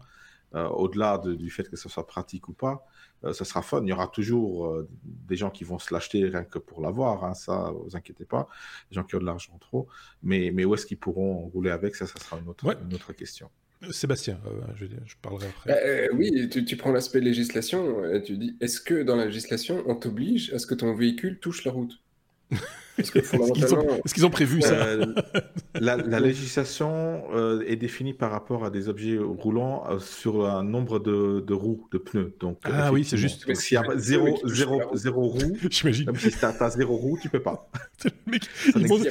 Euh, 0.54 0.68
au-delà 0.68 1.18
du 1.18 1.50
fait 1.50 1.70
que 1.70 1.78
ce 1.78 1.88
soit 1.88 2.06
pratique 2.06 2.50
ou 2.50 2.54
pas, 2.54 2.86
euh, 3.24 3.32
ça 3.32 3.46
sera 3.46 3.62
fun. 3.62 3.82
Il 3.84 3.90
y 3.90 3.94
aura 3.94 4.08
toujours 4.08 4.68
euh, 4.68 4.90
des 5.04 5.38
gens 5.38 5.50
qui 5.50 5.64
vont 5.64 5.80
se 5.80 5.94
l'acheter 5.94 6.26
rien 6.26 6.44
que 6.44 6.60
pour 6.60 6.82
l'avoir, 6.82 7.24
hein, 7.24 7.34
ça, 7.34 7.72
vous 7.74 7.96
inquiétez 7.96 8.26
pas. 8.26 8.50
Des 8.90 8.96
gens 8.96 9.04
qui 9.06 9.16
ont 9.16 9.20
de 9.20 9.26
l'argent 9.26 9.58
trop. 9.60 9.88
Mais, 10.24 10.52
mais 10.54 10.66
où 10.66 10.74
est-ce 10.74 10.86
qu'ils 10.86 10.98
pourront 10.98 11.48
rouler 11.48 11.72
avec 11.72 11.96
ça 11.96 12.06
Ça 12.06 12.20
sera 12.20 12.38
une 12.38 12.50
autre, 12.50 12.66
une 12.66 12.94
autre 12.94 13.14
question. 13.14 13.50
Sébastien, 13.92 14.40
je, 14.76 14.86
je, 15.06 15.16
parlerai 15.24 15.48
après. 15.48 16.10
oui, 16.14 16.50
tu, 16.50 16.64
tu 16.66 16.78
prends 16.78 16.92
l'aspect 16.92 17.20
législation, 17.20 18.04
tu 18.24 18.38
dis 18.38 18.56
est-ce 18.60 18.80
que 18.80 19.02
dans 19.02 19.16
la 19.16 19.26
législation, 19.26 19.84
on 19.88 19.96
t'oblige 19.96 20.54
à 20.54 20.60
ce 20.60 20.68
que 20.68 20.76
ton 20.76 20.94
véhicule 20.94 21.40
touche 21.40 21.64
la 21.64 21.72
route? 21.72 22.00
est-ce 22.98 24.14
qu'ils 24.14 24.26
ont, 24.26 24.30
prévu 24.30 24.62
ça 24.62 24.74
euh, 24.74 25.06
la, 25.76 26.20
législation 26.20 27.24
euh, 27.34 27.64
est 27.66 27.78
définie 27.78 28.14
par 28.14 28.32
rapport 28.32 28.66
à 28.66 28.70
des 28.70 28.90
objets 28.90 29.18
roulants 29.18 29.84
euh, 29.90 30.00
sur 30.00 30.46
un 30.48 30.64
nombre 30.64 31.00
de, 31.00 31.54
roues, 31.54 31.88
de 31.92 31.98
pneus. 31.98 32.34
Donc, 32.40 32.60
ah 32.64 32.92
oui, 32.92 33.06
c'est 33.06 33.18
juste. 33.18 33.54
S'il 33.56 33.76
y 33.76 33.78
a 33.78 33.84
zéro, 33.98 34.38
zéro, 34.46 34.82
zéro 34.94 35.28
roue, 35.28 35.58
j'imagine. 35.70 36.14
si 36.18 36.32
tu 36.32 36.46
as, 36.46 36.70
zéro 36.72 36.96
roue, 36.96 37.18
tu 37.22 37.30
peux 37.30 37.42
pas. 37.42 37.70
il, 38.76 38.88
monte, 38.88 39.08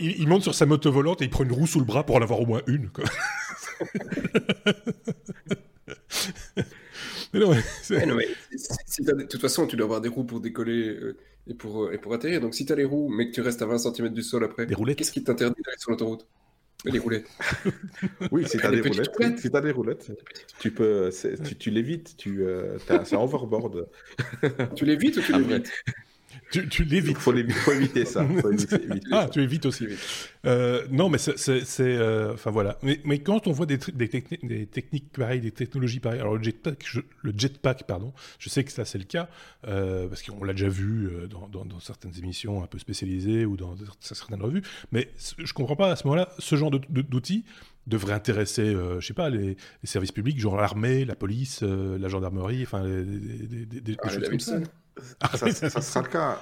il, 0.00 0.28
monte, 0.28 0.42
sur 0.42 0.54
sa 0.54 0.66
moto 0.66 0.90
volante 0.90 1.20
et 1.22 1.24
il 1.24 1.30
prend 1.30 1.44
une 1.44 1.52
roue 1.52 1.66
sous 1.66 1.80
le 1.80 1.84
bras 1.84 2.04
pour 2.04 2.16
en 2.16 2.22
avoir 2.22 2.40
au 2.40 2.46
moins 2.46 2.62
une. 2.66 2.88
Quoi. 2.88 3.04
mais 7.32 7.40
non, 7.40 7.50
mais, 7.50 8.28
de 8.98 9.22
toute 9.24 9.40
façon, 9.40 9.66
tu 9.66 9.76
dois 9.76 9.84
avoir 9.84 10.00
des 10.00 10.08
roues 10.08 10.24
pour 10.24 10.40
décoller 10.40 10.98
et 11.46 11.54
pour, 11.54 11.84
euh, 11.84 11.92
et 11.92 11.98
pour 11.98 12.14
atterrir. 12.14 12.40
Donc 12.40 12.54
si 12.54 12.64
tu 12.66 12.72
as 12.72 12.76
les 12.76 12.84
roues, 12.84 13.08
mais 13.08 13.28
que 13.28 13.34
tu 13.34 13.40
restes 13.40 13.62
à 13.62 13.66
20 13.66 13.78
cm 13.78 14.08
du 14.10 14.22
sol 14.22 14.44
après, 14.44 14.66
qu'est-ce 14.66 15.12
qui 15.12 15.24
t'interdit 15.24 15.62
d'aller 15.62 15.78
sur 15.78 15.90
l'autoroute? 15.90 16.26
Les 16.84 16.98
roulettes. 16.98 17.28
oui, 18.32 18.44
si 18.48 18.58
tu 18.58 18.66
as 18.66 18.70
des 18.72 18.80
roulettes, 18.80 19.38
si 19.38 19.48
as 19.52 19.60
des 19.60 19.70
roulettes, 19.70 20.10
tu 20.58 20.72
peux, 20.72 21.10
tu, 21.44 21.56
tu 21.56 21.70
l'évites, 21.70 22.16
tu, 22.16 22.42
euh, 22.42 22.76
c'est 23.04 23.14
un 23.14 23.20
overboard. 23.20 23.86
tu 24.74 24.84
l'évites 24.84 25.16
ou 25.16 25.22
tu 25.22 25.32
l'évites? 25.32 25.70
Tu, 26.52 26.68
tu 26.68 26.84
l'évites. 26.84 27.16
Il 27.16 27.52
faut, 27.54 27.72
éviter 27.72 28.04
ça. 28.04 28.26
ah, 29.10 29.26
tu 29.32 29.40
évites 29.40 29.64
aussi. 29.64 29.86
Euh, 30.44 30.86
non, 30.90 31.08
mais 31.08 31.16
c'est. 31.16 31.64
Euh, 31.80 32.34
enfin 32.34 32.50
voilà. 32.50 32.78
Mais, 32.82 33.00
mais, 33.04 33.20
quand 33.20 33.46
on 33.46 33.52
voit 33.52 33.64
des, 33.64 33.78
des, 33.78 34.08
des, 34.42 34.66
techniques 34.66 35.10
pareilles, 35.12 35.40
des 35.40 35.50
technologies 35.50 35.98
pareilles, 35.98 36.20
alors 36.20 36.36
le 36.36 36.42
jetpack, 36.42 36.84
le 37.22 37.32
jetpack 37.34 37.84
pardon, 37.84 38.12
je 38.38 38.50
sais 38.50 38.64
que 38.64 38.72
ça 38.72 38.84
c'est 38.84 38.98
le 38.98 39.04
cas, 39.04 39.30
euh, 39.66 40.08
parce 40.08 40.22
qu'on 40.22 40.44
l'a 40.44 40.52
déjà 40.52 40.68
vu 40.68 41.10
dans, 41.30 41.48
dans, 41.48 41.64
dans, 41.64 41.80
certaines 41.80 42.16
émissions 42.18 42.62
un 42.62 42.66
peu 42.66 42.78
spécialisées 42.78 43.46
ou 43.46 43.56
dans 43.56 43.74
certaines 44.00 44.42
revues, 44.42 44.62
mais 44.92 45.10
je 45.38 45.52
comprends 45.54 45.76
pas 45.76 45.90
à 45.90 45.96
ce 45.96 46.06
moment-là, 46.06 46.28
ce 46.38 46.54
genre 46.56 46.70
d'outils 46.70 47.44
devrait 47.86 48.12
intéresser, 48.12 48.76
je 49.00 49.06
sais 49.06 49.14
pas, 49.14 49.30
les, 49.30 49.56
services 49.84 50.12
publics, 50.12 50.38
genre 50.38 50.56
l'armée, 50.56 51.06
la 51.06 51.16
police, 51.16 51.62
la 51.62 52.08
gendarmerie, 52.08 52.62
enfin, 52.62 52.82
des, 52.84 53.96
ah, 54.02 54.08
choses 54.10 54.28
comme 54.28 54.40
ça. 54.40 54.58
Ah, 55.20 55.36
ça, 55.36 55.50
ça, 55.50 55.80
sera 55.80 56.02
le 56.02 56.08
cas. 56.08 56.40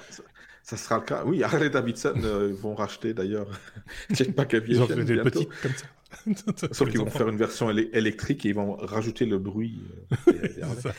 Ça 0.63 0.77
sera 0.77 0.97
le 0.97 1.03
cas. 1.03 1.23
Oui, 1.25 1.43
Harley 1.43 1.69
Davidson 1.69 2.13
euh, 2.23 2.53
vont 2.53 2.75
racheter 2.75 3.13
d'ailleurs 3.13 3.47
Jetpack 4.11 4.53
Aviation. 4.53 4.87
Ils 4.89 5.01
ont 5.01 5.03
des 5.03 5.21
petites 5.21 5.49
comme 5.61 5.73
ça. 5.73 5.85
Sauf 6.71 6.89
qu'ils 6.89 6.99
vont 6.99 7.09
faire 7.09 7.29
une 7.29 7.37
version 7.37 7.69
électrique 7.69 8.45
et 8.45 8.49
ils 8.49 8.55
vont 8.55 8.75
rajouter 8.75 9.25
le 9.25 9.37
bruit. 9.37 9.81
Euh, 10.27 10.31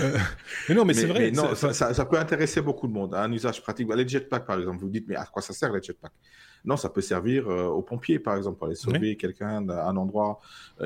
euh, 0.00 0.18
mais 0.68 0.74
non, 0.74 0.84
mais, 0.84 0.94
c'est 0.94 1.06
vrai. 1.06 1.30
non, 1.30 1.54
ça, 1.54 1.72
ça, 1.72 2.04
peut 2.06 2.18
intéresser 2.18 2.62
beaucoup 2.62 2.88
de 2.88 2.92
monde. 2.92 3.14
Un 3.14 3.30
usage 3.32 3.62
pratique. 3.62 3.92
Les 3.94 4.08
jetpacks, 4.08 4.46
par 4.46 4.58
exemple, 4.58 4.80
vous 4.80 4.88
dites, 4.88 5.06
mais 5.08 5.16
à 5.16 5.26
quoi 5.26 5.42
ça 5.42 5.52
sert 5.52 5.72
les 5.72 5.82
jetpacks? 5.82 6.12
Non, 6.64 6.76
ça 6.76 6.88
peut 6.88 7.00
servir 7.00 7.46
aux 7.48 7.82
pompiers, 7.82 8.18
par 8.18 8.36
exemple, 8.36 8.58
pour 8.58 8.66
aller 8.66 8.76
sauver 8.76 9.16
quelqu'un 9.16 9.62
d'un 9.62 9.96
endroit 9.96 10.40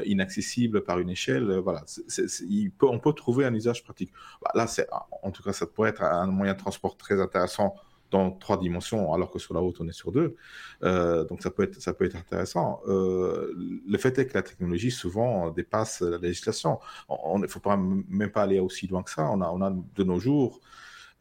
inaccessible 0.05 0.83
par 0.83 0.99
une 0.99 1.11
échelle. 1.11 1.59
voilà, 1.59 1.85
il 2.49 2.71
peut, 2.71 2.87
on 2.87 2.99
peut 2.99 3.13
trouver 3.13 3.47
un 3.47 3.55
usage 3.55 3.83
pratique. 3.83 4.13
Bah, 4.43 4.51
là, 4.55 4.67
en 5.23 5.31
tout 5.31 5.43
cas, 5.43 5.53
ça 5.53 5.67
pourrait 5.67 5.91
être 5.91 6.03
un 6.03 6.27
moyen 6.27 6.53
de 6.53 6.59
transport 6.59 6.97
très 6.97 7.21
intéressant 7.21 7.75
dans 8.11 8.31
trois 8.31 8.59
dimensions, 8.59 9.13
alors 9.13 9.31
que 9.31 9.39
sur 9.39 9.55
la 9.55 9.63
haute, 9.63 9.81
on 9.81 9.89
est 9.89 9.93
sur 9.93 10.13
deux. 10.13 10.37
Euh, 10.83 11.25
donc 11.25 11.43
ça 11.43 11.51
peut 11.51 11.63
être, 11.63 11.81
ça 11.81 11.93
peut 11.93 12.05
être 12.05 12.17
intéressant. 12.17 12.81
Euh, 12.87 13.53
le 13.57 13.99
fait 13.99 14.19
est 14.19 14.27
que 14.27 14.35
la 14.35 14.43
technologie 14.43 14.91
souvent 14.91 15.51
dépasse 15.51 16.01
la 16.01 16.19
législation. 16.19 16.81
Il 17.09 17.41
ne 17.41 17.47
faut 17.47 17.61
pas, 17.61 17.77
même 17.77 18.31
pas 18.31 18.43
aller 18.43 18.59
aussi 18.59 18.87
loin 18.87 19.03
que 19.03 19.11
ça. 19.11 19.31
On 19.31 19.41
a, 19.41 19.51
on 19.51 19.63
a 19.63 19.71
de 19.71 20.05
nos 20.05 20.19
jours 20.19 20.61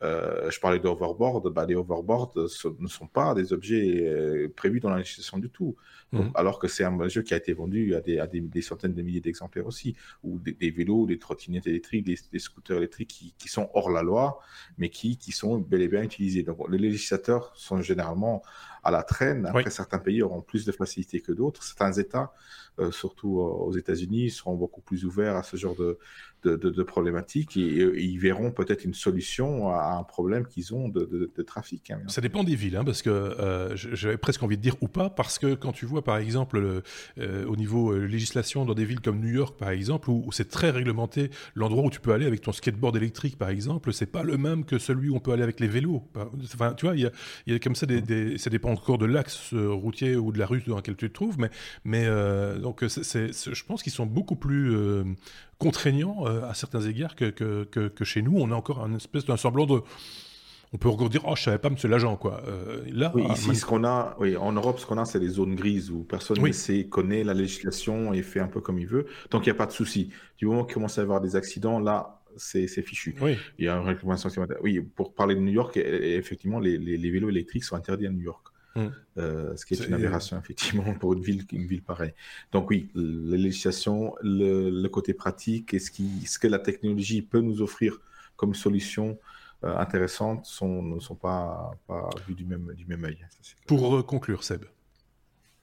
euh, 0.01 0.49
je 0.49 0.59
parlais 0.59 0.79
d'overboard, 0.79 1.49
bah, 1.53 1.65
les 1.67 1.75
overboards 1.75 2.33
ne 2.35 2.87
sont 2.87 3.07
pas 3.07 3.33
des 3.33 3.51
objets 3.51 4.05
euh, 4.05 4.51
prévus 4.55 4.79
dans 4.79 4.89
la 4.89 4.97
législation 4.97 5.37
du 5.37 5.49
tout. 5.49 5.75
Mhm. 6.11 6.31
Alors 6.35 6.57
que 6.57 6.67
c'est 6.67 6.83
un 6.83 7.07
jeu 7.07 7.21
qui 7.21 7.33
a 7.33 7.37
été 7.37 7.53
vendu 7.53 7.93
à 7.95 8.01
des, 8.01 8.17
à 8.19 8.25
des, 8.25 8.61
centaines 8.61 8.93
de 8.93 9.01
milliers 9.01 9.19
d'exemplaires 9.19 9.67
aussi, 9.67 9.95
ou 10.23 10.39
des, 10.39 10.71
vélos, 10.71 11.05
des 11.05 11.19
trottinettes 11.19 11.67
électriques, 11.67 12.05
des, 12.05 12.39
scooters 12.39 12.77
électriques 12.77 13.09
qui, 13.09 13.33
qui, 13.37 13.49
sont 13.49 13.69
hors 13.73 13.91
la 13.91 14.01
loi, 14.01 14.39
mais 14.77 14.89
qui, 14.89 15.17
qui 15.17 15.31
sont 15.31 15.57
bel 15.57 15.81
et 15.81 15.87
bien 15.87 16.01
utilisés. 16.01 16.43
Donc 16.43 16.57
les 16.69 16.77
législateurs 16.77 17.51
sont 17.55 17.81
généralement 17.81 18.41
à 18.83 18.91
la 18.91 19.03
traîne. 19.03 19.45
Après, 19.45 19.69
certains 19.69 19.99
pays 19.99 20.21
auront 20.21 20.41
plus 20.41 20.65
de 20.65 20.71
facilité 20.71 21.21
que 21.21 21.31
d'autres. 21.31 21.63
Certains 21.63 21.93
États, 21.93 22.33
euh, 22.79 22.91
surtout 22.91 23.39
aux 23.39 23.75
États-Unis, 23.75 24.29
seront 24.29 24.55
beaucoup 24.55 24.81
plus 24.81 25.05
ouverts 25.05 25.35
à 25.35 25.43
ce 25.43 25.57
genre 25.57 25.75
de, 25.75 25.97
de, 26.43 26.55
de, 26.55 26.83
problématiques 26.83 27.57
et, 27.57 28.01
ils 28.01 28.17
verront 28.17 28.51
peut-être 28.51 28.85
une 28.85 28.93
solution 28.93 29.69
à 29.69 29.95
un 29.99 30.03
problème 30.03 30.45
qu'ils 30.45 30.73
ont 30.73 30.87
de, 30.87 31.29
trafic. 31.45 31.91
Hein, 31.91 32.01
ça 32.07 32.21
dépend 32.21 32.43
des 32.43 32.55
villes, 32.55 32.75
hein, 32.75 32.83
parce 32.83 33.01
que 33.01 33.09
euh, 33.09 33.75
j'avais 33.75 34.17
presque 34.17 34.43
envie 34.43 34.57
de 34.57 34.61
dire 34.61 34.75
ou 34.81 34.87
pas, 34.87 35.09
parce 35.09 35.39
que 35.39 35.55
quand 35.55 35.71
tu 35.71 35.85
vois 35.85 36.03
par 36.03 36.17
exemple 36.17 36.59
le, 36.59 36.83
euh, 37.17 37.45
au 37.45 37.55
niveau 37.55 37.91
euh, 37.91 38.05
législation 38.05 38.65
dans 38.65 38.73
des 38.73 38.85
villes 38.85 39.01
comme 39.01 39.19
New 39.19 39.29
York 39.29 39.57
par 39.57 39.69
exemple, 39.69 40.09
où, 40.09 40.31
c'est 40.31 40.49
très 40.49 40.69
réglementé, 40.69 41.29
l'endroit 41.55 41.83
où 41.85 41.89
tu 41.89 41.99
peux 41.99 42.13
aller 42.13 42.25
avec 42.25 42.41
ton 42.41 42.51
skateboard 42.51 42.95
électrique 42.95 43.37
par 43.37 43.49
exemple, 43.49 43.91
c'est 43.93 44.05
pas 44.05 44.23
le 44.23 44.37
même 44.37 44.65
que 44.65 44.77
celui 44.77 45.09
où 45.09 45.15
on 45.15 45.19
peut 45.19 45.31
aller 45.31 45.43
avec 45.43 45.59
les 45.59 45.67
vélos. 45.67 46.03
Enfin, 46.43 46.73
tu 46.73 46.85
vois, 46.85 46.95
il 46.95 47.01
y 47.01 47.05
a, 47.05 47.11
y 47.47 47.53
a, 47.53 47.59
comme 47.59 47.75
ça 47.75 47.85
des, 47.85 48.01
des, 48.01 48.37
ça 48.37 48.49
dépend 48.49 48.68
encore 48.69 48.97
de 48.97 49.05
l'axe 49.05 49.53
routier 49.53 50.15
ou 50.15 50.31
de 50.31 50.39
la 50.39 50.45
rue 50.45 50.63
dans 50.67 50.75
laquelle 50.75 50.95
tu 50.95 51.09
te 51.09 51.13
trouves, 51.13 51.39
mais, 51.39 51.49
mais 51.83 52.07
donc 52.59 52.83
je 52.85 53.63
pense 53.63 53.83
qu'ils 53.83 53.91
sont 53.91 54.05
beaucoup 54.05 54.35
plus 54.35 54.75
euh, 55.65 56.49
à 56.49 56.53
certains 56.53 56.81
égards 56.81 57.15
que, 57.15 57.29
que, 57.29 57.87
que, 57.87 58.05
chez 58.05 58.21
nous. 58.21 58.37
On 58.37 58.51
a 58.51 58.55
encore 58.55 58.83
un 58.83 58.95
espèce 58.95 59.25
d'un 59.25 59.37
semblant 59.37 59.65
de. 59.65 59.81
On 60.71 60.77
peut 60.77 60.89
encore 60.89 61.09
dire, 61.09 61.23
oh, 61.25 61.35
je 61.35 61.41
savais 61.41 61.57
pas, 61.57 61.71
monsieur 61.71 61.89
l'agent, 61.89 62.15
quoi. 62.15 62.43
Euh, 62.47 62.83
là, 62.91 63.11
oui, 63.15 63.23
ici, 63.31 63.55
ce 63.55 63.65
qu'on 63.65 63.83
a, 63.83 64.15
oui, 64.19 64.37
en 64.37 64.51
Europe, 64.51 64.79
ce 64.79 64.85
qu'on 64.85 64.99
a, 64.99 65.05
c'est 65.05 65.17
les 65.17 65.29
zones 65.29 65.55
grises 65.55 65.89
où 65.89 66.03
personne 66.03 66.39
ne 66.39 66.51
sait, 66.51 66.85
connaît 66.85 67.23
la 67.23 67.33
législation 67.33 68.13
et 68.13 68.21
fait 68.21 68.39
un 68.39 68.47
peu 68.47 68.61
comme 68.61 68.77
il 68.77 68.85
veut. 68.85 69.07
Donc, 69.31 69.47
il 69.47 69.49
n'y 69.49 69.55
a 69.55 69.55
pas 69.55 69.65
de 69.65 69.71
souci. 69.71 70.11
Du 70.37 70.45
moment 70.45 70.65
qu'il 70.65 70.75
commence 70.75 70.99
à 70.99 71.01
y 71.01 71.03
avoir 71.03 71.21
des 71.21 71.35
accidents, 71.35 71.79
là, 71.79 72.21
c'est 72.37 72.67
fichu. 72.83 73.15
Oui. 73.19 73.35
Il 73.57 73.65
y 73.65 73.67
a 73.67 73.77
une 73.77 73.87
réclamation. 73.87 74.29
Oui, 74.61 74.79
pour 74.79 75.15
parler 75.15 75.33
de 75.33 75.39
New 75.39 75.51
York, 75.51 75.75
effectivement, 75.75 76.59
les, 76.59 76.77
les, 76.77 76.97
les 76.97 77.09
vélos 77.09 77.29
électriques 77.29 77.63
sont 77.63 77.75
interdits 77.75 78.05
à 78.05 78.11
New 78.11 78.21
York. 78.21 78.48
Mm. 78.75 78.87
Euh, 79.17 79.55
ce 79.55 79.65
qui 79.65 79.73
est, 79.73 79.85
une 79.85 79.93
aberration, 79.93 80.37
effectivement, 80.43 80.93
pour 80.93 81.13
une 81.13 81.21
ville, 81.21 81.45
une 81.51 81.65
ville 81.65 81.81
pareille. 81.81 82.13
Donc 82.51 82.69
oui, 82.69 82.89
la 82.95 83.37
législation, 83.37 84.15
le, 84.21 84.87
côté 84.87 85.13
pratique 85.13 85.73
et 85.73 85.79
ce, 85.79 85.91
qui, 85.91 86.25
ce 86.25 86.39
que 86.39 86.47
la 86.47 86.59
technologie 86.59 87.21
peut 87.21 87.41
nous 87.41 87.61
offrir 87.61 87.99
comme 88.35 88.55
solution 88.55 89.17
euh, 89.65 89.75
intéressante 89.75 90.45
sont, 90.45 90.81
ne 90.81 90.99
sont 90.99 91.15
pas, 91.15 91.77
pas 91.85 92.09
vus 92.27 92.33
du 92.33 92.45
même, 92.45 92.73
du 92.75 92.85
même 92.85 93.03
œil. 93.03 93.17
Pour 93.67 93.97
euh, 93.97 94.03
conclure, 94.03 94.43
Seb. 94.43 94.63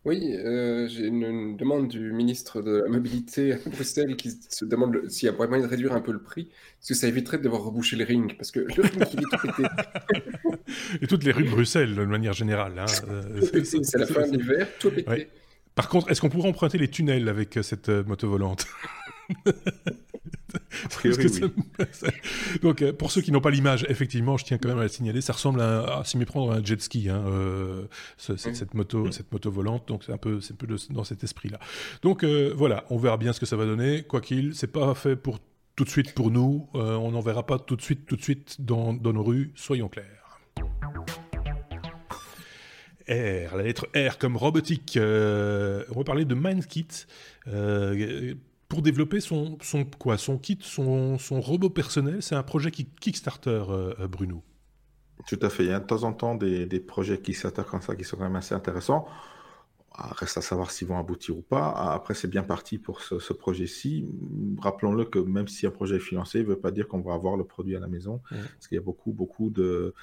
Oui, 0.04 0.36
euh, 0.36 0.86
j'ai 0.86 1.06
une, 1.06 1.56
demande 1.56 1.88
du 1.88 2.12
ministre 2.12 2.62
de 2.62 2.82
la 2.82 2.88
Mobilité 2.88 3.54
à 3.54 3.56
Bruxelles 3.66 4.14
qui 4.14 4.30
se 4.30 4.64
demande 4.64 5.08
s'il 5.08 5.26
y 5.26 5.28
a 5.28 5.32
moyen 5.32 5.64
de 5.64 5.68
réduire 5.68 5.94
un 5.94 6.00
peu 6.00 6.12
le 6.12 6.22
prix, 6.22 6.48
parce 6.78 6.90
que 6.90 6.94
ça 6.94 7.08
éviterait 7.08 7.38
de 7.38 7.42
devoir 7.42 7.62
reboucher 7.62 7.96
le 7.96 8.04
ring, 8.04 8.36
parce 8.36 8.52
que 8.52 8.60
le 8.60 8.82
ring, 8.82 9.04
il 9.14 9.18
est 9.18 9.22
tout 9.22 9.38
pété. 9.38 9.68
Et 11.02 11.06
toutes 11.06 11.24
les 11.24 11.32
rues 11.32 11.44
de 11.44 11.50
Bruxelles, 11.50 11.94
de 11.94 12.04
manière 12.04 12.32
générale. 12.32 12.78
Hein, 12.78 12.86
euh, 13.08 13.40
c'est 13.64 13.98
la 13.98 14.06
fin 14.06 14.26
de 14.26 14.36
l'hiver, 14.36 14.68
tout 14.78 14.90
pété. 14.90 15.28
Par 15.74 15.88
contre, 15.88 16.10
est-ce 16.10 16.20
qu'on 16.20 16.30
pourrait 16.30 16.48
emprunter 16.48 16.78
les 16.78 16.88
tunnels 16.88 17.28
avec 17.28 17.56
euh, 17.58 17.62
cette 17.62 17.88
moto 17.88 18.28
volante? 18.28 18.66
Donc, 22.62 22.82
euh, 22.82 22.92
pour 22.92 23.10
ceux 23.10 23.20
qui 23.20 23.32
n'ont 23.32 23.40
pas 23.40 23.50
l'image, 23.50 23.86
effectivement, 23.88 24.36
je 24.36 24.44
tiens 24.44 24.58
quand 24.58 24.68
même 24.68 24.78
à 24.78 24.82
la 24.82 24.88
signaler, 24.88 25.20
ça 25.20 25.32
ressemble 25.32 25.60
à, 25.60 26.02
s'y 26.04 26.18
méprendre 26.18 26.52
à 26.52 26.56
un 26.56 26.64
jet 26.64 26.80
ski, 26.80 27.08
hein, 27.08 27.24
euh, 27.26 27.86
cette, 28.16 28.74
moto, 28.74 29.10
cette 29.12 29.32
moto 29.32 29.50
volante. 29.50 29.88
Donc, 29.88 30.04
c'est 30.04 30.12
un 30.12 30.18
peu, 30.18 30.40
c'est 30.40 30.54
un 30.54 30.56
peu 30.56 30.66
dans 30.90 31.04
cet 31.04 31.24
esprit-là. 31.24 31.58
Donc, 32.02 32.24
euh, 32.24 32.52
voilà, 32.56 32.84
on 32.90 32.98
verra 32.98 33.16
bien 33.16 33.32
ce 33.32 33.40
que 33.40 33.46
ça 33.46 33.56
va 33.56 33.64
donner. 33.64 34.02
Quoi 34.02 34.20
qu'il, 34.20 34.54
c'est 34.54 34.66
pas 34.66 34.94
fait 34.94 35.16
pour 35.16 35.38
tout 35.74 35.84
de 35.84 35.90
suite 35.90 36.14
pour 36.14 36.30
nous. 36.30 36.68
on 36.72 37.10
n'en 37.10 37.20
verra 37.20 37.44
pas 37.44 37.58
tout 37.58 37.76
de 37.76 37.82
suite, 37.82 38.06
tout 38.06 38.16
de 38.16 38.22
suite 38.22 38.56
dans, 38.60 38.94
dans 38.94 39.12
nos 39.12 39.22
rues. 39.22 39.52
Soyons 39.54 39.88
clairs. 39.88 40.25
R, 43.08 43.56
la 43.56 43.62
lettre 43.62 43.86
R 43.94 44.18
comme 44.18 44.36
robotique. 44.36 44.98
on 45.00 45.94
va 45.94 46.04
parler 46.04 46.24
de 46.24 46.34
MindKit. 46.34 47.06
Euh, 47.48 48.34
pour 48.68 48.82
développer 48.82 49.20
son, 49.20 49.58
son, 49.62 49.84
quoi, 49.84 50.18
son 50.18 50.38
kit, 50.38 50.58
son, 50.60 51.18
son 51.18 51.40
robot 51.40 51.70
personnel. 51.70 52.22
C'est 52.22 52.34
un 52.34 52.42
projet 52.42 52.70
qui, 52.70 52.86
Kickstarter, 52.86 53.64
euh, 53.68 53.94
euh, 54.00 54.08
Bruno. 54.08 54.42
Tout 55.28 55.38
à 55.42 55.50
fait. 55.50 55.64
Il 55.64 55.70
y 55.70 55.72
a 55.72 55.80
de 55.80 55.86
temps 55.86 56.02
en 56.02 56.12
temps 56.12 56.34
des, 56.34 56.66
des 56.66 56.80
projets 56.80 57.18
Kickstarter 57.18 57.62
comme 57.68 57.80
ça 57.80 57.94
qui 57.94 58.04
sont 58.04 58.16
quand 58.16 58.24
même 58.24 58.36
assez 58.36 58.54
intéressants. 58.54 59.06
Ah, 59.92 60.12
reste 60.14 60.36
à 60.36 60.42
savoir 60.42 60.70
s'ils 60.70 60.88
vont 60.88 60.98
aboutir 60.98 61.38
ou 61.38 61.42
pas. 61.42 61.72
Ah, 61.74 61.94
après, 61.94 62.14
c'est 62.14 62.28
bien 62.28 62.42
parti 62.42 62.78
pour 62.78 63.00
ce, 63.00 63.18
ce 63.18 63.32
projet-ci. 63.32 64.06
Rappelons-le 64.60 65.06
que 65.06 65.18
même 65.18 65.48
si 65.48 65.66
un 65.66 65.70
projet 65.70 65.96
est 65.96 66.00
financé, 66.00 66.40
il 66.40 66.44
ne 66.44 66.50
veut 66.50 66.58
pas 66.58 66.70
dire 66.70 66.86
qu'on 66.86 67.00
va 67.00 67.14
avoir 67.14 67.36
le 67.36 67.44
produit 67.44 67.76
à 67.76 67.80
la 67.80 67.88
maison. 67.88 68.20
Parce 68.28 68.68
qu'il 68.68 68.76
y 68.76 68.78
a 68.78 68.84
beaucoup, 68.84 69.12
beaucoup 69.12 69.48
de, 69.48 69.94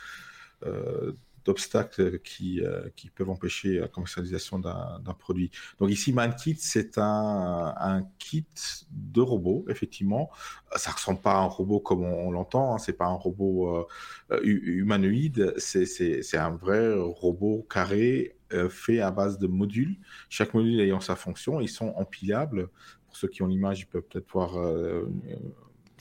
euh, 0.65 1.11
d'obstacles 1.45 2.19
qui, 2.19 2.61
euh, 2.61 2.89
qui 2.95 3.09
peuvent 3.09 3.29
empêcher 3.29 3.79
la 3.79 3.87
commercialisation 3.87 4.59
d'un 4.59 5.15
produit. 5.17 5.51
Donc 5.79 5.89
ici, 5.89 6.13
ManKit, 6.13 6.57
c'est 6.59 6.97
un, 6.97 7.73
un, 7.77 8.03
kit 8.19 8.45
de 8.91 9.21
robot, 9.21 9.65
effectivement. 9.69 10.29
Ça 10.75 10.91
ressemble 10.91 11.21
pas 11.21 11.33
à 11.33 11.39
un 11.39 11.47
robot 11.47 11.79
comme 11.79 12.03
on, 12.03 12.31
l'entend, 12.31 12.73
hein. 12.73 12.77
c'est 12.77 12.93
pas 12.93 13.05
un 13.05 13.13
robot 13.13 13.87
euh, 14.31 14.39
humanoïde, 14.43 15.53
c'est 15.57 16.37
un 16.37 16.51
vrai 16.51 16.93
robot 16.95 17.65
carré 17.69 18.35
euh, 18.53 18.69
fait 18.69 18.99
à 18.99 19.11
base 19.11 19.39
de 19.39 19.47
modules, 19.47 19.97
chaque 20.29 20.53
module 20.53 20.79
ayant 20.79 20.99
sa 20.99 21.15
fonction, 21.15 21.59
ils 21.59 21.69
sont 21.69 21.93
empilables. 21.95 22.69
Pour 23.07 23.17
ceux 23.17 23.27
qui 23.27 23.43
ont 23.43 23.47
l'image, 23.47 23.81
ils 23.81 23.85
peuvent 23.85 24.03
peut-être 24.03 24.31
voir 24.31 24.57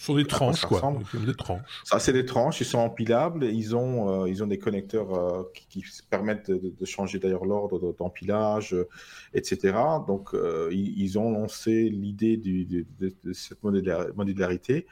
sont 0.02 0.16
des 0.16 0.24
tranches, 0.24 0.64
quoi. 0.64 0.80
Des 1.14 1.34
tranches. 1.34 1.82
Ça, 1.84 1.98
c'est 1.98 2.12
des 2.12 2.24
tranches. 2.24 2.60
Ils 2.60 2.66
sont 2.66 2.78
empilables. 2.78 3.44
Ils 3.44 3.76
ont, 3.76 4.24
euh, 4.24 4.28
ils 4.28 4.42
ont 4.42 4.46
des 4.46 4.58
connecteurs 4.58 5.14
euh, 5.14 5.42
qui, 5.68 5.84
permettent 6.10 6.50
de, 6.50 6.84
changer 6.84 7.18
d'ailleurs 7.18 7.44
l'ordre 7.44 7.94
d'empilage, 7.96 8.74
euh, 8.74 8.88
etc. 9.34 9.76
Donc, 10.06 10.30
ils, 10.70 11.18
ont 11.18 11.30
lancé 11.30 11.88
l'idée 11.88 12.36
de, 12.36 12.84
cette 13.32 13.62
modularité. 13.62 14.86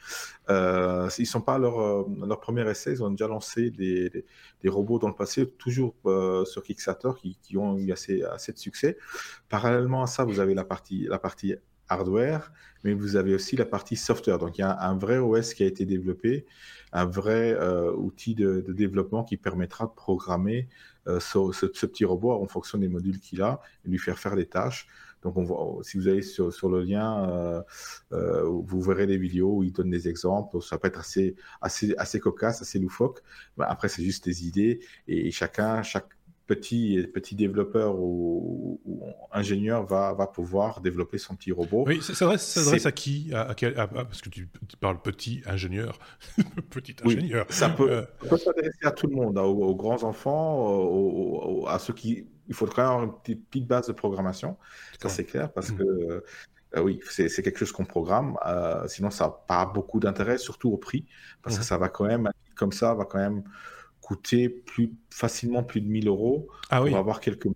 ils 0.49 0.53
ne 0.53 1.25
sont 1.25 1.41
pas 1.41 1.55
à 1.55 1.59
leur, 1.59 2.07
leur 2.07 2.39
premier 2.39 2.69
essai. 2.69 2.93
Ils 2.93 3.03
ont 3.03 3.11
déjà 3.11 3.27
lancé 3.27 3.69
des, 3.69 4.09
des, 4.61 4.69
robots 4.69 4.99
dans 4.99 5.09
le 5.09 5.15
passé, 5.15 5.47
toujours 5.57 5.95
sur 6.45 6.63
Kickstarter, 6.63 7.11
qui, 7.21 7.37
qui, 7.41 7.57
ont 7.57 7.77
eu 7.77 7.91
assez, 7.91 8.23
assez 8.23 8.53
de 8.53 8.57
succès. 8.57 8.97
Parallèlement 9.49 10.03
à 10.03 10.07
ça, 10.07 10.23
vous 10.23 10.39
avez 10.39 10.53
la 10.53 10.63
partie, 10.63 11.07
la 11.09 11.19
partie 11.19 11.55
hardware, 11.91 12.51
mais 12.83 12.93
vous 12.93 13.15
avez 13.15 13.35
aussi 13.35 13.55
la 13.55 13.65
partie 13.65 13.95
software. 13.95 14.37
Donc 14.37 14.57
il 14.57 14.61
y 14.61 14.63
a 14.63 14.81
un 14.81 14.97
vrai 14.97 15.17
OS 15.17 15.53
qui 15.53 15.63
a 15.63 15.65
été 15.65 15.85
développé, 15.85 16.45
un 16.93 17.05
vrai 17.05 17.53
euh, 17.53 17.93
outil 17.93 18.35
de, 18.35 18.65
développement 18.69 19.23
qui 19.23 19.37
permettra 19.37 19.85
de 19.85 19.91
programmer 19.91 20.67
euh, 21.07 21.19
ce, 21.19 21.65
petit 21.65 22.05
robot 22.05 22.31
en 22.31 22.47
fonction 22.47 22.77
des 22.77 22.87
modules 22.87 23.19
qu'il 23.19 23.41
a 23.41 23.59
et 23.85 23.89
lui 23.89 23.99
faire 23.99 24.19
faire 24.19 24.35
des 24.35 24.45
tâches. 24.45 24.87
Donc, 25.23 25.35
si 25.83 25.97
vous 25.97 26.07
allez 26.07 26.23
sur, 26.23 26.69
le 26.69 26.81
lien, 26.81 27.63
euh, 28.11 28.43
vous 28.43 28.81
verrez 28.81 29.05
des 29.05 29.17
vidéos 29.17 29.57
où 29.57 29.63
il 29.63 29.71
donne 29.71 29.91
des 29.91 30.07
exemples. 30.09 30.59
Ça 30.63 30.79
peut 30.79 30.87
être 30.87 30.99
assez, 30.99 31.35
assez 31.61 32.19
cocasse, 32.19 32.63
assez 32.63 32.79
loufoque. 32.79 33.21
après, 33.59 33.87
c'est 33.87 34.01
juste 34.01 34.25
des 34.25 34.47
idées 34.47 34.79
et 35.07 35.29
chacun, 35.29 35.83
chaque 35.83 36.09
petit, 36.51 37.07
petit 37.13 37.35
développeur 37.35 37.95
ou, 37.97 38.81
ingénieur 39.31 39.85
va, 39.85 40.13
va 40.13 40.27
pouvoir 40.27 40.81
développer 40.81 41.17
son 41.17 41.35
petit 41.35 41.53
robot. 41.53 41.85
Oui, 41.87 42.01
ça 42.01 42.13
s'adresse 42.13 42.85
à 42.85 42.91
qui? 42.91 43.31
À, 43.33 43.55
Parce 43.55 44.21
que 44.21 44.29
tu, 44.29 44.49
parles 44.81 45.01
petit 45.01 45.41
ingénieur. 45.45 45.97
petit 46.69 46.97
ingénieur. 47.05 47.45
ça 47.49 47.69
peut, 47.69 47.89
euh. 47.89 48.01
peut 48.27 48.37
s'adresser 48.37 48.83
à 48.83 48.91
tout 48.91 49.07
le 49.07 49.15
monde, 49.15 49.37
aux, 49.37 49.75
grands 49.75 50.03
enfants, 50.03 51.65
à 51.67 51.79
ceux 51.79 51.93
qui. 51.93 52.27
Il 52.49 52.53
faudrait 52.53 52.81
avoir 52.81 53.03
une 53.03 53.13
petite, 53.13 53.65
base 53.65 53.87
de 53.87 53.93
programmation, 53.93 54.57
ça 55.01 55.07
c'est 55.07 55.23
clair, 55.23 55.51
parce 55.53 55.71
mmh. 55.71 55.77
que. 55.77 56.23
Euh, 56.73 56.81
oui, 56.81 57.01
c'est 57.09 57.29
quelque 57.43 57.59
chose 57.59 57.73
qu'on 57.73 57.83
programme. 57.83 58.37
Euh, 58.45 58.87
sinon, 58.87 59.09
ça 59.09 59.25
n'a 59.25 59.31
pas 59.31 59.65
beaucoup 59.65 59.99
d'intérêt, 59.99 60.37
surtout 60.37 60.71
au 60.71 60.77
prix, 60.77 61.05
parce 61.43 61.57
que 61.57 61.61
mmh. 61.61 61.65
ça 61.65 61.77
va 61.77 61.89
quand 61.89 62.05
même, 62.05 62.29
comme 62.55 62.71
ça, 62.71 62.93
va 62.93 63.03
quand 63.05 63.19
même 63.19 63.43
coûter 64.11 64.49
plus 64.49 64.91
facilement 65.09 65.63
plus 65.63 65.79
de 65.79 65.87
1000 65.87 66.09
euros 66.09 66.49
ah, 66.69 66.83
oui. 66.83 66.89
pour 66.89 66.99
avoir 66.99 67.21
quelques 67.21 67.47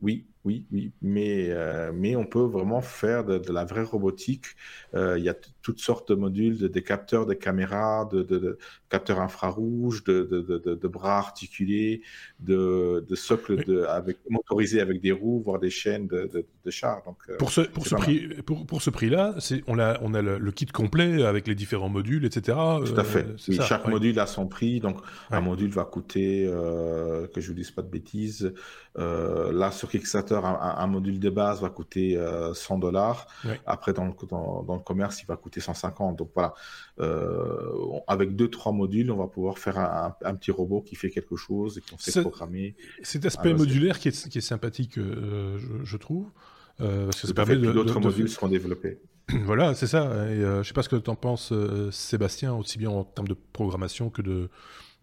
oui, 0.00 0.26
oui, 0.48 0.64
oui, 0.72 0.92
mais, 1.02 1.50
euh, 1.50 1.92
mais 1.94 2.16
on 2.16 2.24
peut 2.24 2.40
vraiment 2.40 2.80
faire 2.80 3.22
de, 3.22 3.52
la 3.52 3.66
vraie 3.66 3.82
robotique. 3.82 4.46
Euh, 4.94 5.18
il 5.18 5.24
y 5.24 5.28
a 5.28 5.34
toutes 5.60 5.78
sortes 5.78 6.08
de 6.10 6.14
modules, 6.14 6.56
de, 6.56 6.68
des 6.68 6.82
capteurs, 6.82 7.26
des 7.26 7.36
caméras, 7.36 8.08
de, 8.10 8.58
capteurs 8.88 9.20
infrarouges, 9.20 10.04
de, 10.04 10.88
bras 10.88 11.18
articulés, 11.18 12.00
de, 12.40 13.04
socles 13.14 13.86
avec, 13.90 14.16
motorisés 14.30 14.80
avec 14.80 15.02
des 15.02 15.12
roues, 15.12 15.42
voire 15.44 15.60
des 15.60 15.68
chaînes 15.68 16.06
de, 16.06 16.46
chars. 16.70 17.02
Donc, 17.04 17.18
euh, 17.28 17.36
pour 17.36 17.50
ce, 17.50 17.60
pour 17.60 17.86
ce 17.86 17.94
prix, 17.96 18.28
pour, 18.46 18.66
pour, 18.66 18.80
ce 18.80 18.88
prix-là, 18.88 19.34
on 19.66 19.78
a, 19.78 19.98
on 20.00 20.14
a 20.14 20.22
le, 20.22 20.52
kit 20.52 20.66
complet 20.66 21.24
avec 21.24 21.46
les 21.46 21.54
différents 21.54 21.90
modules, 21.90 22.24
etc. 22.24 22.56
Tout 22.86 22.98
à 22.98 23.04
fait. 23.04 23.26
chaque 23.36 23.86
module 23.86 24.18
a 24.18 24.26
son 24.26 24.46
prix. 24.46 24.80
Donc, 24.80 24.96
un 25.30 25.42
module 25.42 25.70
va 25.70 25.84
coûter, 25.84 26.46
que 26.46 27.40
je 27.42 27.48
vous 27.48 27.54
dise 27.54 27.70
pas 27.70 27.82
de 27.82 27.90
bêtises, 27.90 28.54
là 28.98 29.70
sur 29.70 29.88
Kickstarter, 29.88 30.40
un, 30.42 30.86
module 30.86 31.18
de 31.18 31.30
base 31.30 31.60
va 31.60 31.70
coûter 31.70 32.18
100 32.54 32.76
euh, 32.76 32.80
dollars. 32.80 33.26
Après, 33.66 33.92
dans 33.92 34.04
le, 34.04 34.12
dans, 34.28 34.64
le, 34.68 34.82
commerce, 34.82 35.22
il 35.22 35.26
va 35.26 35.36
coûter 35.36 35.60
150. 35.60 36.16
Donc 36.16 36.30
voilà, 36.34 36.54
euh, 37.00 37.72
avec 38.06 38.36
deux, 38.36 38.48
trois 38.48 38.72
modules, 38.72 39.10
on 39.10 39.16
va 39.16 39.26
pouvoir 39.26 39.58
faire 39.58 39.78
un, 39.78 40.34
petit 40.34 40.50
robot 40.50 40.82
qui 40.82 40.96
fait 40.96 41.10
quelque 41.10 41.36
chose 41.36 41.78
et 41.78 41.80
qu'on 41.80 41.98
sait 41.98 42.20
programmer. 42.20 42.76
Cet 43.02 43.24
aspect 43.26 43.54
modulaire 43.54 43.98
qui 43.98 44.08
est, 44.08 44.28
qui 44.28 44.38
est 44.38 44.42
sympathique, 44.42 44.98
euh, 44.98 45.58
je, 45.82 45.96
trouve. 45.96 46.30
parce 46.78 47.20
que 47.20 47.26
ça 47.26 47.34
permet 47.34 47.56
de, 47.56 47.72
d'autres 47.72 48.00
modules 48.00 48.28
seront 48.28 48.48
développés. 48.48 48.98
Voilà, 49.44 49.74
c'est 49.74 49.86
ça. 49.86 50.26
Et, 50.30 50.40
je 50.40 50.62
sais 50.62 50.72
pas 50.72 50.82
ce 50.82 50.88
que 50.88 50.96
tu 50.96 51.10
en 51.10 51.14
penses, 51.14 51.52
Sébastien, 51.90 52.54
aussi 52.54 52.78
bien 52.78 52.90
en 52.90 53.04
termes 53.04 53.28
de 53.28 53.36
programmation 53.52 54.08
que 54.08 54.22
de, 54.22 54.48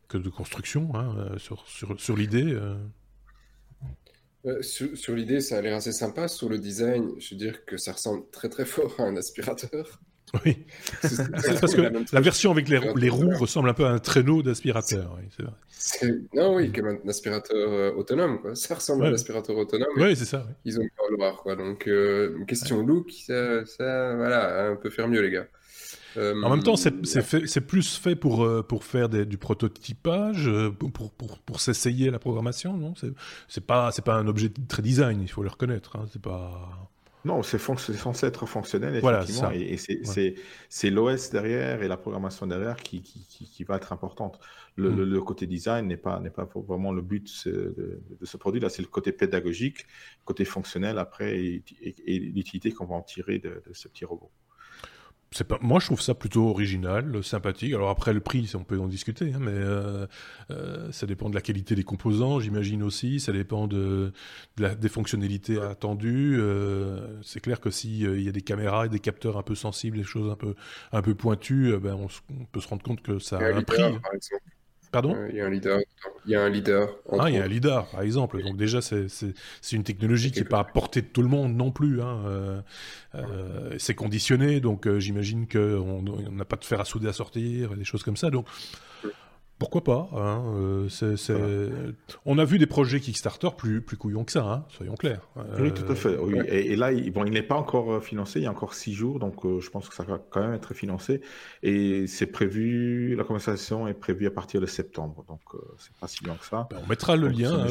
que 0.08 0.18
de 0.18 0.30
construction, 0.30 0.90
hein, 0.96 1.38
sur, 1.38 1.68
sur, 1.68 2.00
sur 2.00 2.18
l'idée. 2.18 2.60
Euh, 4.46 4.62
sur, 4.62 5.16
l'idée, 5.16 5.42
ça 5.42 5.58
a 5.58 5.62
l'air 5.62 5.76
assez 5.76 5.92
sympa. 5.92 6.28
Sur 6.28 6.50
le 6.50 6.60
design, 6.60 7.20
je 7.20 7.32
veux 7.34 7.40
dire 7.40 7.66
que 7.66 7.78
ça 7.78 7.94
ressemble 7.94 8.30
très 8.32 8.50
très 8.50 8.66
fort 8.66 8.96
à 9.00 9.04
un 9.04 9.16
aspirateur. 9.18 10.00
Oui, 10.44 10.58
c'est 11.02 11.60
parce 11.60 11.76
que 11.76 11.82
la, 12.14 12.22
version 12.22 12.52
avec 12.52 12.68
les, 12.68 12.80
les, 12.96 13.10
roues 13.10 13.38
ressemble 13.38 13.70
un 13.70 13.74
peu 13.74 13.86
à 13.86 13.90
un 13.90 14.00
traîneau 14.00 14.42
d'aspirateur. 14.42 15.18
Oui, 15.18 15.28
c'est 15.36 15.44
vrai. 15.44 15.54
Non, 16.34 16.56
oui, 16.56 16.72
comme 16.72 16.88
un 16.88 17.10
aspirateur 17.10 17.72
euh, 17.72 17.92
autonome. 17.94 18.42
Quoi. 18.42 18.56
Ça 18.56 18.76
ressemble 18.76 19.06
à 19.06 19.10
un 19.10 19.14
aspirateur 19.14 19.56
autonome. 19.58 19.90
Oui, 19.98 20.16
c'est 20.16 20.26
ça. 20.26 20.46
Ils 20.66 20.80
ont 20.80 20.84
pas 20.98 21.04
le 21.10 21.18
voir. 21.18 21.38
Quoi. 21.38 21.56
Donc, 21.56 21.88
euh, 21.88 22.44
question 22.46 22.86
look, 22.86 23.12
ça, 23.12 23.66
ça, 23.66 24.16
voilà, 24.16 24.72
on 24.74 24.78
peut 24.78 24.90
faire 24.90 25.08
mieux, 25.08 25.22
les 25.22 25.32
gars. 25.32 25.48
Euh, 26.18 26.42
en 26.44 26.50
même 26.50 26.64
temps, 26.64 26.78
c'est 26.78 27.62
plus 27.62 27.98
fait 27.98 28.16
pour, 28.16 28.48
pour 28.68 28.84
faire 28.84 29.10
du 29.10 29.38
prototypage, 29.38 30.50
pour, 30.80 31.12
pour, 31.12 31.40
pour 31.40 31.60
s'essayer 31.60 32.10
la 32.10 32.20
programmation, 32.20 32.78
non? 32.78 32.94
C'est 33.48 33.66
pas, 33.66 33.92
pas 33.92 34.16
un 34.16 34.28
objet 34.28 34.52
très 34.68 34.82
design, 34.82 35.22
il 35.22 35.30
faut 35.30 35.44
le 35.44 35.50
reconnaître. 35.50 35.98
Hein, 35.98 36.06
c'est 36.12 36.22
pas... 36.22 36.90
Non, 37.26 37.42
c'est 37.42 37.58
censé 37.58 38.28
être 38.28 38.46
fonctionnel, 38.46 38.98
effectivement. 38.98 39.50
Voilà, 39.50 39.56
et, 39.56 40.36
c'est 40.70 40.90
l'OS 40.92 41.32
derrière 41.32 41.82
et 41.82 41.88
la 41.88 41.98
programmation 41.98 42.46
derrière 42.46 42.78
qui, 42.78 43.02
qui, 43.02 43.26
qui, 43.26 43.64
va 43.64 43.78
être 43.78 43.92
importante. 43.92 44.40
Le, 44.76 44.92
mm. 44.92 45.04
le, 45.04 45.22
côté 45.22 45.48
design 45.48 45.88
n'est 45.88 45.98
pas, 45.98 46.22
pas 46.22 46.48
vraiment 46.54 46.92
le 46.92 47.02
but 47.02 47.48
de, 47.48 48.00
de 48.20 48.26
ce 48.26 48.38
produit. 48.38 48.62
Là, 48.62 48.70
c'est 48.70 48.84
le 48.84 48.88
côté 48.88 49.12
pédagogique, 49.12 49.88
côté 50.24 50.46
fonctionnel 50.46 51.00
après 51.00 51.40
et, 51.40 51.64
et 51.82 52.20
l'utilité 52.20 52.72
qu'on 52.72 52.86
va 52.86 52.96
en 52.96 53.02
tirer 53.02 53.40
de, 53.40 53.64
ce 53.74 53.88
petit 53.88 54.06
robot 54.06 54.30
pas, 55.44 55.58
moi, 55.62 55.80
je 55.80 55.88
trouve 55.88 56.02
ça 56.02 56.14
plutôt 56.14 56.48
original, 56.48 57.24
sympathique. 57.24 57.74
Alors 57.74 57.90
après, 57.90 58.14
le 58.14 58.22
prix, 58.22 58.50
on 58.56 58.64
peut 58.64 58.80
en 58.80 58.88
discuter, 58.88 59.34
hein, 59.34 59.40
mais 59.40 59.52
euh, 59.52 60.08
euh, 60.52 60.92
ça 60.92 61.06
dépend 61.06 61.30
de 61.30 61.36
la 61.36 61.42
qualité 61.42 61.76
des 61.76 61.84
composants, 61.84 62.40
j'imagine 62.40 62.84
aussi. 62.84 63.20
Ça 63.20 63.34
dépend 63.34 63.68
de, 63.68 64.14
des 64.58 64.90
fonctionnalités 64.90 65.60
attendues. 65.60 66.38
Euh, 66.40 67.22
c'est 67.22 67.42
clair 67.42 67.60
que 67.60 67.70
s'il 67.70 68.02
il 68.02 68.24
y 68.24 68.30
a 68.30 68.32
des 68.32 68.42
caméras 68.42 68.86
et 68.86 68.90
des 68.90 69.00
capteurs 69.00 69.38
un 69.38 69.44
peu 69.44 69.56
sensibles, 69.56 69.98
des 69.98 70.04
choses 70.04 70.32
un 70.32 70.36
peu, 70.36 70.56
un 70.92 71.02
peu 71.02 71.16
pointues, 71.16 71.78
ben, 71.78 71.96
on, 71.96 72.08
peut 72.52 72.62
se 72.62 72.68
rendre 72.68 72.84
compte 72.84 73.02
que 73.02 73.20
ça 73.20 73.38
a 73.38 73.54
un, 73.54 73.62
prix. 73.62 73.82
Pardon 74.96 75.14
Il 75.30 75.36
y 75.36 75.42
a 75.42 75.46
un 75.46 75.50
leader. 75.50 75.80
Il 76.26 76.32
y 76.32 76.36
a 76.36 76.42
un 76.42 76.48
leader. 76.48 76.88
Ah, 77.20 77.30
il 77.30 77.36
y 77.36 77.38
a 77.38 77.44
un 77.44 77.48
leader, 77.48 77.86
par 77.88 78.02
exemple. 78.02 78.42
Donc 78.42 78.56
déjà, 78.56 78.80
c'est 78.82 79.10
une 79.74 79.84
technologie 79.84 80.32
qui 80.32 80.40
n'est 80.40 80.46
pas 80.46 80.60
à 80.60 80.64
portée 80.64 81.02
de 81.02 81.08
tout 81.08 81.22
le 81.22 81.28
monde 81.28 81.54
non 81.54 81.70
plus. 81.70 82.02
Hein. 82.02 82.24
Euh, 82.26 82.62
euh, 83.16 83.76
c'est 83.78 83.94
conditionné, 83.94 84.62
donc 84.62 84.88
euh, 84.88 85.02
j'imagine 85.02 85.50
qu'on 85.50 86.02
n'a 86.32 86.46
pas 86.46 86.56
de 86.56 86.64
fer 86.64 86.80
à 86.80 86.86
souder 86.86 87.10
à 87.10 87.14
sortir, 87.14 87.76
des 87.76 87.84
choses 87.84 88.04
comme 88.04 88.16
ça. 88.16 88.30
Donc 88.30 88.48
pourquoi 89.58 89.86
pas 89.86 90.10
hein, 90.14 90.44
euh, 90.58 91.92
On 92.26 92.38
a 92.40 92.44
vu 92.44 92.60
des 92.60 92.66
projets 92.66 93.00
Kickstarter 93.00 93.48
plus, 93.58 93.82
plus 93.82 93.96
couillons 93.96 94.26
que 94.26 94.34
ça, 94.34 94.44
hein, 94.44 94.66
soyons 94.68 94.96
clairs. 94.96 95.30
oui, 95.60 95.74
tout 95.74 95.90
à 95.90 95.96
fait. 95.96 96.18
Oui. 96.18 96.40
Et, 96.50 96.76
là, 96.76 96.92
il, 96.92 97.10
bon, 97.12 97.24
il 97.24 97.32
n'est 97.32 97.42
pas 97.42 97.56
encore 97.56 97.94
euh, 97.94 98.00
financé, 98.02 98.40
il 98.40 98.44
y 98.44 98.48
a 98.48 98.52
encore 98.52 98.74
six 98.74 98.94
jours, 98.94 99.18
donc 99.18 99.46
euh, 99.46 99.62
je 99.62 99.70
pense 99.70 99.88
que 99.88 99.96
ça 99.96 100.04
va 100.04 100.20
quand 100.30 100.42
même 100.42 100.54
être 100.54 100.74
financé. 100.74 101.22
Et 101.64 102.06
c'est 102.08 102.26
prévu, 102.26 103.16
la 103.16 103.24
conversation 103.24 103.88
est 103.88 103.94
prévue 103.94 104.28
à 104.28 104.32
partir 104.32 104.60
de 104.60 104.66
septembre, 104.66 105.24
donc 105.30 105.40
c'est 105.78 105.96
pas 106.02 106.08
si 106.08 106.26
loin 106.26 106.36
que 106.36 106.46
ça. 106.46 106.68
Ben, 106.70 106.78
on 106.84 106.88
mettra 106.90 107.16
le 107.16 107.30
lien, 107.30 107.66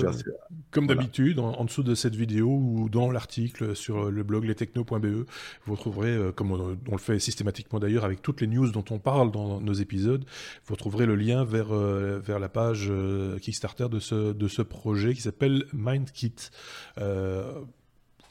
comme 0.70 0.86
d'habitude, 0.86 1.38
en, 1.38 1.64
dessous 1.64 1.82
de 1.82 1.94
cette 1.94 2.16
vidéo 2.16 2.48
ou 2.48 2.88
dans 2.88 3.10
l'article 3.10 3.76
sur 3.76 4.10
le 4.10 4.22
blog 4.22 4.44
lestechno.be. 4.44 5.26
Vous 5.66 5.74
retrouverez, 5.74 6.32
comme 6.34 6.52
on, 6.52 6.78
on, 6.88 6.92
le 6.92 6.98
fait 6.98 7.18
systématiquement 7.18 7.78
d'ailleurs 7.78 8.06
avec 8.06 8.22
toutes 8.22 8.40
les 8.40 8.46
news 8.46 8.70
dont 8.70 8.84
on 8.90 8.98
parle 8.98 9.30
dans 9.30 9.60
nos 9.60 9.74
épisodes, 9.74 10.24
vous 10.64 10.74
retrouverez 10.74 11.04
le 11.04 11.14
lien 11.14 11.44
vers 11.44 11.73
euh, 11.74 12.20
vers 12.20 12.38
la 12.38 12.48
page 12.48 12.86
euh, 12.88 13.38
Kickstarter 13.38 13.88
de 13.88 13.98
ce, 13.98 14.32
de 14.32 14.48
ce 14.48 14.62
projet 14.62 15.14
qui 15.14 15.20
s'appelle 15.20 15.64
MindKit. 15.72 16.50
Euh, 16.98 17.52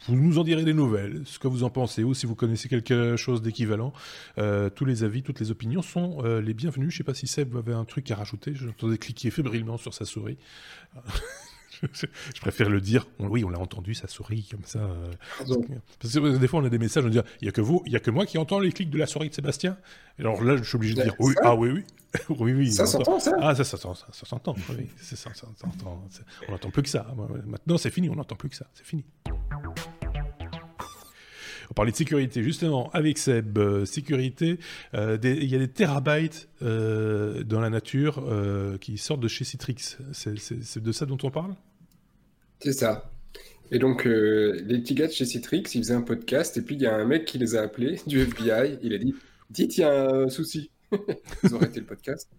vous 0.08 0.16
nous 0.16 0.38
en 0.38 0.44
direz 0.44 0.66
des 0.66 0.74
nouvelles, 0.74 1.22
ce 1.26 1.39
que 1.39 1.48
vous 1.48 1.64
en 1.64 1.70
pensez, 1.70 2.04
ou 2.04 2.14
si 2.14 2.26
vous 2.26 2.36
connaissez 2.36 2.68
quelque 2.68 3.16
chose 3.16 3.41
d'équivalent. 3.41 3.94
tous 4.76 4.84
les 4.84 5.06
avis, 5.06 5.24
toutes 5.24 5.39
les 5.39 5.50
opinions 5.50 5.82
sont 5.82 6.22
les 6.24 6.54
bienvenus. 6.54 6.89
Je 6.89 6.96
ne 6.96 6.98
sais 6.98 7.04
pas 7.06 7.14
si 7.14 7.26
Seb 7.26 7.56
avait 7.56 7.72
un 7.72 7.86
truc 7.86 8.12
à 8.12 8.16
rajouter. 8.16 8.54
J'entendais 8.54 8.98
cliquer 8.98 9.32
fébrilement 9.32 9.78
sur 9.78 9.94
sa 9.94 10.04
souris. 10.04 10.38
je 12.36 12.41
préfère 12.41 12.69
le 12.69 12.81
dire. 12.81 13.07
oui, 13.19 13.43
on 13.43 13.49
l'a 13.49 13.59
entendu, 13.59 13.93
sa 13.93 14.07
souris 14.07 14.47
comme 14.49 14.63
ça. 14.65 14.79
parce, 15.99 16.13
que, 16.13 16.38
des 16.38 16.47
fois, 16.47 16.61
on 16.61 16.65
a 16.65 16.69
des 16.69 16.79
messages, 16.79 17.05
on 17.05 17.09
dit 17.09 17.19
il 17.41 17.45
y 17.45 17.49
a 17.49 17.51
que 17.51 17.61
vous, 17.61 17.81
il 17.86 17.91
y 17.91 17.95
a 17.95 17.99
que 17.99 18.11
moi 18.11 18.25
qui 18.25 18.38
entends 18.38 18.59
les 18.59 18.71
clics 18.71 18.89
de 18.89 18.97
la 18.97 19.07
souris 19.07 19.29
de 19.29 19.34
Sébastien. 19.34 19.77
alors 20.19 20.43
là, 20.43 20.57
je 20.57 20.63
suis 20.63 20.75
obligé 20.75 20.93
de 20.95 21.01
dire 21.01 21.15
oui, 21.19 21.34
ah 21.43 21.55
oui, 21.55 21.69
oui. 21.71 21.84
oui, 22.29 22.53
oui. 22.53 22.71
Ça 22.71 22.86
s'entend, 22.86 23.19
ça 23.19 23.36
Ah, 23.39 23.55
ça, 23.55 23.63
ça, 23.63 23.77
ça, 23.77 23.93
ça 23.95 24.25
s'entend. 24.25 24.55
Oui, 24.69 24.88
ça, 25.01 25.15
ça, 25.15 25.47
on 26.47 26.51
n'entend 26.51 26.69
plus 26.69 26.84
que 26.84 26.89
ça. 26.89 27.07
Maintenant, 27.45 27.77
c'est 27.77 27.89
fini, 27.89 28.09
on 28.09 28.15
n'entend 28.15 28.36
plus 28.36 28.49
que 28.49 28.55
ça. 28.55 28.67
C'est 28.73 28.86
fini. 28.86 29.03
On 31.69 31.73
parlait 31.73 31.91
de 31.91 31.97
sécurité, 31.97 32.43
justement, 32.43 32.91
avec 32.91 33.17
Seb. 33.17 33.57
Euh, 33.57 33.86
sécurité, 33.86 34.59
euh, 34.93 35.17
il 35.23 35.45
y 35.45 35.55
a 35.55 35.57
des 35.57 35.67
terabytes 35.67 36.47
euh, 36.61 37.43
dans 37.43 37.59
la 37.59 37.71
nature 37.71 38.23
qui 38.79 38.97
sortent 38.97 39.21
de 39.21 39.27
chez 39.27 39.43
Citrix. 39.43 39.97
C'est 40.11 40.84
de 40.84 40.91
ça 40.91 41.05
dont 41.07 41.17
on 41.23 41.31
parle? 41.31 41.55
C'est 42.64 42.72
ça. 42.72 43.11
Et 43.72 43.80
donc, 43.80 44.05
les 44.05 44.80
petits 44.80 44.95
gars 44.95 45.07
de 45.07 45.11
chez 45.11 45.26
Citrix, 45.26 45.64
ils 45.74 45.80
faisaient 45.80 45.93
un 45.93 46.01
podcast, 46.01 46.55
et 46.55 46.61
puis 46.61 46.76
il 46.76 46.82
y 46.82 46.86
a 46.86 46.95
un 46.95 47.03
mec 47.03 47.26
qui 47.26 47.38
les 47.38 47.55
a 47.55 47.61
appelés, 47.61 47.99
du 48.07 48.22
FBI, 48.22 48.80
il 48.82 48.93
a 48.93 48.97
dit 48.97 49.14
Dites, 49.49 49.78
il 49.78 49.82
y 49.82 49.84
a 49.84 50.09
un 50.09 50.30
souci. 50.30 50.72
ils 51.43 51.53
ont 51.53 51.57
arrêté 51.57 51.82
le 51.82 51.86
podcast. 51.86 52.30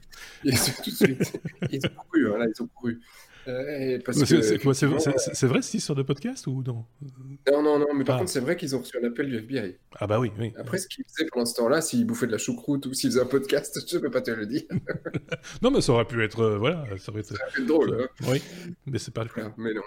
Et 0.44 0.52
tout 0.52 0.90
de 0.90 0.96
suite, 0.96 1.40
ils 1.70 1.84
ont 1.84 2.02
couru, 2.08 2.32
hein, 2.32 2.38
là, 2.38 2.46
ils 2.48 2.62
ont 2.62 2.68
couru. 2.68 3.00
C'est 3.44 5.46
vrai 5.46 5.62
cette 5.62 5.74
histoire 5.74 5.96
de 5.96 6.02
podcast 6.02 6.46
ou 6.46 6.62
non? 6.62 6.84
Non, 7.50 7.62
non, 7.62 7.78
non, 7.78 7.86
mais 7.94 8.04
par 8.04 8.16
ah. 8.16 8.18
contre, 8.20 8.30
c'est 8.30 8.40
vrai 8.40 8.56
qu'ils 8.56 8.74
ont 8.74 8.80
reçu 8.80 8.96
un 9.02 9.06
appel 9.06 9.28
du 9.28 9.36
FBI. 9.36 9.76
Ah 9.96 10.06
bah 10.06 10.18
oui, 10.18 10.32
oui. 10.38 10.52
Après, 10.56 10.78
ce 10.78 10.88
qu'ils 10.88 11.04
faisaient 11.04 11.28
pendant 11.30 11.44
ce 11.44 11.54
temps-là, 11.56 11.80
s'ils 11.80 12.06
bouffaient 12.06 12.26
de 12.26 12.32
la 12.32 12.38
choucroute 12.38 12.86
ou 12.86 12.94
s'ils 12.94 13.10
faisaient 13.10 13.22
un 13.22 13.26
podcast, 13.26 13.78
je 13.88 13.96
ne 13.96 14.02
peux 14.02 14.10
pas 14.10 14.22
te 14.22 14.30
le 14.30 14.46
dire. 14.46 14.62
non, 15.62 15.70
mais 15.70 15.80
ça 15.80 15.92
aurait 15.92 16.06
pu 16.06 16.22
être. 16.24 16.40
Euh, 16.40 16.58
voilà, 16.58 16.86
ça 16.98 17.12
aurait 17.12 17.20
été. 17.20 17.34
drôle. 17.66 18.00
Hein. 18.00 18.08
Oui, 18.28 18.42
mais 18.86 18.98
c'est 18.98 19.14
pas 19.14 19.24
le 19.24 19.30
cas. 19.30 19.52
mais 19.58 19.74
non. 19.74 19.82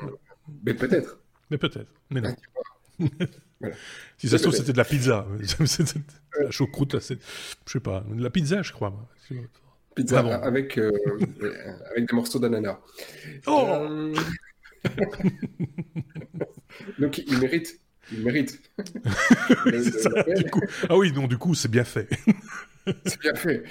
Mais 0.63 0.73
peut-être. 0.73 1.19
Mais 1.49 1.57
peut-être. 1.57 1.91
Mais 2.11 2.21
non. 2.21 2.35
voilà. 3.59 3.75
Si 4.17 4.29
ça 4.29 4.37
se 4.37 4.43
trouve, 4.43 4.55
c'était 4.55 4.73
de 4.73 4.77
la 4.77 4.85
pizza. 4.85 5.27
la 6.39 6.51
choucroute, 6.51 6.99
je 6.99 7.15
sais 7.65 7.79
pas, 7.79 8.03
de 8.07 8.21
la 8.21 8.29
pizza, 8.29 8.61
je 8.61 8.71
crois. 8.71 8.93
Pizza 9.97 10.19
avec, 10.19 10.77
euh, 10.77 10.91
avec 11.91 12.07
des 12.07 12.15
morceaux 12.15 12.37
d'ananas. 12.37 12.77
Oh 13.47 13.65
euh, 13.67 14.13
Donc 16.99 17.17
il 17.17 17.39
mérite. 17.39 17.79
Il 18.11 18.23
mérite. 18.23 18.61
ah 20.87 20.95
oui, 20.95 21.11
non, 21.11 21.25
du 21.27 21.39
coup, 21.39 21.55
c'est 21.55 21.71
bien 21.71 21.83
fait. 21.83 22.07
c'est 23.05 23.19
bien 23.19 23.33
fait. 23.33 23.63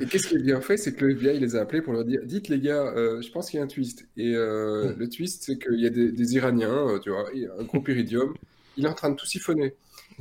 Et 0.00 0.06
qu'est-ce 0.06 0.26
qui 0.28 0.34
est 0.36 0.42
bien 0.42 0.60
fait 0.60 0.76
C'est 0.76 0.92
que 0.92 1.06
le 1.06 1.12
FBI 1.12 1.40
les 1.40 1.56
a 1.56 1.62
appelés 1.62 1.80
pour 1.80 1.94
leur 1.94 2.04
dire 2.04 2.20
Dites 2.24 2.48
les 2.48 2.60
gars, 2.60 2.82
euh, 2.94 3.22
je 3.22 3.30
pense 3.32 3.48
qu'il 3.48 3.58
y 3.58 3.60
a 3.60 3.64
un 3.64 3.68
twist. 3.68 4.06
Et 4.18 4.32
hmm. 4.32 4.96
le 4.98 5.08
twist, 5.08 5.44
c'est 5.44 5.58
qu'il 5.58 5.80
y 5.80 5.86
a 5.86 5.90
des, 5.90 6.34
Iraniens, 6.34 7.00
tu 7.02 7.08
vois, 7.08 7.24
un 7.58 7.64
groupe 7.64 7.88
iridium, 7.88 8.34
il 8.76 8.84
est 8.84 8.88
en 8.88 8.94
train 8.94 9.08
de 9.08 9.16
tout 9.16 9.26
siphonner. 9.26 9.74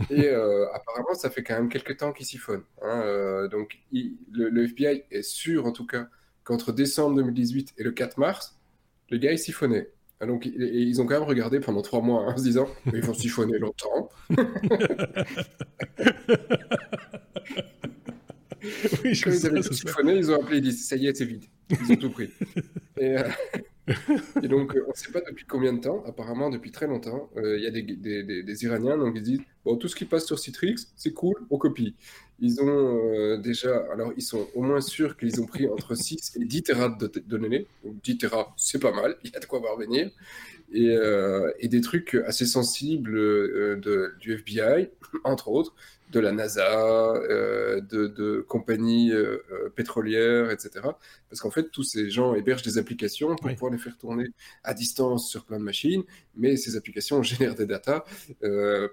Et 0.09 0.27
euh, 0.27 0.65
apparemment, 0.73 1.13
ça 1.13 1.29
fait 1.29 1.43
quand 1.43 1.55
même 1.55 1.69
quelques 1.69 1.97
temps 1.97 2.11
qu'il 2.11 2.25
siphonne. 2.25 2.63
Hein, 2.81 3.01
euh, 3.03 3.47
donc, 3.47 3.79
le, 3.91 4.63
FBI 4.65 5.03
est 5.11 5.21
sûr, 5.21 5.65
en 5.65 5.71
tout 5.71 5.85
cas, 5.85 6.07
qu'entre 6.43 6.71
décembre 6.71 7.15
2018 7.17 7.75
et 7.77 7.83
le 7.83 7.91
4 7.91 8.17
mars, 8.17 8.59
le 9.09 9.17
gars, 9.17 9.31
il 9.31 9.39
siphonnait. 9.39 9.89
Ah, 10.19 10.25
donc, 10.25 10.45
ils 10.45 11.01
ont 11.01 11.05
quand 11.05 11.19
même 11.19 11.27
regardé 11.27 11.59
pendant 11.59 11.81
trois 11.81 12.01
mois 12.01 12.23
hein, 12.23 12.33
en 12.33 12.37
se 12.37 12.43
disant 12.43 12.67
ils 12.93 13.01
vont 13.01 13.13
siphonner 13.13 13.57
longtemps. 13.59 14.09
oui, 19.03 19.13
je 19.13 19.23
Quand 19.23 19.31
ils 19.31 19.45
avaient 19.45 19.61
siphonné, 19.61 20.15
ils 20.15 20.31
ont 20.31 20.35
appelé, 20.35 20.57
ils 20.57 20.63
disent 20.63 20.87
ça 20.87 20.95
y 20.95 21.07
est, 21.07 21.15
c'est 21.15 21.25
vide. 21.25 21.43
Ils 21.69 21.91
ont 21.91 21.95
tout 21.97 22.11
pris. 22.11 22.31
Et, 22.97 23.17
euh, 23.17 23.27
et 24.43 24.47
donc, 24.47 24.73
on 24.88 24.89
ne 24.89 24.95
sait 24.95 25.11
pas 25.11 25.21
depuis 25.21 25.45
combien 25.45 25.73
de 25.73 25.79
temps, 25.79 26.03
apparemment 26.07 26.49
depuis 26.49 26.71
très 26.71 26.88
longtemps, 26.88 27.29
il 27.36 27.59
y 27.59 27.67
a 27.67 27.71
des, 27.71 28.63
Iraniens, 28.65 28.97
donc 28.97 29.13
ils 29.15 29.21
disent 29.21 29.41
Bon, 29.65 29.77
tout 29.77 29.88
ce 29.88 29.95
qui 29.95 30.05
passe 30.05 30.27
sur 30.27 30.38
Citrix, 30.38 30.75
c'est 30.95 31.11
cool, 31.11 31.36
on 31.49 31.57
copie. 31.57 31.95
Ils 32.39 32.61
ont 32.61 32.67
euh, 32.67 33.38
déjà, 33.38 33.83
alors 33.91 34.13
ils 34.15 34.21
sont 34.21 34.47
au 34.53 34.61
moins 34.61 34.79
sûrs 34.79 35.17
qu'ils 35.17 35.41
ont 35.41 35.47
pris 35.47 35.67
entre 35.67 35.95
6 35.95 36.33
et 36.39 36.45
10 36.45 36.63
terras 36.63 36.89
de, 36.89 37.11
données. 37.25 37.65
Donc 37.83 37.99
10 38.03 38.19
terras, 38.19 38.53
c'est 38.57 38.79
pas 38.79 38.91
mal, 38.91 39.15
il 39.23 39.31
y 39.31 39.36
a 39.36 39.39
de 39.39 39.45
quoi 39.45 39.59
voir 39.59 39.75
venir. 39.77 40.11
Et, 40.71 40.89
euh, 40.89 41.51
des 41.63 41.81
trucs 41.81 42.13
assez 42.27 42.45
sensibles 42.45 43.15
euh, 43.17 44.11
du 44.19 44.33
FBI, 44.33 44.89
entre 45.23 45.47
autres, 45.47 45.73
de 46.11 46.19
la 46.19 46.31
NASA, 46.31 47.13
euh, 47.15 47.81
de, 47.81 48.45
compagnies 48.47 49.11
euh, 49.11 49.43
euh, 49.51 49.69
pétrolières, 49.69 50.51
etc. 50.51 50.87
Parce 51.29 51.41
qu'en 51.41 51.51
fait, 51.51 51.69
tous 51.71 51.83
ces 51.83 52.09
gens 52.09 52.35
hébergent 52.35 52.61
des 52.61 52.77
applications 52.77 53.35
pour 53.35 53.51
pouvoir 53.51 53.71
les 53.71 53.77
faire 53.77 53.97
tourner 53.97 54.27
à 54.63 54.73
distance 54.73 55.29
sur 55.29 55.45
plein 55.45 55.59
de 55.59 55.63
machines, 55.63 56.03
mais 56.35 56.57
ces 56.57 56.75
applications 56.75 57.21
génèrent 57.23 57.55
des 57.55 57.65
datas. 57.65 58.03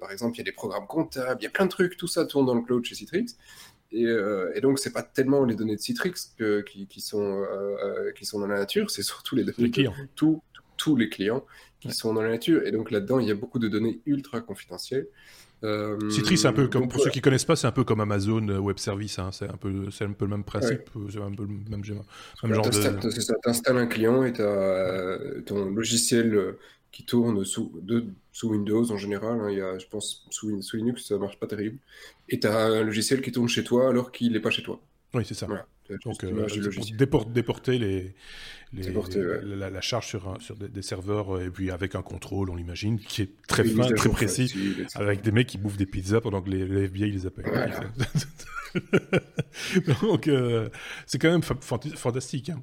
par 0.01 0.11
exemple, 0.11 0.37
il 0.37 0.39
y 0.39 0.41
a 0.43 0.45
des 0.45 0.53
programmes 0.53 0.87
comptables, 0.87 1.41
il 1.41 1.45
y 1.45 1.47
a 1.47 1.51
plein 1.51 1.67
de 1.67 1.71
trucs, 1.71 1.97
tout 1.97 2.09
ça 2.09 2.25
tourne 2.25 2.47
dans 2.47 2.55
le 2.55 2.63
cloud 2.63 2.85
chez 2.85 2.95
Citrix. 2.95 3.37
Et, 3.95 4.05
et 4.55 4.61
donc, 4.63 4.79
c'est 4.79 4.93
pas 4.93 5.03
tellement 5.03 5.45
les 5.45 5.55
données 5.55 5.77
de 5.77 5.81
Citrix 5.81 6.15
qui, 6.67 7.01
sont, 7.01 7.47
qui 8.17 8.25
sont 8.25 8.41
dans 8.41 8.47
la 8.47 8.59
nature, 8.59 8.91
c'est 8.91 9.03
surtout 9.03 9.37
les 9.37 9.45
données 9.45 9.71
clients. 9.71 9.93
de 9.93 10.37
tous 10.79 10.97
les 10.97 11.09
clients 11.09 11.45
qui 11.81 11.93
sont 11.93 12.15
dans 12.15 12.23
la 12.23 12.31
nature. 12.31 12.67
Et 12.67 12.73
donc 12.73 12.91
là-dedans, 12.91 13.19
il 13.19 13.29
y 13.29 13.31
a 13.31 13.35
beaucoup 13.35 13.59
de 13.59 13.69
données 13.69 14.01
ultra 14.07 14.41
confidentielles. 14.41 15.07
Euh, 15.65 16.11
Citrix, 16.11 16.39
c'est 16.39 16.49
un 16.49 16.53
peu 16.53 16.69
comme, 16.69 16.89
pour 16.89 17.01
ceux 17.01 17.11
qui 17.11 17.21
connaissent 17.21 17.45
pas, 17.45 17.57
c'est 17.57 17.67
un 17.67 17.73
peu 17.73 17.85
comme 17.85 18.01
Amazon 18.01 18.47
euh, 18.49 18.59
Web 18.59 18.79
Service. 18.79 19.19
Hein, 19.19 19.31
c'est 19.33 19.49
un 19.49 19.57
peu, 19.57 19.91
c'est 19.91 20.05
un 20.05 20.13
peu 20.13 20.25
le 20.25 20.33
même 20.33 20.45
principe, 20.45 20.91
euh, 20.97 21.07
c'est 21.11 21.21
un 21.21 21.31
peu 21.31 21.45
le 21.45 21.71
même, 21.71 21.85
genre 21.85 22.05
de. 22.69 23.11
C'est 23.11 23.21
ça. 23.21 23.35
T'installes 23.43 23.79
un 23.79 23.87
client 23.87 24.25
et 24.25 24.33
t'as 24.33 25.19
ton 25.47 25.67
logiciel 25.71 26.57
qui 26.91 27.05
tourne 27.05 27.45
sous, 27.45 27.73
de, 27.81 28.05
sous 28.33 28.51
Windows 28.51 28.91
en 28.91 28.99
général. 28.99 29.41
Hein, 29.41 29.51
il 29.51 29.59
y 29.59 29.63
a, 29.63 29.79
je 29.79 29.87
pense, 29.87 30.27
sous, 30.31 30.61
sous, 30.63 30.77
Linux, 30.77 31.07
ça 31.07 31.17
marche 31.17 31.39
pas 31.39 31.47
terrible. 31.47 31.79
Et 32.29 32.41
tu 32.41 32.47
as 32.47 32.57
un 32.57 32.83
logiciel 32.83 33.23
qui 33.23 33.33
tourne 33.33 33.49
chez 33.49 33.65
toi 33.65 33.89
alors 33.89 34.13
qu'il 34.13 34.33
n'est 34.33 34.41
pas 34.41 34.51
chez 34.51 34.63
toi. 34.63 34.81
Oui, 35.15 35.25
c'est 35.25 35.35
ça. 35.35 35.47
Donc, 36.05 36.25
euh, 36.25 36.47
déporter 37.27 37.79
les, 37.79 38.15
la, 38.73 39.81
charge 39.81 40.07
sur, 40.07 40.37
sur 40.41 40.57
des, 40.57 40.83
serveurs 40.83 41.37
euh, 41.37 41.47
et 41.47 41.51
puis 41.51 41.71
avec 41.71 41.95
un 41.95 42.03
contrôle, 42.03 42.51
on 42.51 42.57
l'imagine, 42.57 42.99
qui 42.99 43.23
est 43.23 43.31
très 43.47 43.65
fin, 43.65 43.91
très 43.93 44.09
précis, 44.09 44.53
avec 44.95 45.23
des 45.23 45.31
mecs 45.33 45.47
qui 45.47 45.59
bouffent 45.59 45.77
des 45.77 45.87
pizzas 45.87 46.21
pendant 46.21 46.41
que 46.41 46.51
les, 46.51 46.85
FBI 46.85 47.11
les 47.11 47.27
appellent. 47.27 47.93
Donc, 50.03 50.29
euh, 50.29 50.69
c'est 51.07 51.19
quand 51.19 51.31
même 51.31 51.43
fantastique. 51.43 52.49
Hein. 52.51 52.63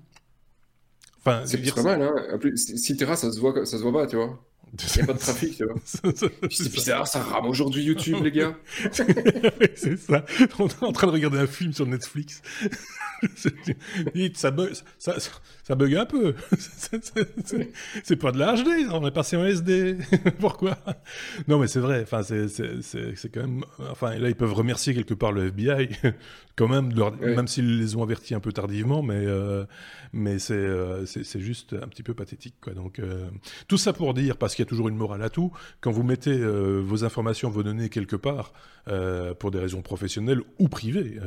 Enfin, 1.20 1.44
c'est 1.46 1.76
pas 1.76 1.84
mal. 1.84 2.02
Hein. 2.02 2.16
En 2.34 2.40
plus, 2.40 2.58
Citera, 2.58 3.16
ça 3.16 3.32
se 3.32 3.40
voit, 3.40 3.66
ça 3.66 3.78
se 3.78 3.84
voit 3.84 3.94
pas, 3.94 4.08
tu 4.08 4.16
vois. 4.16 4.44
Il 4.74 4.96
n'y 4.98 5.02
a 5.02 5.06
pas 5.08 5.14
de 5.14 5.20
trafic, 5.20 5.58
tu 5.58 5.66
vois. 5.66 5.76
c'est 6.50 6.72
bizarre, 6.72 7.08
ça 7.08 7.22
rame 7.22 7.46
aujourd'hui 7.46 7.84
YouTube, 7.84 8.18
les 8.24 8.32
gars. 8.32 8.56
c'est 9.76 9.98
ça. 9.98 10.26
On 10.60 10.68
est 10.68 10.84
en 10.84 10.92
train 10.92 11.08
de 11.08 11.12
regarder 11.12 11.40
un 11.40 11.48
film 11.48 11.74
sur 11.74 11.86
Netflix. 11.86 12.42
ça, 14.36 14.52
bug, 14.52 14.72
ça, 14.98 15.16
ça 15.64 15.76
bug 15.76 15.96
un 15.96 16.06
peu. 16.06 16.36
c'est 18.04 18.16
pas 18.16 18.32
de 18.32 18.40
l'HD, 18.40 18.92
on 18.92 19.06
est 19.06 19.12
passé 19.12 19.38
en 19.38 19.46
SD. 19.46 19.98
Pourquoi? 20.40 20.78
Non, 21.48 21.60
mais 21.60 21.68
c'est 21.68 21.80
vrai. 21.80 22.02
Enfin, 22.04 22.22
c'est 22.24 23.32
quand 23.34 23.42
même. 23.42 23.64
Enfin, 23.92 24.16
là, 24.18 24.30
ils 24.30 24.36
peuvent 24.36 24.54
remercier 24.54 24.94
quelque 24.94 25.14
part 25.14 25.32
le 25.32 25.48
FBI, 25.48 25.90
quand 26.56 26.68
même, 26.68 26.94
même 27.22 27.48
s'ils 27.48 27.80
les 27.80 27.96
ont 27.96 28.04
avertis 28.04 28.36
un 28.36 28.40
peu 28.40 28.52
tardivement, 28.52 29.02
mais, 29.02 29.26
euh, 29.26 29.66
mais 30.14 30.38
euh, 30.52 31.06
c'est 31.06 31.40
juste 31.40 31.74
un 31.74 31.88
petit 31.88 32.04
peu 32.04 32.14
pathétique. 32.14 32.56
Quoi. 32.62 32.74
Donc, 32.74 33.00
euh, 33.00 33.30
tout 33.68 33.78
ça 33.78 33.94
pour 33.94 34.14
dire, 34.14 34.38
parce 34.38 34.56
qu'il 34.56 34.64
y 34.64 34.68
a 34.68 34.70
toujours 34.70 34.90
une 34.90 34.96
morale 34.96 35.22
à 35.22 35.30
tout, 35.30 35.52
quand 35.82 35.92
vous 35.92 36.04
mettez 36.04 36.38
vos 36.38 37.04
informations, 37.04 37.50
vos 37.50 37.64
données 37.64 37.90
quelque 37.90 38.16
part, 38.16 38.54
pour 39.40 39.52
des 39.52 39.60
raisons 39.60 39.82
professionnelles 39.82 40.42
ou 40.58 40.68
privées 40.68 41.20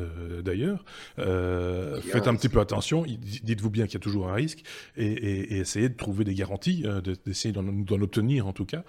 d'ailleurs, 0.44 0.84
faites 1.16 2.26
un 2.26 2.34
petit 2.34 2.48
peu 2.48 2.60
attention, 2.60 3.04
dites-vous 3.06 3.70
bien 3.70 3.86
qu'il 3.86 3.94
y 3.94 3.96
a 3.96 4.00
toujours 4.00 4.28
un 4.28 4.34
risque, 4.34 4.62
et, 4.96 5.58
essayez 5.58 5.88
de 5.88 5.96
trouver 5.96 6.24
des 6.24 6.34
garanties, 6.34 6.84
d'essayer 7.24 7.52
d'en 7.52 8.00
obtenir 8.00 8.46
en 8.46 8.52
tout 8.52 8.66
cas, 8.66 8.84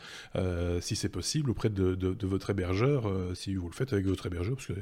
si 0.79 0.95
c'est 0.95 1.09
possible, 1.09 1.51
auprès 1.51 1.69
de, 1.69 1.95
de 1.95 2.27
votre 2.27 2.49
hébergeur, 2.49 3.11
si 3.35 3.55
vous 3.55 3.67
le 3.67 3.75
faites 3.75 3.93
avec 3.93 4.05
votre 4.05 4.25
hébergeur, 4.25 4.55
parce 4.55 4.67
que 4.67 4.73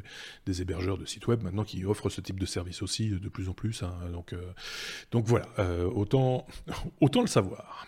des 0.45 0.61
hébergeurs 0.61 0.97
de 0.97 1.05
sites 1.05 1.27
web, 1.27 1.43
maintenant 1.43 1.63
qui 1.63 1.85
offrent 1.85 2.09
ce 2.09 2.21
type 2.21 2.39
de 2.39 2.45
service 2.45 2.81
aussi 2.81 3.09
de 3.09 3.29
plus 3.29 3.49
en 3.49 3.53
plus. 3.53 3.83
Hein. 3.83 3.93
donc, 4.11 4.33
euh, 4.33 4.41
donc 5.09 5.25
voilà, 5.25 5.47
euh, 5.59 5.89
autant, 5.89 6.45
autant 7.01 7.21
le 7.21 7.27
savoir. 7.27 7.87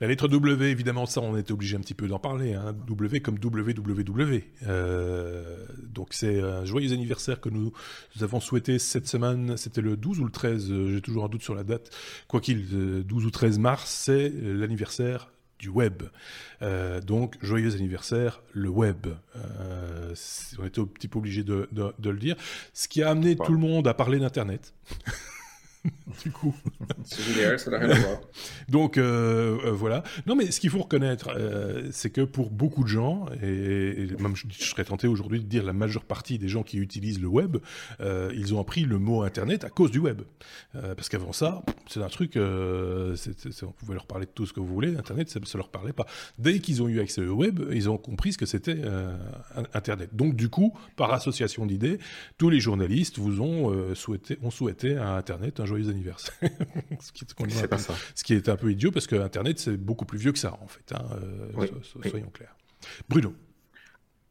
La 0.00 0.08
lettre 0.08 0.26
W, 0.26 0.68
évidemment, 0.68 1.06
ça, 1.06 1.20
on 1.20 1.36
était 1.36 1.52
obligé 1.52 1.76
un 1.76 1.80
petit 1.80 1.94
peu 1.94 2.08
d'en 2.08 2.18
parler. 2.18 2.54
Hein. 2.54 2.74
W 2.88 3.20
comme 3.20 3.36
WWW. 3.36 4.42
Euh, 4.66 5.64
donc, 5.80 6.08
c'est 6.10 6.40
un 6.40 6.64
joyeux 6.64 6.92
anniversaire 6.92 7.40
que 7.40 7.48
nous, 7.48 7.72
avons 8.20 8.40
souhaité 8.40 8.80
cette 8.80 9.06
semaine. 9.06 9.56
C'était 9.56 9.80
le 9.80 9.96
12 9.96 10.18
ou 10.18 10.24
le 10.24 10.32
13, 10.32 10.72
j'ai 10.88 11.00
toujours 11.00 11.24
un 11.24 11.28
doute 11.28 11.42
sur 11.42 11.54
la 11.54 11.62
date. 11.62 11.90
Quoi 12.26 12.40
qu'il, 12.40 13.04
12 13.04 13.26
ou 13.26 13.30
13 13.30 13.60
mars, 13.60 13.88
c'est 13.88 14.28
l'anniversaire 14.28 15.30
du 15.62 15.68
web. 15.68 16.02
Euh, 16.60 17.00
donc, 17.00 17.36
joyeux 17.40 17.74
anniversaire, 17.74 18.42
le 18.52 18.68
web. 18.68 19.06
Euh, 19.36 20.14
on 20.58 20.66
était 20.66 20.80
un 20.80 20.86
petit 20.86 21.08
peu 21.08 21.18
obligé 21.18 21.44
de, 21.44 21.68
de, 21.72 22.10
le 22.10 22.18
dire. 22.18 22.36
Ce 22.74 22.88
qui 22.88 23.02
a 23.02 23.08
amené 23.08 23.36
tout 23.36 23.52
le 23.52 23.58
monde 23.58 23.86
à 23.86 23.94
parler 23.94 24.18
d'Internet. 24.18 24.74
du 26.24 26.30
coup. 26.30 26.54
C'est 27.04 27.22
génial, 27.22 27.58
ça 27.58 27.70
n'a 27.70 27.78
rien 27.78 27.90
à 27.90 27.98
voir. 27.98 28.20
Donc 28.68 28.98
euh, 28.98 29.58
euh, 29.64 29.70
voilà. 29.72 30.02
Non, 30.26 30.36
mais 30.36 30.50
ce 30.50 30.60
qu'il 30.60 30.70
faut 30.70 30.80
reconnaître, 30.80 31.30
euh, 31.34 31.88
c'est 31.90 32.10
que 32.10 32.20
pour 32.20 32.50
beaucoup 32.50 32.84
de 32.84 32.88
gens, 32.88 33.26
et, 33.42 34.08
même 34.18 34.36
je, 34.36 34.46
serais 34.64 34.84
tenté 34.84 35.06
aujourd'hui 35.06 35.40
de 35.40 35.46
dire 35.46 35.64
la 35.64 35.72
majeure 35.72 36.04
partie 36.04 36.38
des 36.38 36.48
gens 36.48 36.62
qui 36.62 36.78
utilisent 36.78 37.20
le 37.20 37.28
web, 37.28 37.58
ils 38.34 38.54
ont 38.54 38.60
appris 38.60 38.82
le 38.82 38.98
mot 38.98 39.22
Internet 39.22 39.64
à 39.64 39.70
cause 39.70 39.90
du 39.90 39.98
web. 39.98 40.22
parce 40.72 41.08
qu'avant 41.08 41.32
ça, 41.32 41.62
c'est 41.88 42.02
un 42.02 42.08
truc, 42.08 42.36
on 42.36 43.72
pouvait 43.72 43.94
leur 43.94 44.06
parler 44.06 44.26
de 44.26 44.30
tout 44.30 44.46
ce 44.46 44.52
que 44.52 44.60
vous 44.60 44.66
voulez, 44.66 44.96
Internet, 44.96 45.28
ça 45.28 45.40
ne 45.40 45.56
leur 45.56 45.68
parlait 45.68 45.92
pas. 45.92 46.06
Dès 46.38 46.58
qu'ils 46.60 46.82
ont 46.82 46.88
eu 46.88 47.00
accès 47.00 47.22
au 47.22 47.34
web, 47.34 47.60
ils 47.72 47.88
ont 47.90 47.98
compris 47.98 48.32
ce 48.32 48.38
que 48.38 48.46
c'était 48.46 48.82
Internet. 49.74 50.10
Donc 50.14 50.36
du 50.36 50.48
coup, 50.48 50.76
par 50.96 51.12
association 51.12 51.66
d'idées, 51.66 51.98
tous 52.38 52.50
les 52.50 52.60
journalistes 52.60 53.18
vous 53.18 53.40
ont 53.40 53.94
souhaité, 53.94 54.38
ont 54.42 54.50
souhaité 54.50 54.96
à 54.96 55.14
Internet 55.14 55.60
un 55.60 55.66
joyeux 55.72 55.90
anniversaire. 55.90 56.34
ce, 57.00 57.12
qui 57.12 57.24
est, 57.24 57.66
pas 57.66 57.78
ça. 57.78 57.94
ce 58.14 58.24
qui 58.24 58.34
est 58.34 58.48
un 58.48 58.56
peu 58.56 58.70
idiot 58.70 58.90
parce 58.90 59.06
que 59.06 59.16
Internet, 59.16 59.58
c'est 59.58 59.76
beaucoup 59.76 60.04
plus 60.04 60.18
vieux 60.18 60.32
que 60.32 60.38
ça, 60.38 60.58
en 60.60 60.66
fait. 60.66 60.92
Hein, 60.92 61.04
euh, 61.58 62.02
soyons 62.02 62.30
clairs. 62.30 62.56
Bruno. 63.08 63.34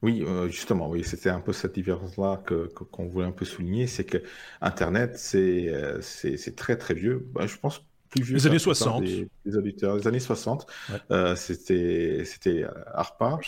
Oui, 0.02 0.24
euh, 0.24 0.50
justement, 0.50 0.89
oui, 0.89 1.04
c'était 1.04 1.30
un 1.30 1.42
peu 1.42 1.54
cette 1.54 1.76
différence-là 1.76 2.42
que, 2.46 2.68
qu'on 2.68 3.08
voulait 3.08 3.28
un 3.28 3.32
peu 3.32 3.46
souligner, 3.46 3.86
c'est 3.86 4.04
que 4.04 4.18
Internet, 4.60 5.18
c'est, 5.18 5.70
euh, 5.70 6.02
c'est, 6.02 6.56
très 6.56 6.76
très 6.76 6.96
vieux. 6.96 7.28
Ben, 7.34 7.46
je 7.46 7.58
pense 7.58 7.86
plus 8.10 8.24
vieux. 8.24 8.36
Les 8.36 8.48
années 8.48 8.60
60. 8.60 9.04
Des, 9.04 9.28
des, 9.46 9.58
auditeurs, 9.58 9.98
les 9.98 10.08
années 10.08 10.20
60. 10.20 10.66
Ouais. 10.89 10.96
Euh, 11.12 11.36
c'était, 11.36 12.24
c'était 12.26 12.66
ARPA. 12.94 13.39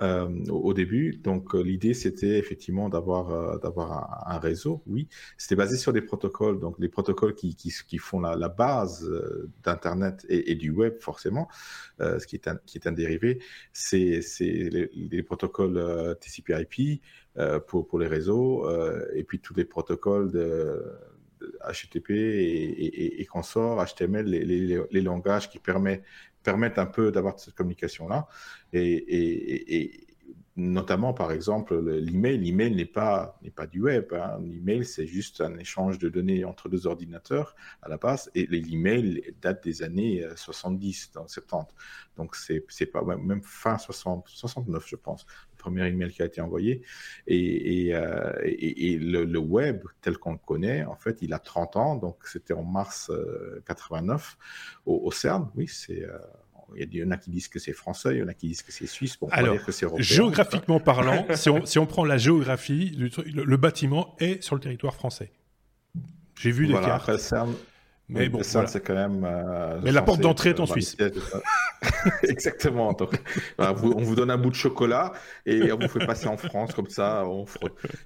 Euh, 0.00 0.28
au 0.50 0.74
début. 0.74 1.16
Donc 1.24 1.56
euh, 1.56 1.60
l'idée 1.60 1.92
c'était 1.92 2.38
effectivement 2.38 2.88
d'avoir 2.88 3.30
euh, 3.30 3.58
d'avoir 3.58 4.28
un, 4.30 4.38
réseau. 4.38 4.80
Oui, 4.86 5.08
c'était 5.36 5.56
basé 5.56 5.76
sur 5.76 5.92
des 5.92 6.02
protocoles, 6.02 6.60
donc 6.60 6.76
les 6.78 6.88
protocoles 6.88 7.34
qui, 7.34 7.56
qui, 7.56 7.98
font 7.98 8.20
la, 8.20 8.48
base 8.48 9.10
d'internet 9.64 10.24
et, 10.28 10.54
du 10.54 10.70
web 10.70 11.00
forcément, 11.00 11.48
ce 11.98 12.24
qui 12.28 12.36
est 12.36 12.46
un 12.46 12.58
qui 12.64 12.78
est 12.78 12.86
un 12.86 12.92
dérivé. 12.92 13.40
C'est 13.72 14.22
c'est 14.22 14.44
les, 14.44 14.88
les, 14.94 15.22
protocoles 15.24 16.16
TCP/IP 16.20 17.02
pour 17.66 17.88
pour 17.88 17.98
les 17.98 18.06
réseaux 18.06 18.70
et 19.14 19.24
puis 19.24 19.40
tous 19.40 19.54
les 19.54 19.64
protocoles 19.64 20.30
de 20.30 20.80
HTTP 21.68 22.10
et, 22.10 22.14
et, 22.14 23.20
et, 23.20 23.24
consorts, 23.26 23.84
HTML, 23.84 24.26
les, 24.26 24.44
les, 24.44 24.80
les, 24.90 25.00
langages 25.00 25.48
qui 25.50 25.58
permettent, 25.58 26.02
permettent 26.42 26.78
un 26.78 26.86
peu 26.86 27.12
d'avoir 27.12 27.38
cette 27.38 27.54
communication-là. 27.54 28.28
Et, 28.72 30.06
notamment, 30.56 31.14
par 31.14 31.30
exemple, 31.30 31.78
l'email. 31.78 32.38
L'email 32.38 32.74
n'est 32.74 32.84
pas, 32.84 33.38
n'est 33.42 33.50
pas 33.50 33.66
du 33.66 33.80
web. 33.80 34.12
Hein. 34.12 34.40
L'email, 34.42 34.84
c'est 34.84 35.06
juste 35.06 35.40
un 35.40 35.56
échange 35.56 35.98
de 35.98 36.08
données 36.08 36.44
entre 36.44 36.68
deux 36.68 36.86
ordinateurs 36.88 37.54
à 37.80 37.88
la 37.88 37.96
base. 37.96 38.30
Et 38.34 38.46
l'email 38.46 39.34
date 39.40 39.62
des 39.62 39.82
années 39.82 40.26
70, 40.34 41.12
dans 41.12 41.28
70. 41.28 41.74
Donc, 42.16 42.34
c'est, 42.34 42.64
c'est 42.68 42.86
pas 42.86 43.02
même 43.02 43.42
fin 43.42 43.78
60, 43.78 44.26
69, 44.28 44.84
je 44.86 44.96
pense, 44.96 45.26
premier 45.58 45.86
email 45.86 46.10
qui 46.10 46.22
a 46.22 46.26
été 46.26 46.40
envoyé. 46.40 46.82
Et, 47.26 47.86
et, 47.86 47.94
euh, 47.94 48.32
et, 48.44 48.92
et 48.92 48.98
le, 48.98 49.24
le, 49.24 49.38
web, 49.38 49.82
tel 50.00 50.16
qu'on 50.16 50.32
le 50.32 50.38
connaît, 50.38 50.84
en 50.84 50.96
fait, 50.96 51.18
il 51.20 51.34
a 51.34 51.38
30 51.38 51.76
ans. 51.76 51.96
Donc, 51.96 52.16
c'était 52.24 52.54
en 52.54 52.64
mars 52.64 53.10
euh, 53.10 53.62
89 53.66 54.38
au, 54.86 55.00
au, 55.04 55.10
CERN. 55.10 55.48
Oui, 55.54 55.68
c'est. 55.68 56.04
Euh, 56.04 56.18
il 56.76 56.94
y 56.94 57.02
en 57.02 57.10
a 57.10 57.16
qui 57.16 57.30
disent 57.30 57.48
que 57.48 57.58
c'est 57.58 57.72
français, 57.72 58.16
il 58.16 58.18
y 58.18 58.22
en 58.22 58.28
a 58.28 58.34
qui 58.34 58.48
disent 58.48 58.62
que 58.62 58.72
c'est 58.72 58.86
suisse. 58.86 59.18
Bon, 59.18 59.28
Alors, 59.30 59.54
dire 59.54 59.64
que 59.64 59.72
c'est 59.72 59.86
européen. 59.86 60.04
géographiquement 60.04 60.80
parlant, 60.80 61.26
si, 61.34 61.48
on, 61.48 61.64
si, 61.64 61.78
on, 61.78 61.86
prend 61.86 62.04
la 62.04 62.18
géographie, 62.18 62.90
le, 62.90 63.08
le, 63.24 63.56
bâtiment 63.56 64.14
est 64.20 64.42
sur 64.42 64.54
le 64.54 64.60
territoire 64.60 64.94
français. 64.94 65.32
J'ai 66.38 66.50
vu 66.50 66.66
des 66.66 66.72
voilà, 66.72 66.88
cartes. 66.88 67.08
Après, 67.08 67.18
CERN, 67.18 67.54
mais 68.08 68.28
bon, 68.28 68.40
voilà. 68.42 68.68
c'est 68.68 68.80
quand 68.80 68.94
même. 68.94 69.24
Euh, 69.24 69.80
mais 69.82 69.92
la 69.92 70.02
porte 70.02 70.20
d'entrée 70.20 70.50
est 70.50 70.60
en 70.60 70.66
Suisse. 70.66 70.96
Exactement. 72.22 72.92
Donc, 72.92 73.20
vous, 73.58 73.92
on 73.92 74.02
vous 74.02 74.14
donne 74.14 74.30
un 74.30 74.38
bout 74.38 74.50
de 74.50 74.54
chocolat 74.54 75.12
et 75.46 75.70
on 75.72 75.78
vous 75.78 75.88
fait 75.88 76.06
passer 76.06 76.26
en 76.26 76.36
France 76.36 76.74
comme 76.74 76.88
ça, 76.88 77.24
on. 77.26 77.44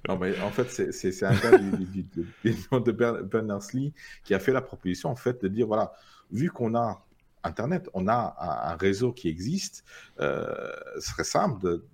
Non, 0.07 0.17
mais 0.17 0.39
en 0.41 0.51
fait, 0.51 0.91
c'est 0.91 1.23
un 1.23 1.33
gars 1.33 1.57
du, 1.57 2.03
du, 2.03 2.05
de 2.43 2.91
Berners-Lee 3.21 3.93
qui 4.23 4.33
a 4.33 4.39
fait 4.39 4.53
la 4.53 4.61
proposition 4.61 5.09
en 5.09 5.15
fait 5.15 5.41
de 5.41 5.47
dire 5.47 5.67
voilà, 5.67 5.93
vu 6.31 6.49
qu'on 6.49 6.75
a 6.75 7.03
Internet, 7.43 7.89
on 7.93 8.07
a 8.07 8.35
un, 8.39 8.71
un 8.71 8.75
réseau 8.75 9.11
qui 9.11 9.27
existe, 9.27 9.83
euh, 10.19 10.71
ce 10.95 11.09
serait 11.11 11.23
simple 11.25 11.61
de, 11.61 11.85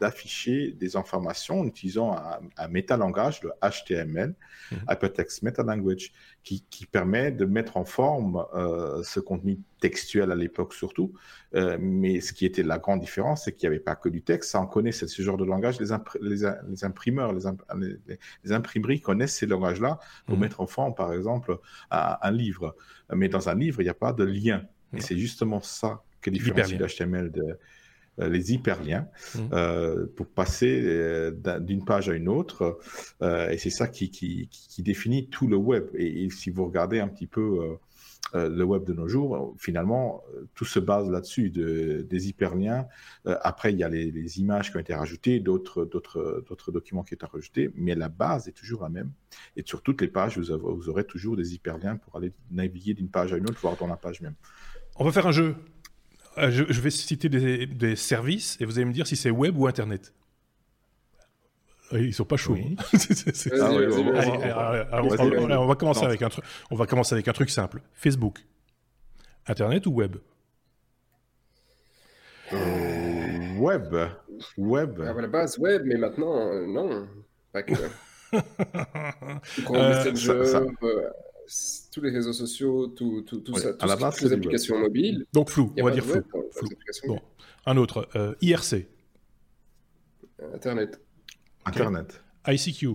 d'afficher 0.00 0.72
des 0.72 0.96
informations 0.96 1.60
en 1.60 1.66
utilisant 1.66 2.12
un, 2.16 2.40
un 2.56 2.68
métalangage, 2.68 3.42
le 3.42 3.50
HTML, 3.62 4.30
mm 4.30 4.76
-hmm. 4.76 4.92
Hypertext 4.92 5.42
Metalanguage, 5.42 6.12
qui, 6.44 6.64
qui, 6.70 6.86
permet 6.86 7.30
de 7.32 7.44
mettre 7.44 7.76
en 7.76 7.84
forme 7.84 8.44
euh, 8.54 9.02
ce 9.02 9.20
contenu 9.20 9.58
textuel 9.80 10.30
à 10.30 10.36
l'époque 10.36 10.72
surtout. 10.74 11.12
Euh, 11.54 11.76
mais 11.80 12.20
ce 12.20 12.32
qui 12.32 12.44
était 12.46 12.62
la 12.62 12.78
grande 12.78 13.00
différence, 13.00 13.38
c'est 13.44 13.52
qu'il 13.52 13.68
n'y 13.68 13.74
avait 13.74 13.84
pas 13.90 13.96
que 14.02 14.08
du 14.08 14.22
texte. 14.22 14.50
Ça 14.52 14.60
en 14.60 14.66
connaît 14.66 14.92
ce 14.92 15.22
genre 15.26 15.40
de 15.44 15.44
langage. 15.44 15.76
Les, 15.80 15.90
impr 15.92 16.16
les, 16.20 16.40
les 16.72 16.84
imprimeurs, 16.90 17.32
les, 17.38 17.44
imp 17.50 17.60
les, 17.82 17.96
les, 18.44 18.52
imprimeries 18.52 19.00
connaissent 19.08 19.36
ces 19.40 19.48
langages-là 19.54 19.92
pour 20.26 20.36
-hmm. 20.36 20.40
mettre 20.44 20.58
en 20.64 20.68
forme, 20.76 20.94
par 21.02 21.10
exemple, 21.18 21.50
un, 21.90 22.16
un, 22.28 22.32
livre. 22.44 22.66
Mais 23.20 23.28
dans 23.36 23.46
un 23.52 23.56
livre, 23.64 23.78
il 23.82 23.86
n'y 23.90 23.96
a 23.98 24.00
pas 24.06 24.12
de 24.20 24.24
lien. 24.24 24.60
Et 24.96 25.00
c'est 25.06 25.18
justement 25.26 25.60
ça 25.80 25.90
que 26.22 26.30
différencie 26.30 26.78
l'HTML 26.80 27.26
de 27.30 27.58
les 28.18 28.52
hyperliens 28.52 29.08
mmh. 29.34 29.38
euh, 29.52 30.06
pour 30.16 30.26
passer 30.26 30.82
euh, 30.84 31.30
d'une 31.60 31.84
page 31.84 32.08
à 32.08 32.14
une 32.14 32.28
autre. 32.28 32.78
Euh, 33.22 33.48
et 33.50 33.58
c'est 33.58 33.70
ça 33.70 33.88
qui, 33.88 34.10
qui, 34.10 34.48
qui, 34.50 34.82
définit 34.82 35.28
tout 35.28 35.46
le 35.46 35.56
web. 35.56 35.86
Et, 35.94 36.24
et, 36.24 36.30
si 36.30 36.50
vous 36.50 36.64
regardez 36.64 37.00
un 37.00 37.08
petit 37.08 37.26
peu 37.26 37.78
le 38.32 38.62
web 38.62 38.84
de 38.84 38.92
nos 38.92 39.08
jours, 39.08 39.54
finalement, 39.58 40.22
tout 40.54 40.64
se 40.64 40.78
base 40.78 41.10
là-dessus, 41.10 41.50
de, 41.50 42.06
des 42.08 42.28
hyperliens. 42.28 42.86
après, 43.24 43.72
il 43.72 43.78
y 43.78 43.82
a 43.82 43.88
les, 43.88 44.10
les, 44.10 44.38
images 44.38 44.70
qui 44.70 44.76
ont 44.76 44.80
été 44.80 44.94
rajoutées, 44.94 45.40
d'autres 45.40 45.84
documents 46.68 47.02
qui 47.02 47.14
ont 47.14 47.16
été 47.16 47.26
rajoutés, 47.26 47.72
mais 47.74 47.94
la 47.96 48.08
base 48.08 48.46
est 48.46 48.52
toujours 48.52 48.82
la 48.82 48.88
même. 48.88 49.10
Et 49.56 49.62
sur 49.66 49.82
toutes 49.82 50.00
les 50.00 50.08
pages, 50.08 50.38
vous, 50.38 50.52
avez, 50.52 50.62
vous 50.62 50.88
aurez 50.88 51.04
toujours 51.04 51.36
des 51.36 51.54
hyperliens 51.54 51.96
pour 51.96 52.16
aller 52.16 52.32
naviguer 52.50 52.94
d'une 52.94 53.08
page 53.08 53.32
à 53.32 53.36
une 53.36 53.44
autre, 53.48 53.58
voire 53.60 53.76
dans 53.76 53.88
la 53.88 53.96
page 53.96 54.20
même. 54.20 54.34
On 54.96 55.04
va 55.04 55.12
faire 55.12 55.26
un 55.26 55.32
jeu? 55.32 55.56
Euh, 56.38 56.50
je, 56.50 56.64
je, 56.68 56.80
vais 56.80 56.90
citer 56.90 57.28
des, 57.28 57.66
des, 57.66 57.96
services 57.96 58.56
et 58.60 58.64
vous 58.64 58.78
allez 58.78 58.84
me 58.84 58.92
dire 58.92 59.06
si 59.06 59.16
c'est 59.16 59.30
web 59.30 59.58
ou 59.58 59.66
internet. 59.66 60.12
Ils 61.92 62.14
sont 62.14 62.24
pas 62.24 62.36
chauds. 62.36 62.56
On 65.56 65.66
va 65.66 65.74
commencer 65.74 66.04
avec 66.04 66.22
un 66.22 66.28
truc. 66.28 66.44
On 66.70 66.76
va 66.76 66.86
commencer 66.86 67.14
avec 67.14 67.26
un 67.26 67.32
truc 67.32 67.50
simple. 67.50 67.82
Facebook. 67.94 68.38
Internet 69.46 69.86
ou 69.86 69.90
web? 69.90 70.16
Euh, 72.52 73.58
Web. 73.58 73.94
Web. 74.56 75.00
À 75.00 75.12
la 75.12 75.26
base 75.26 75.58
web, 75.58 75.82
mais 75.84 75.96
maintenant 75.96 76.48
euh, 76.48 76.66
non. 76.66 77.08
Pas 77.52 77.62
que. 77.62 77.74
Messenger, 79.70 80.44
ça, 80.44 80.60
ça 80.60 80.62
tous 81.92 82.00
les 82.00 82.10
réseaux 82.10 82.32
sociaux, 82.32 82.88
tout, 82.88 83.22
tout, 83.22 83.40
tout 83.40 83.52
ouais, 83.52 83.60
ça, 83.60 83.74
tout 83.74 83.86
la 83.86 83.96
base, 83.96 84.16
toutes 84.16 84.28
les 84.28 84.32
applications 84.34 84.76
web. 84.76 84.84
mobiles. 84.84 85.26
Donc 85.32 85.50
flou, 85.50 85.72
on 85.78 85.84
va 85.84 85.90
dire 85.90 86.04
flou. 86.04 86.22
flou. 86.52 86.68
Bon. 87.06 87.20
Un 87.66 87.76
autre, 87.76 88.08
euh, 88.16 88.34
IRC. 88.40 88.86
Internet. 90.54 91.00
Internet. 91.64 92.22
Okay. 92.46 92.54
ICQ. 92.54 92.86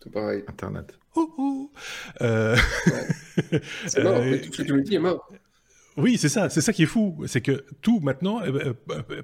Tout 0.00 0.10
pareil. 0.10 0.44
Internet. 0.48 0.98
Ouh, 1.16 1.32
ouh. 1.38 1.72
Euh... 2.20 2.56
Ouais. 2.86 3.60
C'est 3.86 4.02
mort, 4.02 4.16
euh... 4.16 4.38
tout 4.38 4.52
ce 4.52 4.62
que 4.62 4.66
tu 4.66 4.72
me 4.72 4.82
dis 4.82 4.94
est 4.96 5.00
mort. 5.00 5.30
Oui, 5.96 6.18
c'est 6.18 6.28
ça, 6.28 6.50
c'est 6.50 6.60
ça 6.60 6.74
qui 6.74 6.82
est 6.82 6.86
fou, 6.86 7.24
c'est 7.26 7.40
que 7.40 7.64
tout 7.80 8.00
maintenant 8.00 8.42
euh, 8.42 8.74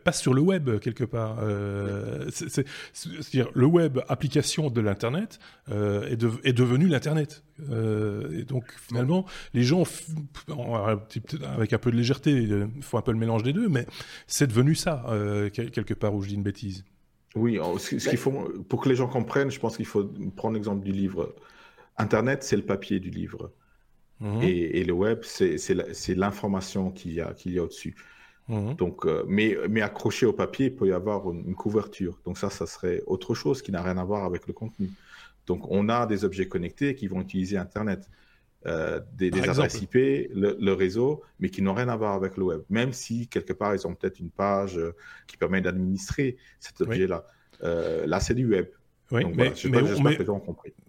passe 0.02 0.22
sur 0.22 0.32
le 0.32 0.40
web 0.40 0.78
quelque 0.78 1.04
part. 1.04 1.36
Euh, 1.40 2.30
C'est-à-dire 2.30 3.50
le 3.54 3.66
web, 3.66 4.00
application 4.08 4.70
de 4.70 4.80
l'internet, 4.80 5.38
euh, 5.70 6.08
est, 6.08 6.16
de, 6.16 6.30
est, 6.44 6.54
devenu 6.54 6.88
l'internet. 6.88 7.44
Et 7.60 8.44
donc 8.44 8.64
finalement, 8.88 9.26
les 9.52 9.62
gens, 9.62 9.84
avec 11.44 11.72
un 11.74 11.78
peu 11.78 11.90
de 11.90 11.96
légèreté, 11.96 12.48
font 12.80 12.98
un 12.98 13.02
peu 13.02 13.12
le 13.12 13.18
mélange 13.18 13.42
des 13.42 13.52
deux, 13.52 13.68
mais 13.68 13.86
c'est 14.26 14.46
devenu 14.46 14.74
ça 14.74 15.04
quelque 15.52 15.94
part 15.94 16.14
où 16.14 16.22
je 16.22 16.28
dis 16.28 16.34
une 16.34 16.42
bêtise. 16.42 16.84
Oui, 17.34 17.58
ce, 17.78 17.98
ce 17.98 18.08
qu'il 18.08 18.18
faut, 18.18 18.32
pour 18.68 18.82
que 18.82 18.88
les 18.88 18.96
gens 18.96 19.08
comprennent, 19.08 19.50
je 19.50 19.60
pense 19.60 19.76
qu'il 19.76 19.86
faut 19.86 20.10
prendre 20.36 20.54
l'exemple 20.54 20.84
du 20.84 20.92
livre. 20.92 21.34
Internet, 21.98 22.42
c'est 22.42 22.56
le 22.56 22.64
papier 22.64 22.98
du 22.98 23.10
livre. 23.10 23.52
Mmh. 24.22 24.42
Et, 24.42 24.78
et, 24.78 24.84
le 24.84 24.92
web, 24.92 25.22
c'est 25.24 26.14
l'information 26.14 26.92
qu'il 26.92 27.12
y 27.12 27.20
a, 27.20 27.34
qu'il 27.34 27.52
y 27.54 27.58
a 27.58 27.64
au-dessus. 27.64 27.96
Mmh. 28.48 28.74
Donc, 28.74 29.04
euh, 29.04 29.24
mais, 29.26 29.56
mais 29.68 29.82
accroché 29.82 30.26
au 30.26 30.32
papier, 30.32 30.66
il 30.66 30.76
peut 30.76 30.86
y 30.86 30.92
avoir 30.92 31.28
une, 31.30 31.44
une 31.48 31.54
couverture. 31.56 32.20
Donc 32.24 32.38
ça, 32.38 32.48
ça 32.48 32.66
serait 32.66 33.02
autre 33.06 33.34
chose 33.34 33.62
qui 33.62 33.72
n'a 33.72 33.82
rien 33.82 33.98
à 33.98 34.04
voir 34.04 34.24
avec 34.24 34.46
le 34.46 34.52
contenu. 34.52 34.90
Donc, 35.46 35.68
on 35.70 35.88
a 35.88 36.06
des 36.06 36.24
objets 36.24 36.46
connectés 36.46 36.94
qui 36.94 37.08
vont 37.08 37.20
utiliser 37.20 37.56
Internet, 37.56 38.08
euh, 38.66 39.00
des, 39.14 39.32
des 39.32 39.48
adresses 39.48 39.82
IP, 39.82 39.94
le, 39.94 40.56
le, 40.60 40.72
réseau, 40.72 41.24
mais 41.40 41.50
qui 41.50 41.62
n'ont 41.62 41.74
rien 41.74 41.88
à 41.88 41.96
voir 41.96 42.12
avec 42.12 42.36
le 42.36 42.44
web. 42.44 42.60
Même 42.70 42.92
si, 42.92 43.26
quelque 43.26 43.52
part, 43.52 43.74
ils 43.74 43.84
ont 43.88 43.94
peut-être 43.94 44.20
une 44.20 44.30
page 44.30 44.78
euh, 44.78 44.94
qui 45.26 45.36
permet 45.36 45.60
d'administrer 45.60 46.36
cet 46.60 46.80
objet-là. 46.80 47.26
Oui. 47.26 47.58
Euh, 47.64 48.06
là, 48.06 48.20
c'est 48.20 48.34
du 48.34 48.46
web. 48.46 48.66
Oui, 49.12 49.24
Donc, 49.24 49.36
mais, 49.36 49.52
voilà, 49.64 49.88
mais, 50.00 50.18
mais, 50.18 50.18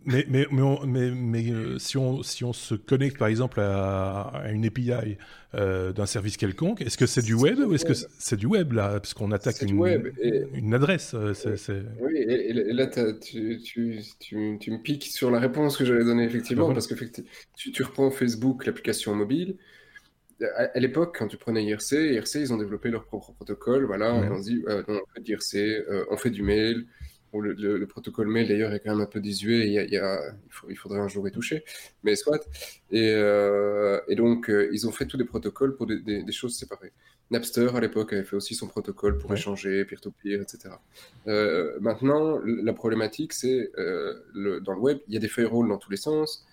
mais, 0.05 0.25
mais, 0.29 0.47
mais, 0.49 0.61
on, 0.61 0.85
mais, 0.85 1.11
mais 1.11 1.51
euh, 1.51 1.77
si, 1.77 1.97
on, 1.97 2.23
si 2.23 2.45
on 2.45 2.53
se 2.53 2.73
connecte 2.73 3.17
par 3.17 3.27
exemple 3.27 3.59
à, 3.59 4.21
à 4.21 4.51
une 4.51 4.65
API 4.65 5.17
euh, 5.55 5.91
d'un 5.91 6.05
service 6.05 6.37
quelconque, 6.37 6.81
est-ce 6.81 6.97
que 6.97 7.05
c'est 7.05 7.21
du 7.21 7.33
web 7.33 7.59
ou 7.59 7.73
est-ce 7.73 7.83
que 7.83 7.93
c'est 7.93 8.37
du 8.37 8.45
web 8.45 8.71
là? 8.71 8.91
Parce 9.01 9.13
qu'on 9.13 9.33
attaque 9.33 9.61
une, 9.63 9.85
et... 10.21 10.43
une, 10.53 10.73
adresse. 10.73 11.13
Euh. 11.15 11.33
Oui, 11.99 12.15
et, 12.15 12.51
et 12.51 12.73
là 12.73 12.87
tu, 12.87 13.59
tu, 13.61 14.01
tu, 14.19 14.57
tu, 14.57 14.71
me 14.71 14.81
piques 14.81 15.07
sur 15.07 15.29
la 15.29 15.39
réponse 15.39 15.75
que 15.75 15.83
j'allais 15.83 16.05
donner 16.05 16.23
effectivement, 16.23 16.73
parce 16.73 16.87
que 16.87 16.95
tu, 17.57 17.73
tu 17.73 17.83
reprends 17.83 18.09
Facebook, 18.09 18.65
l'application 18.65 19.13
mobile. 19.15 19.57
À, 20.57 20.63
à 20.73 20.79
l'époque, 20.79 21.15
quand 21.19 21.27
tu 21.27 21.35
prenais 21.37 21.65
IRC, 21.65 21.91
IRC, 21.91 22.35
ils 22.35 22.53
ont 22.53 22.57
développé 22.57 22.89
leur 22.89 23.03
propre 23.03 23.33
protocole, 23.33 23.83
voilà, 23.85 24.15
et 24.25 24.29
on 24.29 24.41
se 24.41 24.49
dit, 24.49 24.63
euh, 24.67 24.81
on 24.87 25.01
fait 25.13 25.21
d'IRC, 25.21 25.57
on 26.09 26.17
fait 26.17 26.31
du 26.31 26.41
mail, 26.41 26.85
le, 27.41 27.85
protocole 27.85 28.27
mail 28.27 28.47
d'ailleurs 28.47 28.73
est 28.73 28.79
quand 28.79 28.91
même 28.91 29.01
un 29.01 29.05
peu 29.05 29.19
désuet, 29.19 29.67
il, 29.67 29.73
y 29.73 29.97
a, 29.97 30.33
il, 30.69 30.75
faudrait 30.75 30.99
un 30.99 31.07
jour 31.07 31.27
y 31.27 31.31
toucher, 31.31 31.63
mais 32.03 32.15
soit. 32.15 32.47
Et, 32.91 33.11
euh, 33.13 33.99
et 34.07 34.15
donc, 34.15 34.49
euh, 34.49 34.69
ils 34.71 34.87
ont 34.87 34.91
fait 34.91 35.05
tous 35.05 35.17
les 35.17 35.25
protocoles 35.25 35.75
pour 35.75 35.85
des, 35.87 36.31
choses 36.31 36.55
séparées. 36.55 36.93
Napster, 37.31 37.75
à 37.75 37.79
l'époque, 37.79 38.13
avait 38.13 38.23
fait 38.23 38.35
aussi 38.35 38.55
son 38.55 38.67
protocole 38.67 39.17
pour 39.17 39.33
échanger, 39.33 39.85
peer-to-peer, 39.85 40.41
etc. 40.41 40.75
Euh, 41.27 41.77
maintenant, 41.79 42.39
la 42.43 42.73
problématique, 42.73 43.33
c'est 43.33 43.71
le, 43.75 44.59
dans 44.59 44.73
le 44.73 44.79
web, 44.79 44.99
il 45.07 45.13
y 45.13 45.17
a 45.17 45.19
des 45.19 45.27
firewalls 45.27 45.69
dans 45.69 45.77
tous 45.77 45.91
les 45.91 45.97
sens, 45.97 46.45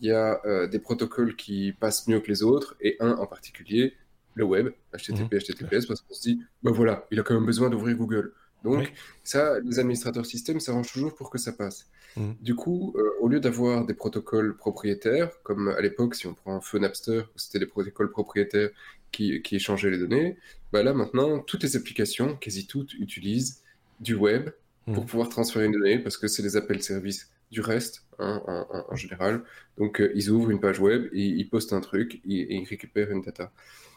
il 0.00 0.08
y 0.08 0.12
a 0.12 0.66
des 0.66 0.78
protocoles 0.78 1.36
qui 1.36 1.72
passent 1.72 2.06
mieux 2.08 2.20
que 2.20 2.28
les 2.28 2.42
autres, 2.42 2.76
et 2.80 2.96
un 3.00 3.12
en 3.12 3.26
particulier, 3.26 3.94
le 4.36 4.44
web, 4.44 4.68
HTTP, 4.92 5.32
mhm. 5.32 5.40
HTTPS, 5.40 5.86
parce 5.86 6.02
qu'on 6.02 6.14
se 6.14 6.22
dit, 6.22 6.42
ben 6.62 6.70
voilà, 6.70 7.06
il 7.10 7.18
a 7.18 7.22
quand 7.22 7.34
même 7.34 7.46
besoin 7.46 7.70
d'ouvrir 7.70 7.96
Google. 7.96 8.32
Donc, 8.66 8.92
ça, 9.24 9.60
les 9.60 9.78
administrateurs 9.78 10.26
système 10.26 10.60
s'arrangent 10.60 10.92
toujours 10.92 11.14
pour 11.14 11.30
que 11.30 11.38
ça 11.38 11.52
passe. 11.52 11.86
Mm. 12.16 12.32
Du 12.40 12.54
coup, 12.54 12.94
euh, 12.96 13.10
au 13.20 13.28
lieu 13.28 13.40
d'avoir 13.40 13.84
des 13.84 13.94
protocoles 13.94 14.56
propriétaires, 14.56 15.30
comme 15.42 15.68
à 15.68 15.80
l'époque, 15.80 16.14
si 16.14 16.26
on 16.26 16.34
prend 16.34 16.56
un 16.56 16.60
Feu 16.60 16.78
Napster, 16.78 17.22
c'était 17.36 17.58
des 17.58 17.66
protocoles 17.66 18.10
propriétaires 18.10 18.70
qui, 19.12 19.40
qui, 19.42 19.56
échangeaient 19.56 19.90
les 19.90 19.98
données, 19.98 20.36
bah 20.72 20.82
là, 20.82 20.92
maintenant, 20.92 21.38
toutes 21.38 21.62
les 21.62 21.76
applications, 21.76 22.36
quasi 22.36 22.66
toutes, 22.66 22.94
utilisent 22.94 23.62
du 24.00 24.14
web 24.14 24.50
pour 24.86 25.04
mm. 25.04 25.06
pouvoir 25.06 25.28
transférer 25.28 25.66
une 25.66 25.72
donnée, 25.72 25.98
parce 25.98 26.16
que 26.16 26.28
c'est 26.28 26.42
les 26.42 26.56
appels 26.56 26.82
services 26.82 27.30
du 27.50 27.60
reste, 27.60 28.04
hein, 28.18 28.42
en, 28.88 28.96
général. 28.96 29.42
Donc, 29.78 30.00
euh, 30.00 30.10
ils 30.14 30.30
ouvrent 30.30 30.50
une 30.50 30.60
page 30.60 30.80
web, 30.80 31.08
et, 31.12 31.24
ils 31.24 31.48
postent 31.48 31.72
un 31.72 31.80
truc, 31.80 32.20
et 32.28 32.56
ils 32.56 32.64
récupèrent 32.64 33.10
une 33.10 33.22
data. 33.22 33.52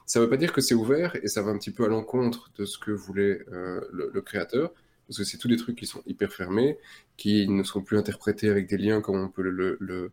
Ça 0.10 0.20
ne 0.20 0.24
veut 0.24 0.30
pas 0.32 0.38
dire 0.38 0.54
que 0.54 0.60
c'est 0.60 0.74
ouvert 0.74 1.16
et 1.22 1.28
ça 1.28 1.44
va 1.44 1.52
un 1.52 1.58
petit 1.60 1.70
peu 1.70 1.86
à 1.86 1.88
l'encontre 1.88 2.50
de 2.58 2.66
ce 2.66 2.80
que 2.80 2.90
voulait 2.90 3.46
euh, 3.52 3.80
le, 3.94 4.22
créateur, 4.22 4.74
parce 5.08 5.20
que 5.20 5.24
c'est 5.24 5.38
tous 5.38 5.48
des 5.48 5.56
trucs 5.56 5.78
qui 5.78 5.86
sont 5.86 6.02
hyper 6.08 6.34
fermés, 6.34 6.80
qui 7.16 7.48
ne 7.48 7.62
sont 7.62 7.84
plus 7.84 7.96
interprétés 7.96 8.50
avec 8.50 8.68
des 8.68 8.78
liens 8.78 9.02
comme 9.02 9.18
on 9.18 9.30
peut 9.30 9.44
euh, 9.44 10.10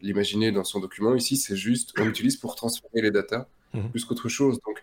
l'imaginer 0.00 0.52
dans 0.52 0.62
son 0.62 0.78
document. 0.78 1.16
Ici, 1.16 1.36
c'est 1.36 1.56
juste, 1.56 1.92
on 1.98 2.04
l'utilise 2.04 2.36
pour 2.36 2.54
transférer 2.54 3.02
les 3.02 3.10
datas 3.10 3.48
mhm. 3.74 3.90
plus 3.90 4.04
qu'autre 4.04 4.28
chose. 4.28 4.60
Donc 4.64 4.80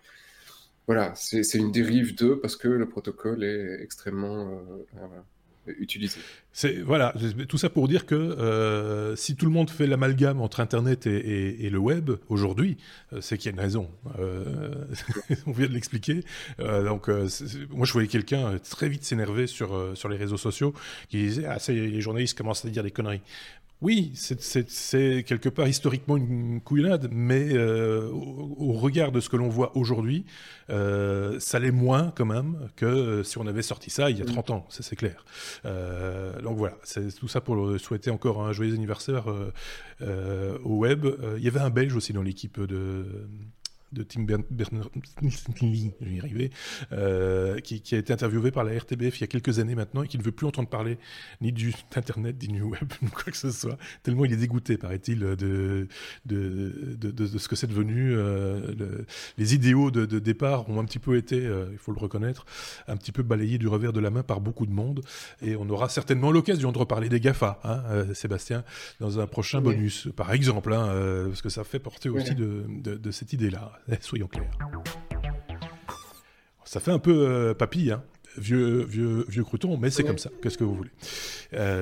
voilà, 0.86 1.14
c'est 1.14 1.54
une 1.54 1.72
dérive 1.72 2.14
de 2.16 2.34
parce 2.34 2.56
que 2.56 2.68
le 2.68 2.86
protocole 2.86 3.42
est 3.44 3.82
extrêmement 3.82 4.60
euh, 4.96 5.08
C'est 6.52 6.82
voilà, 6.82 7.14
tout 7.48 7.58
ça 7.58 7.70
pour 7.70 7.88
dire 7.88 8.06
que 8.06 8.14
euh, 8.14 9.16
si 9.16 9.34
tout 9.34 9.46
le 9.46 9.50
monde 9.50 9.70
fait 9.70 9.86
l'amalgame 9.86 10.40
entre 10.40 10.60
Internet 10.60 11.06
et, 11.06 11.70
le 11.70 11.78
web 11.78 12.10
aujourd'hui, 12.28 12.76
euh, 13.12 13.20
c'est 13.20 13.38
qu'il 13.38 13.50
y 13.50 13.54
a 13.54 13.54
une 13.54 13.60
raison. 13.60 13.90
Euh, 14.18 14.84
on 15.46 15.52
vient 15.52 15.66
de 15.66 15.72
l'expliquer. 15.72 16.22
donc 16.58 17.08
moi 17.70 17.86
je 17.86 17.92
voyais 17.92 18.08
quelqu'un 18.08 18.58
très 18.58 18.88
vite 18.88 19.04
s'énerver 19.04 19.46
sur 19.46 19.96
sur 19.96 20.08
les 20.08 20.16
réseaux 20.16 20.36
sociaux 20.36 20.74
qui 21.08 21.18
disait 21.18 21.46
ah 21.46 21.58
les 21.68 22.00
journalistes 22.00 22.36
commencent 22.36 22.64
à 22.64 22.68
dire 22.68 22.82
des 22.82 22.90
conneries. 22.90 23.22
Oui, 23.84 24.12
c'est 24.14 25.24
quelque 25.26 25.50
part 25.50 25.68
historiquement 25.68 26.16
une 26.16 26.62
couillonnade, 26.62 27.10
mais 27.12 27.52
euh, 27.52 28.08
au, 28.10 28.72
regard 28.72 29.12
de 29.12 29.20
ce 29.20 29.28
que 29.28 29.36
l'on 29.36 29.50
voit 29.50 29.76
aujourd'hui, 29.76 30.24
euh, 30.70 31.38
ça 31.38 31.58
l'est 31.58 31.70
moins 31.70 32.10
quand 32.16 32.24
même 32.24 32.70
que 32.76 33.22
si 33.24 33.36
on 33.36 33.46
avait 33.46 33.60
sorti 33.60 33.90
ça 33.90 34.08
il 34.08 34.18
y 34.18 34.22
a 34.22 34.24
30 34.24 34.48
ans, 34.48 34.66
ça 34.70 34.82
c'est 34.82 34.96
clair. 34.96 35.26
Euh, 35.66 36.40
donc 36.40 36.56
voilà, 36.56 36.78
c'est 36.82 37.14
tout 37.14 37.28
ça 37.28 37.42
pour 37.42 37.78
souhaiter 37.78 38.10
encore 38.10 38.42
un 38.42 38.54
joyeux 38.54 38.72
anniversaire 38.72 39.26
au 40.00 40.76
web. 40.78 41.06
Il 41.36 41.44
y 41.44 41.48
avait 41.48 41.60
un 41.60 41.68
Belge 41.68 41.94
aussi 41.94 42.14
dans 42.14 42.22
l'équipe 42.22 42.58
de 42.58 43.28
de 43.94 44.02
Tim 44.02 44.22
Berners-Lee, 44.22 45.92
je 46.00 46.06
vais 46.06 46.14
y 46.16 46.20
arriver, 46.20 46.50
euh, 46.92 47.60
qui, 47.60 47.94
a 47.94 47.98
été 47.98 48.12
interviewé 48.12 48.50
par 48.50 48.64
la 48.64 48.76
RTBF 48.76 49.18
il 49.18 49.20
y 49.20 49.24
a 49.24 49.26
quelques 49.26 49.58
années 49.58 49.74
maintenant 49.74 50.02
et 50.02 50.08
qui 50.08 50.18
ne 50.18 50.22
veut 50.22 50.32
plus 50.32 50.46
entendre 50.46 50.68
parler 50.68 50.98
ni 51.40 51.52
du 51.52 51.72
Internet, 51.96 52.36
ni 52.42 52.48
du 52.48 52.62
web, 52.62 52.92
ni 53.02 53.08
quoi 53.08 53.24
que 53.24 53.36
ce 53.36 53.50
soit, 53.50 53.78
tellement 54.02 54.24
il 54.24 54.32
est 54.32 54.36
dégoûté, 54.36 54.76
paraît-il, 54.76 55.20
de, 55.20 55.34
de, 55.34 55.88
de, 56.26 57.10
de, 57.10 57.38
ce 57.38 57.48
que 57.48 57.56
c'est 57.56 57.68
devenu. 57.68 58.14
Euh, 58.14 59.04
les 59.38 59.54
idéaux 59.54 59.90
de, 59.90 60.18
départ 60.18 60.68
ont 60.68 60.80
un 60.80 60.84
petit 60.84 60.98
peu 60.98 61.16
été, 61.16 61.46
euh, 61.46 61.68
il 61.72 61.78
faut 61.78 61.92
le 61.92 62.00
reconnaître, 62.00 62.44
un 62.88 62.96
petit 62.96 63.12
peu 63.12 63.22
balayés 63.22 63.58
du 63.58 63.68
revers 63.68 63.92
de 63.92 64.00
la 64.00 64.10
main 64.10 64.22
par 64.22 64.40
beaucoup 64.40 64.66
de 64.66 64.72
monde 64.72 65.02
et 65.40 65.56
on 65.56 65.68
aura 65.68 65.88
certainement 65.88 66.32
l'occasion 66.32 66.72
de 66.72 66.78
reparler 66.78 67.08
des 67.08 67.20
GAFA, 67.20 67.60
hein, 67.62 68.14
Sébastien, 68.14 68.64
dans 69.00 69.20
un 69.20 69.26
prochain 69.26 69.60
bonus, 69.60 70.08
par 70.16 70.32
exemple, 70.32 70.72
hein, 70.72 71.26
parce 71.28 71.42
que 71.42 71.48
ça 71.48 71.62
fait 71.62 71.78
porter 71.78 72.08
aussi 72.08 72.34
de 72.34 73.10
cette 73.10 73.32
idée-là. 73.32 73.72
soyons 74.00 74.28
clairs. 74.28 74.50
Ça 76.64 76.80
fait 76.80 76.90
un 76.90 76.98
peu 76.98 77.26
euh, 77.28 77.54
papy, 77.54 77.92
hein 77.92 78.02
vieux, 78.36 78.84
vieux, 78.84 79.24
vieux 79.28 79.44
crouton, 79.44 79.76
mais 79.76 79.90
c'est 79.90 80.04
comme 80.04 80.18
ça. 80.18 80.30
Qu'est-ce 80.42 80.58
que 80.58 80.64
vous 80.64 80.74
voulez 80.74 80.90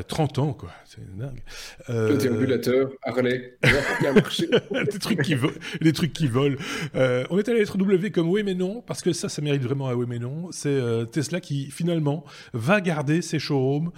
30 0.08 0.38
euh, 0.38 0.42
ans, 0.42 0.52
quoi. 0.52 0.70
C'est 0.84 1.16
dingue. 1.16 1.42
Euh... 1.88 2.10
Le 2.10 2.16
déambulateur, 2.18 2.90
Harley, 3.02 3.56
des 3.62 4.98
trucs 4.98 5.22
qui 5.22 5.34
volent. 5.34 5.54
Des 5.80 5.92
trucs 5.92 6.12
qui 6.12 6.26
volent. 6.26 6.56
Euh, 6.94 7.24
on 7.30 7.38
est 7.38 7.48
à 7.48 7.52
la 7.52 7.60
lettre 7.60 7.78
W 7.78 8.10
comme 8.10 8.28
oui 8.28 8.42
mais 8.42 8.54
non, 8.54 8.82
parce 8.86 9.00
que 9.00 9.12
ça, 9.12 9.28
ça 9.28 9.40
mérite 9.40 9.62
vraiment 9.62 9.88
un 9.88 9.94
oui 9.94 10.06
mais 10.08 10.18
non. 10.18 10.50
C'est 10.52 10.68
euh, 10.68 11.04
Tesla 11.06 11.40
qui, 11.40 11.70
finalement, 11.70 12.24
va 12.52 12.80
garder 12.80 13.22
ses 13.22 13.38
showrooms, 13.38 13.90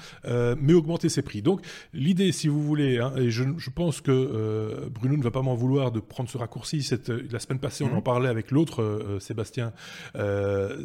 mais 0.61 0.73
augmenter 0.73 1.09
ses 1.09 1.23
prix. 1.23 1.43
Donc, 1.43 1.63
l'idée, 1.93 2.33
si 2.33 2.49
vous 2.49 2.63
voulez, 2.63 2.99
hein, 2.99 3.13
et 3.17 3.31
je, 3.31 3.45
je, 3.57 3.71
pense 3.71 4.01
que 4.01 4.89
Bruno 4.89 5.17
ne 5.17 5.23
va 5.23 5.31
pas 5.31 5.43
m'en 5.43 5.55
vouloir 5.55 5.91
de 5.91 6.01
prendre 6.01 6.31
ce 6.31 6.39
raccourci. 6.39 6.83
Cette, 6.83 7.09
la 7.09 7.39
semaine 7.39 7.59
passée, 7.59 7.85
on 7.85 7.89
mhm. 7.89 7.97
en 7.97 8.03
parlait 8.03 8.29
avec 8.29 8.51
l'autre 8.51 9.17
Sébastien. 9.21 9.73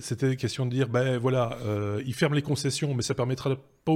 C'était 0.01 0.35
question 0.35 0.65
de 0.65 0.71
dire, 0.71 0.89
ben 0.89 1.17
voilà, 1.17 1.58
euh, 1.65 2.01
il 2.05 2.13
ferme 2.13 2.33
les 2.33 2.41
concessions, 2.41 2.93
mais 2.93 3.01
ça 3.01 3.13
permettra 3.13 3.49
de 3.49 3.57
pas, 3.85 3.93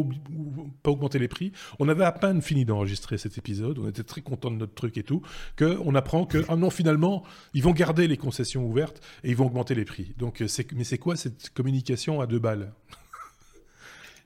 pas 0.82 0.92
augmenter 0.92 1.20
les 1.20 1.28
prix. 1.28 1.52
On 1.80 1.90
avait 1.90 2.04
à 2.04 2.12
peine 2.12 2.42
fini 2.42 2.66
d'enregistrer 2.66 3.18
cet 3.18 3.38
épisode, 3.38 3.80
on 3.80 3.88
était 3.88 4.04
très 4.04 4.22
content 4.22 4.52
de 4.52 4.58
notre 4.58 4.74
truc 4.74 4.98
et 4.98 5.04
tout, 5.04 5.22
qu'on 5.58 5.96
apprend 5.96 6.26
que, 6.26 6.44
ah 6.50 6.56
non, 6.56 6.70
finalement, 6.70 7.24
ils 7.54 7.64
vont 7.64 7.72
garder 7.72 8.08
les 8.08 8.18
concessions 8.18 8.66
ouvertes 8.66 9.02
et 9.24 9.30
ils 9.30 9.36
vont 9.36 9.46
augmenter 9.46 9.76
les 9.76 9.86
prix. 9.86 10.14
Donc, 10.18 10.42
euh, 10.42 10.48
mais 10.76 10.84
c'est 10.84 10.98
quoi 10.98 11.16
cette 11.16 11.50
communication 11.52 12.22
à 12.22 12.28
deux 12.28 12.40
balles? 12.40 12.74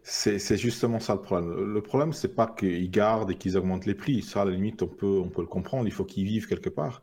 C'est 0.09 0.57
justement 0.57 1.01
ça 1.01 1.15
le 1.15 1.21
problème. 1.21 1.73
Le 1.73 1.81
problème, 1.81 2.13
c'est 2.13 2.33
pas 2.33 2.47
qu'ils 2.47 2.89
gardent 2.89 3.31
et 3.31 3.35
qu'ils 3.35 3.57
augmentent 3.57 3.85
les 3.85 3.93
prix. 3.93 4.21
Ça, 4.21 4.43
à 4.43 4.45
la 4.45 4.51
limite, 4.51 4.81
on 4.81 4.87
peut, 4.87 5.19
on 5.21 5.27
peut 5.27 5.41
le 5.41 5.47
comprendre. 5.47 5.85
Il 5.85 5.91
faut 5.91 6.05
qu'ils 6.05 6.23
vivent 6.23 6.47
quelque 6.47 6.69
part. 6.69 7.01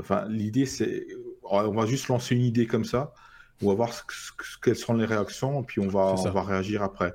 Enfin, 0.00 0.26
l'idée, 0.30 0.64
c'est, 0.64 1.06
on 1.42 1.70
va 1.70 1.84
juste 1.84 2.08
lancer 2.08 2.34
une 2.34 2.44
idée 2.44 2.66
comme 2.66 2.86
ça 2.86 3.12
on 3.62 3.68
va 3.68 3.74
voir 3.74 3.92
ce, 3.92 4.02
quelles 4.62 4.76
seront 4.76 4.94
les 4.94 5.04
réactions, 5.04 5.62
puis 5.62 5.80
on 5.80 5.88
va, 5.88 6.14
on 6.18 6.30
va 6.30 6.42
réagir 6.42 6.82
après. 6.82 7.14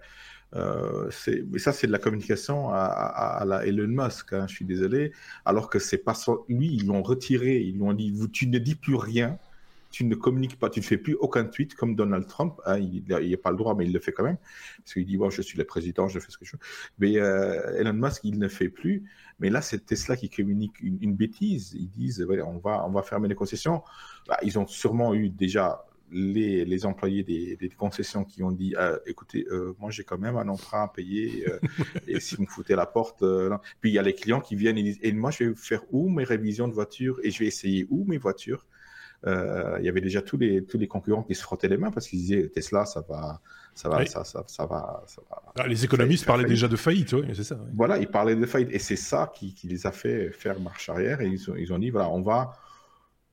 Euh, 0.56 1.10
mais 1.50 1.60
ça, 1.60 1.72
c'est 1.72 1.88
de 1.88 1.92
la 1.92 2.00
communication 2.00 2.70
à, 2.70 2.84
à, 2.84 3.46
la 3.46 3.66
Elon 3.66 3.88
Musk, 3.88 4.34
hein, 4.34 4.48
je 4.48 4.56
suis 4.56 4.66
désolé. 4.66 5.14
Alors 5.46 5.70
que 5.70 5.80
c'est 5.80 6.00
pas 6.00 6.14
lui, 6.50 6.74
ils 6.74 6.88
l'ont 6.88 7.04
retiré, 7.04 7.60
ils 7.60 7.76
lui 7.76 7.84
ont 7.84 7.94
dit 7.94 8.12
vous, 8.12 8.28
tu 8.28 8.48
ne 8.48 8.60
dis 8.60 8.76
plus 8.76 8.96
rien, 8.96 9.40
tu 9.92 10.06
ne 10.06 10.16
communiques 10.16 10.58
pas, 10.58 10.70
tu 10.70 10.80
ne 10.80 10.86
fais 10.86 10.98
plus 10.98 11.16
aucun 11.16 11.46
tweet 11.46 11.76
comme 11.76 11.96
Donald 11.96 12.26
Trump. 12.28 12.60
Hein, 12.66 12.80
il 12.80 13.04
n'a 13.08 13.38
pas 13.38 13.52
le 13.52 13.58
droit, 13.58 13.76
mais 13.76 13.86
il 13.86 13.94
le 13.94 14.00
fait 14.00 14.12
quand 14.12 14.24
même. 14.24 14.38
Parce 14.78 14.94
qu'il 14.94 15.06
dit 15.06 15.18
bon, 15.18 15.30
je 15.30 15.42
suis 15.42 15.58
le 15.58 15.66
président, 15.66 16.08
je 16.08 16.20
fais 16.20 16.32
ce 16.32 16.38
que 16.38 16.46
je 16.46 16.54
veux. 16.54 16.62
Mais 17.00 17.18
euh, 17.18 17.80
Elon 17.80 17.94
Musk, 17.94 18.24
il 18.24 18.40
ne 18.40 18.48
fait 18.48 18.70
plus. 18.70 19.04
Mais 19.40 19.50
là, 19.50 19.62
c'est 19.62 19.86
Tesla 19.86 20.16
qui 20.16 20.30
communique 20.30 20.80
une, 20.82 21.16
bêtise. 21.16 21.76
Ils 21.78 21.90
disent 21.90 22.26
on, 22.46 22.58
va, 22.58 22.86
on 22.86 22.92
va 22.92 23.04
fermer 23.04 23.28
les 23.28 23.36
concessions. 23.36 23.84
Bah, 24.28 24.38
ils 24.44 24.58
ont 24.60 24.68
sûrement 24.68 25.14
eu 25.14 25.30
déjà 25.30 25.86
les, 26.12 26.66
les 26.66 26.86
employés 26.86 27.24
des, 27.24 27.56
des, 27.56 27.70
concessions 27.70 28.24
qui 28.24 28.44
ont 28.44 28.52
dit 28.52 28.76
ah, 28.78 28.98
écoutez, 29.06 29.46
euh, 29.50 29.74
moi 29.80 29.90
j'ai 29.92 30.04
quand 30.04 30.18
même 30.18 30.36
un 30.36 30.48
emprunt 30.50 30.84
à 30.84 30.88
payer 30.88 31.46
euh, 31.48 31.60
et 32.08 32.20
si 32.20 32.36
vous 32.36 32.44
me 32.44 32.48
foutez 32.48 32.76
la 32.76 32.86
porte. 32.86 33.24
Euh, 33.24 33.58
Puis 33.80 33.92
il 33.92 33.94
y 33.94 34.00
a 34.00 34.02
les 34.02 34.14
clients 34.14 34.42
qui 34.42 34.56
viennent 34.56 34.78
et 34.78 34.84
disent 34.84 35.00
et 35.02 35.12
moi 35.14 35.32
je 35.32 35.46
vais 35.46 35.56
faire 35.56 35.82
où 35.92 36.10
mes 36.10 36.24
révisions 36.24 36.68
de 36.68 36.74
voitures 36.74 37.20
et 37.24 37.32
je 37.32 37.40
vais 37.40 37.48
essayer 37.48 37.88
où 37.90 38.06
mes 38.06 38.18
voitures? 38.18 38.66
Il 39.24 39.86
y 39.86 39.90
avait 39.90 40.02
déjà 40.02 40.24
tous 40.24 40.38
les, 40.38 40.66
tous 40.66 40.80
les 40.80 40.88
concurrents 40.88 41.22
qui 41.22 41.36
se 41.36 41.44
frottaient 41.44 41.68
les 41.68 41.78
mains 41.78 41.92
parce 41.92 42.08
qu'ils 42.08 42.20
disaient 42.20 42.50
Tesla, 42.50 42.86
ça 42.86 43.06
va. 43.08 43.40
Ça 43.76 43.88
va, 43.88 44.06
ça, 44.06 44.26
ça, 44.26 44.44
ça, 44.48 44.66
va, 44.66 45.04
ça 45.08 45.22
va 45.30 45.42
ah, 45.56 45.66
les 45.66 45.86
économistes 45.86 46.26
parlaient 46.26 46.44
déjà 46.44 46.68
de 46.68 46.76
faillite, 46.76 47.14
oui, 47.14 47.22
c'est 47.34 47.46
ça. 47.46 47.58
Voilà, 47.74 48.00
ils 48.00 48.08
parlaient 48.08 48.36
de 48.36 48.46
faillite 48.46 48.70
et 48.72 48.80
c'est 48.80 48.98
ça 48.98 49.32
qui, 49.34 49.54
qui, 49.54 49.68
les 49.68 49.88
a 49.88 49.94
fait 49.94 50.32
faire 50.32 50.60
marche 50.60 50.90
arrière 50.90 51.22
et 51.22 51.28
ils, 51.28 51.40
ils 51.58 51.72
ont 51.72 51.80
dit 51.80 51.90
voilà, 51.90 52.10
on 52.10 52.22
va, 52.22 52.52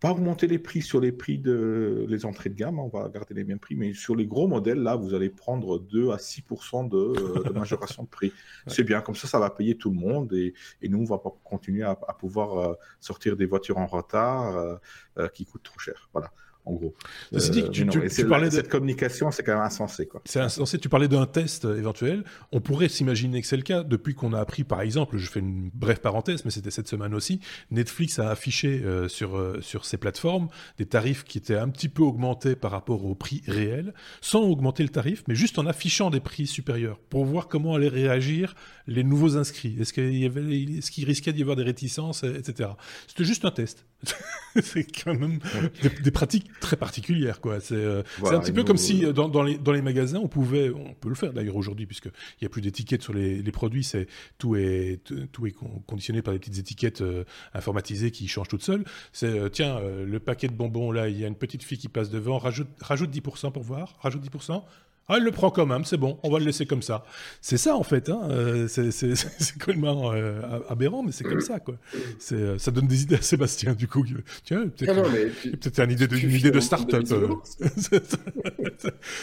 pas 0.01 0.13
augmenter 0.13 0.47
les 0.47 0.59
prix 0.59 0.81
sur 0.81 1.01
les 1.01 1.11
prix 1.11 1.39
de 1.39 2.07
les 2.09 2.25
entrées 2.25 2.51
de 2.51 2.55
gamme, 2.55 2.79
on 2.79 2.89
va 2.89 3.09
garder 3.09 3.35
les 3.35 3.45
mêmes 3.45 3.59
prix, 3.59 3.75
mais 3.75 3.95
sur 3.95 4.15
les 4.15 4.27
gros 4.27 4.47
modèles, 4.47 4.79
là, 4.79 4.95
vous 4.95 5.13
allez 5.15 5.29
prendre 5.29 5.79
2 5.79 6.11
à 6.11 6.19
6 6.19 6.45
de, 6.89 7.43
de, 7.43 7.53
majoration 7.53 8.05
de 8.05 8.09
prix. 8.09 8.33
C'est 8.69 8.85
bien, 8.85 9.01
comme 9.01 9.17
ça, 9.17 9.27
ça 9.27 9.41
va 9.41 9.51
payer 9.51 9.77
tout 9.77 9.91
le 9.91 9.97
monde 9.97 10.33
et, 10.33 10.55
et 10.83 10.89
nous, 10.89 11.01
on 11.01 11.05
va 11.05 11.19
pas 11.19 11.35
continuer 11.43 11.83
à, 11.83 11.97
pouvoir 12.19 12.59
euh, 12.59 12.75
sortir 13.01 13.37
des 13.37 13.47
voitures 13.47 13.79
en 13.79 13.87
retard 13.87 14.57
euh, 14.57 14.77
euh, 15.19 15.29
qui 15.29 15.45
coûtent 15.45 15.65
trop 15.65 15.79
cher. 15.79 16.09
Voilà. 16.13 16.31
En 16.69 16.73
gros. 16.75 16.95
Ceci 17.33 17.63
Euh, 17.63 18.03
et 18.05 18.09
c'est- 18.09 18.25
parlais 18.25 18.49
de- 18.49 18.55
Cette 18.55 18.69
communication, 18.69 19.31
c'est 19.31 19.43
quand 19.43 19.55
même 19.55 19.63
insensé. 19.63 20.07
Quoi. 20.07 20.21
C'est 20.25 20.41
insensé. 20.41 20.79
Tu 20.79 20.89
parlais 20.89 21.09
d'un 21.09 21.27
test 21.27 21.65
euh, 21.65 21.79
éventuel. 21.79 22.25
On 22.53 22.61
pourrait 22.61 22.89
s'imaginer 22.89 23.41
que 23.41 23.47
c'est 23.47 23.57
le 23.57 23.63
cas 23.63 23.83
depuis 23.83 24.15
qu'on 24.15 24.33
a 24.33 24.41
appris, 24.41 24.65
par 24.65 24.81
exemple, 24.83 25.17
je 25.19 25.31
fais 25.31 25.41
une 25.41 25.71
brève 25.73 26.01
parenthèse, 26.01 26.45
mais 26.45 26.51
c'était 26.51 26.71
cette 26.71 26.89
semaine 26.89 27.15
aussi, 27.15 27.41
Netflix 27.71 28.19
a 28.19 28.31
affiché 28.31 28.83
euh, 28.85 29.09
sur, 29.09 29.37
euh, 29.37 29.61
sur 29.61 29.85
ses 29.85 29.97
plateformes 29.97 30.49
des 30.79 30.87
tarifs 30.87 31.25
qui 31.25 31.39
étaient 31.39 31.57
un 31.57 31.69
petit 31.69 31.89
peu 31.89 32.03
augmentés 32.03 32.57
par 32.57 32.71
rapport 32.71 33.05
au 33.05 33.15
prix 33.15 33.43
réel, 33.47 33.95
sans 34.21 34.43
augmenter 34.43 34.83
le 34.83 34.89
tarif, 34.91 35.23
mais 35.29 35.35
juste 35.35 35.59
en 35.59 35.67
affichant 35.67 36.11
des 36.11 36.21
prix 36.21 36.47
supérieurs, 36.47 36.99
pour 37.11 37.25
voir 37.25 37.49
comment 37.49 37.75
allaient 37.75 37.89
réagir 37.89 38.55
les 38.87 39.05
nouveaux 39.05 39.37
inscrits. 39.37 39.77
Est-ce 39.81 39.93
qu'il 39.93 40.17
y 40.17 40.25
avait, 40.27 40.61
est-ce 40.79 40.91
qu'il 40.91 41.05
risquait 41.05 41.33
d'y 41.33 41.43
avoir 41.43 41.57
des 41.57 41.63
réticences, 41.63 42.25
etc. 42.25 42.71
C'était 43.07 43.25
juste 43.25 43.45
un 43.45 43.51
test. 43.51 43.85
c'est 44.63 44.85
quand 45.05 45.15
même 45.15 45.39
des, 45.83 45.89
des 45.89 46.11
pratiques 46.11 46.47
très 46.61 46.77
particulières, 46.77 47.41
quoi. 47.41 47.61
C'est 47.61 47.75
euh, 47.75 48.03
Voilà, 48.19 48.37
c'est 48.37 48.37
un 48.37 48.41
petit 48.41 48.51
et 48.51 48.55
peu 48.55 48.61
nous, 48.61 48.67
comme 48.67 48.77
si 48.77 49.05
euh, 49.05 49.09
euh, 49.09 49.13
dans, 49.13 49.29
dans 49.29 49.43
les, 49.43 49.59
dans 49.59 49.73
les 49.73 49.83
magasins, 49.83 50.19
on 50.23 50.29
pouvait, 50.29 50.71
on 50.71 50.95
peut 50.95 51.09
le 51.09 51.15
faire 51.15 51.33
d'ailleurs 51.33 51.57
aujourd'hui, 51.57 51.87
puisqu'il 51.87 52.11
n'y 52.43 52.47
a 52.47 52.49
plus 52.49 52.61
d'étiquettes 52.63 53.03
sur 53.03 53.13
les, 53.15 53.43
les 53.43 53.53
produits, 53.53 53.85
c'est 53.85 54.07
tout 54.39 54.57
est, 54.57 55.01
tout- 55.33 55.47
est 55.47 55.53
con- 55.53 55.83
conditionné 55.87 56.23
par 56.23 56.33
des 56.35 56.41
petites 56.41 56.59
étiquettes 56.59 57.01
euh, 57.01 57.25
informatisées 57.55 58.11
qui 58.11 58.29
changent 58.29 58.49
toutes 58.49 58.63
seules. 58.65 58.85
C'est, 59.13 59.27
euh, 59.39 59.49
tiens, 59.49 59.79
euh, 59.79 60.05
le 60.05 60.21
paquet 60.21 60.49
de 60.49 60.55
bonbons, 60.55 60.91
là, 60.93 61.09
il 61.09 61.19
y 61.19 61.25
a 61.25 61.29
une 61.29 61.35
petite 61.37 61.63
fille 61.63 61.79
qui 61.79 61.89
passe 61.89 62.11
devant, 62.11 62.39
rajoute, 62.39 62.69
rajoute 62.81 63.11
10% 63.11 63.53
pour 63.53 63.63
voir, 63.63 63.97
rajoute 64.01 64.23
10%. 64.25 64.63
Ah, 65.11 65.15
elle 65.17 65.25
le 65.25 65.31
prend 65.31 65.51
quand 65.51 65.65
même, 65.65 65.87
c'est 65.87 65.97
bon, 65.97 66.19
on 66.23 66.31
va 66.31 66.39
le 66.39 66.45
laisser 66.45 66.67
comme 66.67 66.83
ça. 66.83 67.03
C'est 67.41 67.57
ça, 67.57 67.75
en 67.77 67.83
fait, 67.83 68.11
hein, 68.11 68.29
euh, 68.31 68.69
c'est, 68.69 68.91
complètement 69.59 70.13
euh, 70.13 70.43
aberrant, 70.69 71.03
mais 71.03 71.13
c'est 71.13 71.25
comme 71.25 71.41
ça, 71.41 71.61
quoi. 71.61 71.77
C'est, 72.19 72.35
euh, 72.35 72.59
ça 72.59 72.71
donne 72.71 72.87
des 72.87 73.03
idées 73.03 73.15
à 73.17 73.23
Sébastien, 73.23 73.73
du 73.73 73.89
coup. 73.89 74.05
Tiens, 74.45 74.69
peut-être, 74.69 74.99
Ah 74.99 75.57
peut-être 75.59 75.79
une 75.81 75.93
idée 75.93 76.09
de, 76.09 76.17
une 76.17 76.31
idée 76.31 76.51
de 76.51 76.61
start-up. 76.61 77.05
euh. 77.11 77.29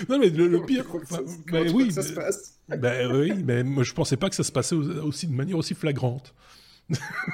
non, 0.09 0.17
mais 0.17 0.29
le, 0.29 0.65
pire. 0.65 0.85
bah 1.51 1.59
oui, 1.71 1.91
ça 1.91 2.01
se 2.01 2.13
passe 2.13 2.55
ben 2.67 3.15
oui, 3.15 3.33
mais 3.45 3.63
moi 3.63 3.83
je 3.83 3.93
pensais 3.93 4.17
pas 4.17 4.29
que 4.29 4.35
ça 4.35 4.43
se 4.43 4.51
passait 4.51 4.75
au- 4.75 5.03
aussi 5.05 5.27
de 5.27 5.33
manière 5.33 5.57
aussi 5.57 5.75
flagrante. 5.75 6.33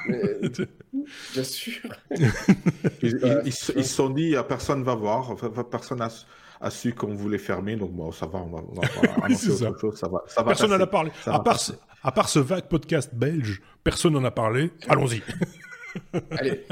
Mais, 0.08 0.22
Bien 1.32 1.44
sûr. 1.44 1.80
Ils, 3.02 3.52
se 3.52 3.82
sont 3.82 4.10
dit, 4.10 4.36
ah, 4.36 4.44
personne 4.44 4.82
va 4.82 4.94
voir, 4.94 5.34
personne 5.70 6.00
a, 6.02 6.10
a 6.62 6.70
su 6.70 6.94
qu'on 6.94 7.14
voulait 7.14 7.38
fermer, 7.38 7.76
donc 7.76 7.92
bon, 7.92 8.10
ça 8.12 8.26
va, 8.26 8.38
on 8.38 8.46
va, 8.48 8.62
on 8.68 8.74
va- 8.80 8.88
on 8.98 9.00
va 9.20 9.24
annoncer 9.26 9.50
c'est 9.50 9.56
ça. 9.58 9.70
autre 9.70 9.80
chose, 9.80 9.98
ça 9.98 10.08
va, 10.08 10.22
ça 10.26 10.42
va 10.42 10.48
Personne 10.48 10.70
n'en 10.70 10.80
a 10.80 10.86
parlé. 10.86 11.10
À 11.26 11.40
part, 11.40 11.58
ce, 11.60 11.72
à 12.02 12.12
part 12.12 12.28
ce 12.28 12.38
vague 12.38 12.68
podcast 12.68 13.14
belge, 13.14 13.60
personne 13.84 14.12
n'en 14.14 14.24
a 14.24 14.30
parlé. 14.30 14.70
Allons-y. 14.88 15.22
Allez, 16.30 16.64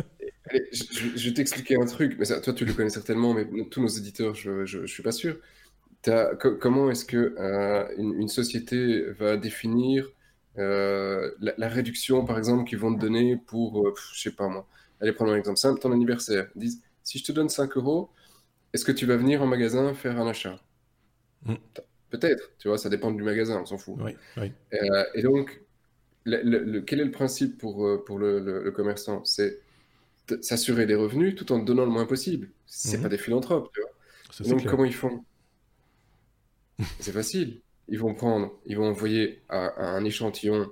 allez, 0.49 0.64
je, 0.72 1.28
vais 1.28 1.34
t'expliquer 1.34 1.76
un 1.76 1.84
truc. 1.84 2.16
Mais 2.18 2.24
ça, 2.24 2.41
toi, 2.41 2.53
tu 2.55 2.64
le 2.64 2.72
connais 2.72 2.88
certainement, 2.91 3.34
mais 3.34 3.47
tous 3.70 3.82
nos 3.82 3.88
éditeurs, 3.88 4.34
je, 4.34 4.64
je, 4.64 4.80
je 4.80 4.86
suis 4.93 5.03
pas 5.03 5.12
sûr. 5.12 5.36
Co- 6.07 6.57
comment 6.59 6.91
est-ce 6.91 7.05
que 7.05 7.34
euh, 7.38 7.84
une, 7.99 8.14
une 8.22 8.28
société 8.28 9.05
va 9.18 9.36
définir 9.36 10.09
euh, 10.59 11.30
la, 11.41 11.53
la 11.59 11.68
réduction, 11.68 12.24
par 12.24 12.38
exemple, 12.38 12.64
qu'ils 12.64 12.78
vont 12.78 12.95
te 12.95 13.01
donner 13.01 13.36
pour, 13.36 13.86
euh, 13.86 13.95
je 14.14 14.20
sais 14.20 14.32
pas 14.32 14.49
moi. 14.49 14.66
Allez, 15.03 15.12
prendre 15.12 15.32
un 15.32 15.36
exemple 15.36 15.59
simple, 15.59 15.78
ton 15.80 15.93
anniversaire. 15.93 16.47
Ils 16.57 16.61
disent, 16.61 16.82
si 17.05 17.18
je 17.18 17.24
te 17.24 17.32
donne 17.32 17.49
5 17.51 17.76
euros, 17.76 18.09
est-ce 18.73 18.85
que 18.85 18.93
tu 18.93 19.07
vas 19.07 19.16
venir 19.16 19.43
en 19.43 19.47
magasin 19.47 19.95
faire 19.95 20.18
un 20.21 20.27
achat 20.29 20.61
Mm. 21.47 21.55
Peut-être, 22.11 22.53
tu 22.59 22.68
vois, 22.68 22.79
ça 22.79 22.89
dépend 22.91 23.11
du 23.12 23.23
magasin, 23.23 23.61
on 23.62 23.66
s'en 23.66 23.79
fout. 23.79 23.97
Oui, 24.01 24.16
oui. 24.37 24.53
Euh, 24.75 25.05
et 25.14 25.23
donc, 25.23 25.62
le- 26.25 26.43
le- 26.43 26.64
le- 26.64 26.81
quel 26.83 27.01
est 27.01 27.05
le 27.05 27.11
principe 27.12 27.59
pour, 27.59 27.87
euh, 27.87 28.05
pour 28.05 28.18
le, 28.18 28.71
commerçant? 28.73 29.25
C'est 29.25 29.61
de 30.29 30.41
s'assurer 30.43 30.87
des 30.87 30.95
revenus 30.97 31.35
tout 31.37 31.53
en 31.53 31.59
donnant 31.61 31.85
le 31.87 31.91
moins 31.93 32.07
possible. 32.07 32.51
C'est 32.66 32.99
Mhm. 32.99 33.03
pas 33.05 33.09
des 33.11 33.18
philanthropes, 33.18 33.71
tu 33.75 33.81
vois. 33.83 33.91
Ça, 34.31 34.45
donc, 34.45 34.61
clair. 34.61 34.71
comment 34.73 34.85
ils 34.85 34.95
font? 34.95 35.25
C'est 36.99 37.12
facile. 37.12 37.61
Ils 37.89 37.99
vont 37.99 38.14
prendre, 38.14 38.53
ils 38.66 38.77
vont 38.77 38.89
envoyer 38.89 39.43
à, 39.49 39.66
à 39.66 39.85
un 39.97 40.05
échantillon 40.05 40.71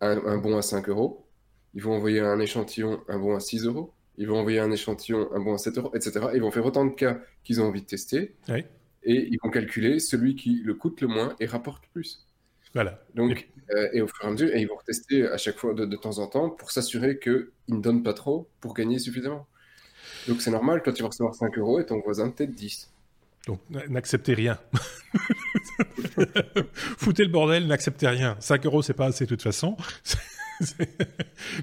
un, 0.00 0.18
un 0.26 0.38
bon 0.38 0.56
à 0.58 0.62
5 0.62 0.88
euros. 0.88 1.26
Ils 1.74 1.82
vont 1.82 1.94
envoyer 1.96 2.20
à 2.20 2.28
un 2.30 2.40
échantillon 2.40 3.02
un 3.08 3.18
bon 3.18 3.36
à 3.36 3.40
6 3.40 3.64
euros. 3.64 3.92
Ils 4.18 4.26
vont 4.26 4.38
envoyer 4.38 4.60
un 4.60 4.70
échantillon 4.70 5.28
un 5.32 5.40
bon 5.40 5.54
à 5.54 5.58
7 5.58 5.78
euros, 5.78 5.90
etc. 5.94 6.26
Ils 6.34 6.40
vont 6.40 6.50
faire 6.50 6.64
autant 6.64 6.84
de 6.84 6.94
cas 6.94 7.20
qu'ils 7.44 7.60
ont 7.60 7.66
envie 7.66 7.82
de 7.82 7.86
tester. 7.86 8.34
Oui. 8.48 8.64
Et 9.02 9.28
ils 9.30 9.38
vont 9.42 9.50
calculer 9.50 10.00
celui 10.00 10.34
qui 10.34 10.62
le 10.64 10.74
coûte 10.74 11.00
le 11.00 11.08
moins 11.08 11.36
et 11.38 11.46
rapporte 11.46 11.84
plus. 11.92 12.26
Voilà. 12.74 13.00
Donc, 13.14 13.48
euh, 13.70 13.88
et 13.92 14.00
au 14.00 14.06
fur 14.06 14.24
et 14.24 14.28
à 14.28 14.30
mesure, 14.30 14.54
et 14.54 14.60
ils 14.60 14.66
vont 14.66 14.76
retester 14.76 15.26
à 15.26 15.38
chaque 15.38 15.56
fois 15.56 15.74
de, 15.74 15.86
de 15.86 15.96
temps 15.96 16.18
en 16.18 16.26
temps 16.26 16.50
pour 16.50 16.70
s'assurer 16.70 17.18
qu'ils 17.18 17.48
ne 17.68 17.80
donnent 17.80 18.02
pas 18.02 18.14
trop 18.14 18.48
pour 18.60 18.74
gagner 18.74 18.98
suffisamment. 18.98 19.46
Donc 20.28 20.42
c'est 20.42 20.50
normal, 20.50 20.82
toi 20.82 20.92
tu 20.92 21.02
vas 21.02 21.08
recevoir 21.08 21.34
5 21.34 21.56
euros 21.58 21.80
et 21.80 21.86
ton 21.86 22.00
voisin 22.00 22.30
peut-être 22.30 22.52
10. 22.52 22.90
Donc, 23.46 23.60
n'acceptez 23.88 24.34
rien. 24.34 24.58
Foutez 26.98 27.24
le 27.24 27.30
bordel, 27.30 27.66
n'acceptez 27.66 28.08
rien. 28.08 28.36
5 28.40 28.66
euros, 28.66 28.82
c'est 28.82 28.92
pas 28.94 29.06
assez 29.06 29.24
de 29.24 29.28
toute 29.30 29.42
façon. 29.42 29.76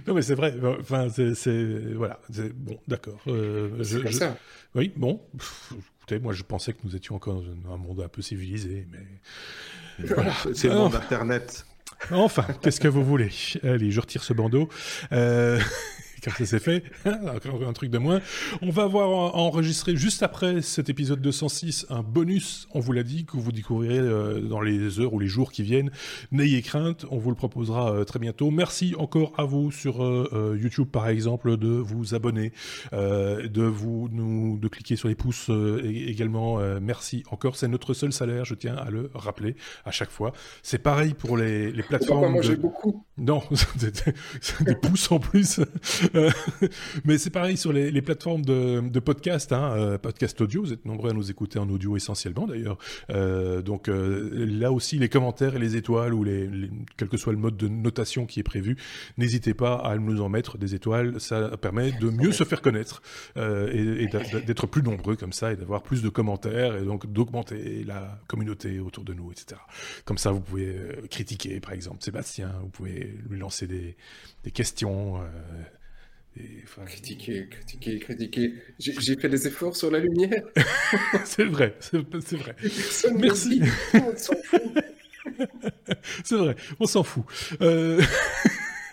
Non, 0.06 0.14
mais 0.14 0.22
c'est 0.22 0.36
vrai. 0.36 0.54
Enfin, 0.80 1.08
c'est, 1.10 1.34
c'est- 1.34 1.94
voilà. 1.96 2.20
Bon, 2.54 2.78
d'accord. 2.88 3.20
Euh, 3.26 3.72
C'est 3.80 3.86
je- 3.86 3.98
comme 4.04 4.12
je- 4.12 4.18
ça. 4.18 4.38
Oui, 4.76 4.94
bon. 4.96 5.20
Pff, 5.36 5.74
écoutez, 5.98 6.20
moi, 6.20 6.32
je 6.32 6.44
pensais 6.44 6.74
que 6.74 6.78
nous 6.84 6.96
étions 6.96 7.16
encore 7.16 7.42
dans 7.42 7.74
un 7.74 7.78
monde 7.78 8.02
un 8.02 8.08
peu 8.08 8.22
civilisé, 8.22 8.86
mais 8.92 10.06
voilà. 10.10 10.32
C'est 10.54 10.68
le 10.68 10.74
Ah, 10.76 10.78
monde 10.78 10.94
non. 10.94 11.00
d'Internet. 11.00 11.66
Enfin, 12.12 12.46
qu'est-ce 12.62 12.80
que 12.80 12.88
vous 12.88 13.04
voulez? 13.04 13.32
Allez, 13.64 13.90
je 13.90 14.00
retire 14.00 14.24
ce 14.24 14.34
bandeau. 14.34 14.70
Euh... 15.12 15.60
Car 16.24 16.38
ça 16.38 16.46
c'est 16.46 16.60
fait, 16.60 16.84
un 17.06 17.74
truc 17.74 17.92
de 17.92 17.98
moins. 17.98 18.22
On 18.62 18.70
va 18.70 18.84
avoir 18.84 19.10
en- 19.10 19.36
enregistré 19.38 19.96
juste 19.98 20.24
après 20.24 20.62
cet 20.62 20.90
épisode 20.90 21.22
206 21.22 21.86
un 21.90 22.02
bonus, 22.02 22.68
on 22.74 22.80
vous 22.80 22.94
l'a 22.94 23.04
dit, 23.04 23.26
que 23.26 23.36
vous 23.36 23.52
découvrirez 23.52 24.00
euh, 24.00 24.40
dans 24.40 24.62
les 24.62 25.00
heures 25.02 25.14
ou 25.14 25.20
les 25.20 25.28
jours 25.28 25.52
qui 25.52 25.64
viennent. 25.64 25.92
N'ayez 26.32 26.62
crainte, 26.62 27.06
on 27.12 27.18
vous 27.18 27.30
le 27.30 27.36
proposera 27.36 27.94
euh, 27.94 28.04
très 28.06 28.20
bientôt. 28.20 28.52
Merci 28.52 28.96
encore 28.98 29.34
à 29.38 29.44
vous 29.44 29.70
sur 29.72 30.02
euh, 30.04 30.58
YouTube 30.62 30.88
par 30.90 31.10
exemple 31.10 31.58
de 31.58 31.68
vous 31.68 32.16
abonner, 32.16 32.54
de 32.94 33.64
vous 33.64 34.08
nous 34.12 34.58
de 34.60 34.68
cliquer 34.70 34.96
sur 34.96 35.10
les 35.10 35.16
pouces 35.16 35.50
également. 35.84 36.58
merci 36.80 37.24
encore, 37.32 37.56
c'est 37.58 37.68
notre 37.68 37.94
seul 37.94 38.14
salaire, 38.14 38.46
je 38.46 38.56
tiens 38.56 38.76
à 38.76 38.90
le 38.90 39.10
rappeler 39.14 39.56
à 39.86 39.92
chaque 39.92 40.12
fois. 40.12 40.32
C'est 40.62 40.78
pareil 40.82 41.14
pour 41.14 41.36
les, 41.38 41.72
les 41.72 41.72
On 41.72 41.76
va 41.76 41.82
pas 41.84 41.88
plateformes. 41.98 42.32
manger 42.34 42.56
de- 42.56 42.62
beaucoup? 42.62 43.04
non, 43.18 43.42
des 44.62 44.76
pouces 44.76 45.12
en 45.12 45.20
plus. 45.20 45.60
Euh, 46.16 46.30
Mais 47.06 47.18
c'est 47.18 47.30
pareil 47.30 47.58
sur 47.58 47.74
les, 47.74 48.02
plateformes 48.02 48.44
de, 48.44 48.82
de 48.82 49.00
podcast, 49.00 49.52
hein, 49.52 49.74
euh, 49.78 49.98
podcast 49.98 50.40
audio. 50.42 50.62
Vous 50.62 50.74
êtes 50.74 50.86
nombreux 50.86 51.12
à 51.12 51.14
nous 51.14 51.32
écouter 51.32 51.60
en 51.60 51.70
audio 51.70 51.96
essentiellement 51.96 52.48
d'ailleurs. 52.48 52.78
Euh, 53.10 53.62
donc 53.62 53.90
là 53.90 54.72
aussi, 54.72 54.98
les 54.98 55.10
commentaires 55.10 55.56
et 55.56 55.60
les 55.60 55.76
étoiles 55.76 56.14
ou 56.14 56.26
quel 56.98 57.10
que 57.10 57.18
soit 57.18 57.34
le 57.34 57.40
mode 57.40 57.58
de 57.58 57.68
notation 57.68 58.26
qui 58.26 58.40
est 58.40 58.44
prévu, 58.44 58.78
n'hésitez 59.18 59.54
pas 59.54 59.76
à 59.76 59.98
nous 59.98 60.22
en 60.22 60.30
mettre 60.30 60.58
des 60.58 60.76
étoiles. 60.76 61.20
Ça 61.20 61.58
permet 61.58 61.92
de 61.92 62.10
mieux 62.10 62.32
se 62.32 62.44
faire 62.44 62.62
connaître 62.62 63.02
et, 63.36 64.08
d'être 64.46 64.68
plus 64.68 64.84
nombreux 64.84 65.16
comme 65.16 65.34
ça 65.34 65.54
et 65.54 65.56
d'avoir 65.56 65.84
plus 65.84 66.02
de 66.02 66.10
commentaires 66.10 66.76
et 66.76 66.84
donc 66.84 67.12
d'augmenter 67.12 67.84
la 67.86 68.20
communauté 68.28 68.80
autour 68.80 69.04
de 69.04 69.14
nous, 69.14 69.32
etc. 69.32 69.60
Comme 70.06 70.18
ça, 70.18 70.32
vous 70.32 70.42
pouvez 70.42 70.76
critiquer, 71.10 71.60
par 71.60 71.74
exemple, 71.74 72.04
Sébastien. 72.04 72.54
Vous 72.62 72.70
pouvez 72.70 73.16
lui 73.30 73.40
lancer 73.40 73.68
des, 73.68 73.96
questions. 74.52 75.20
Et, 76.38 76.64
enfin, 76.64 76.84
Critiquer, 76.86 77.48
critiquer, 77.50 78.00
critiquer. 78.00 78.54
J'ai 78.80 79.16
fait 79.16 79.30
des 79.30 79.48
efforts 79.48 79.76
sur 79.76 79.92
la 79.92 80.00
lumière. 80.00 80.44
c'est 81.26 81.46
vrai, 81.46 81.76
c'est 81.80 81.98
vrai. 82.38 82.56
Personne 82.60 83.18
ne 83.18 83.22
Merci. 83.22 83.62
On 83.94 84.18
s'en 84.18 84.36
fout. 84.44 84.62
C'est 86.24 86.36
vrai, 86.36 86.56
on 86.80 86.86
s'en 86.86 87.04
fout. 87.04 87.24
Euh, 87.62 88.02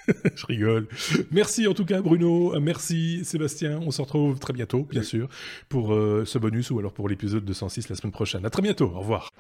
Je 0.35 0.47
rigole. 0.47 0.89
Merci 1.31 1.67
en 1.67 1.75
tout 1.75 1.85
cas 1.85 2.01
Bruno, 2.01 2.59
merci 2.61 3.25
Sébastien. 3.25 3.81
On 3.85 3.91
se 3.91 4.01
retrouve 4.01 4.39
très 4.39 4.53
bientôt, 4.53 4.85
bien 4.85 5.03
sûr, 5.03 5.29
pour 5.69 5.95
euh, 5.95 6.25
ce 6.25 6.39
bonus 6.39 6.71
ou 6.71 6.79
alors 6.79 6.93
pour 6.93 7.09
l'épisode 7.09 7.45
206 7.45 7.89
la 7.89 7.97
semaine 7.97 8.13
prochaine. 8.13 8.45
À 8.45 8.51
très 8.51 8.63
bientôt, 8.63 8.93
au 8.95 9.01
revoir. 9.01 9.31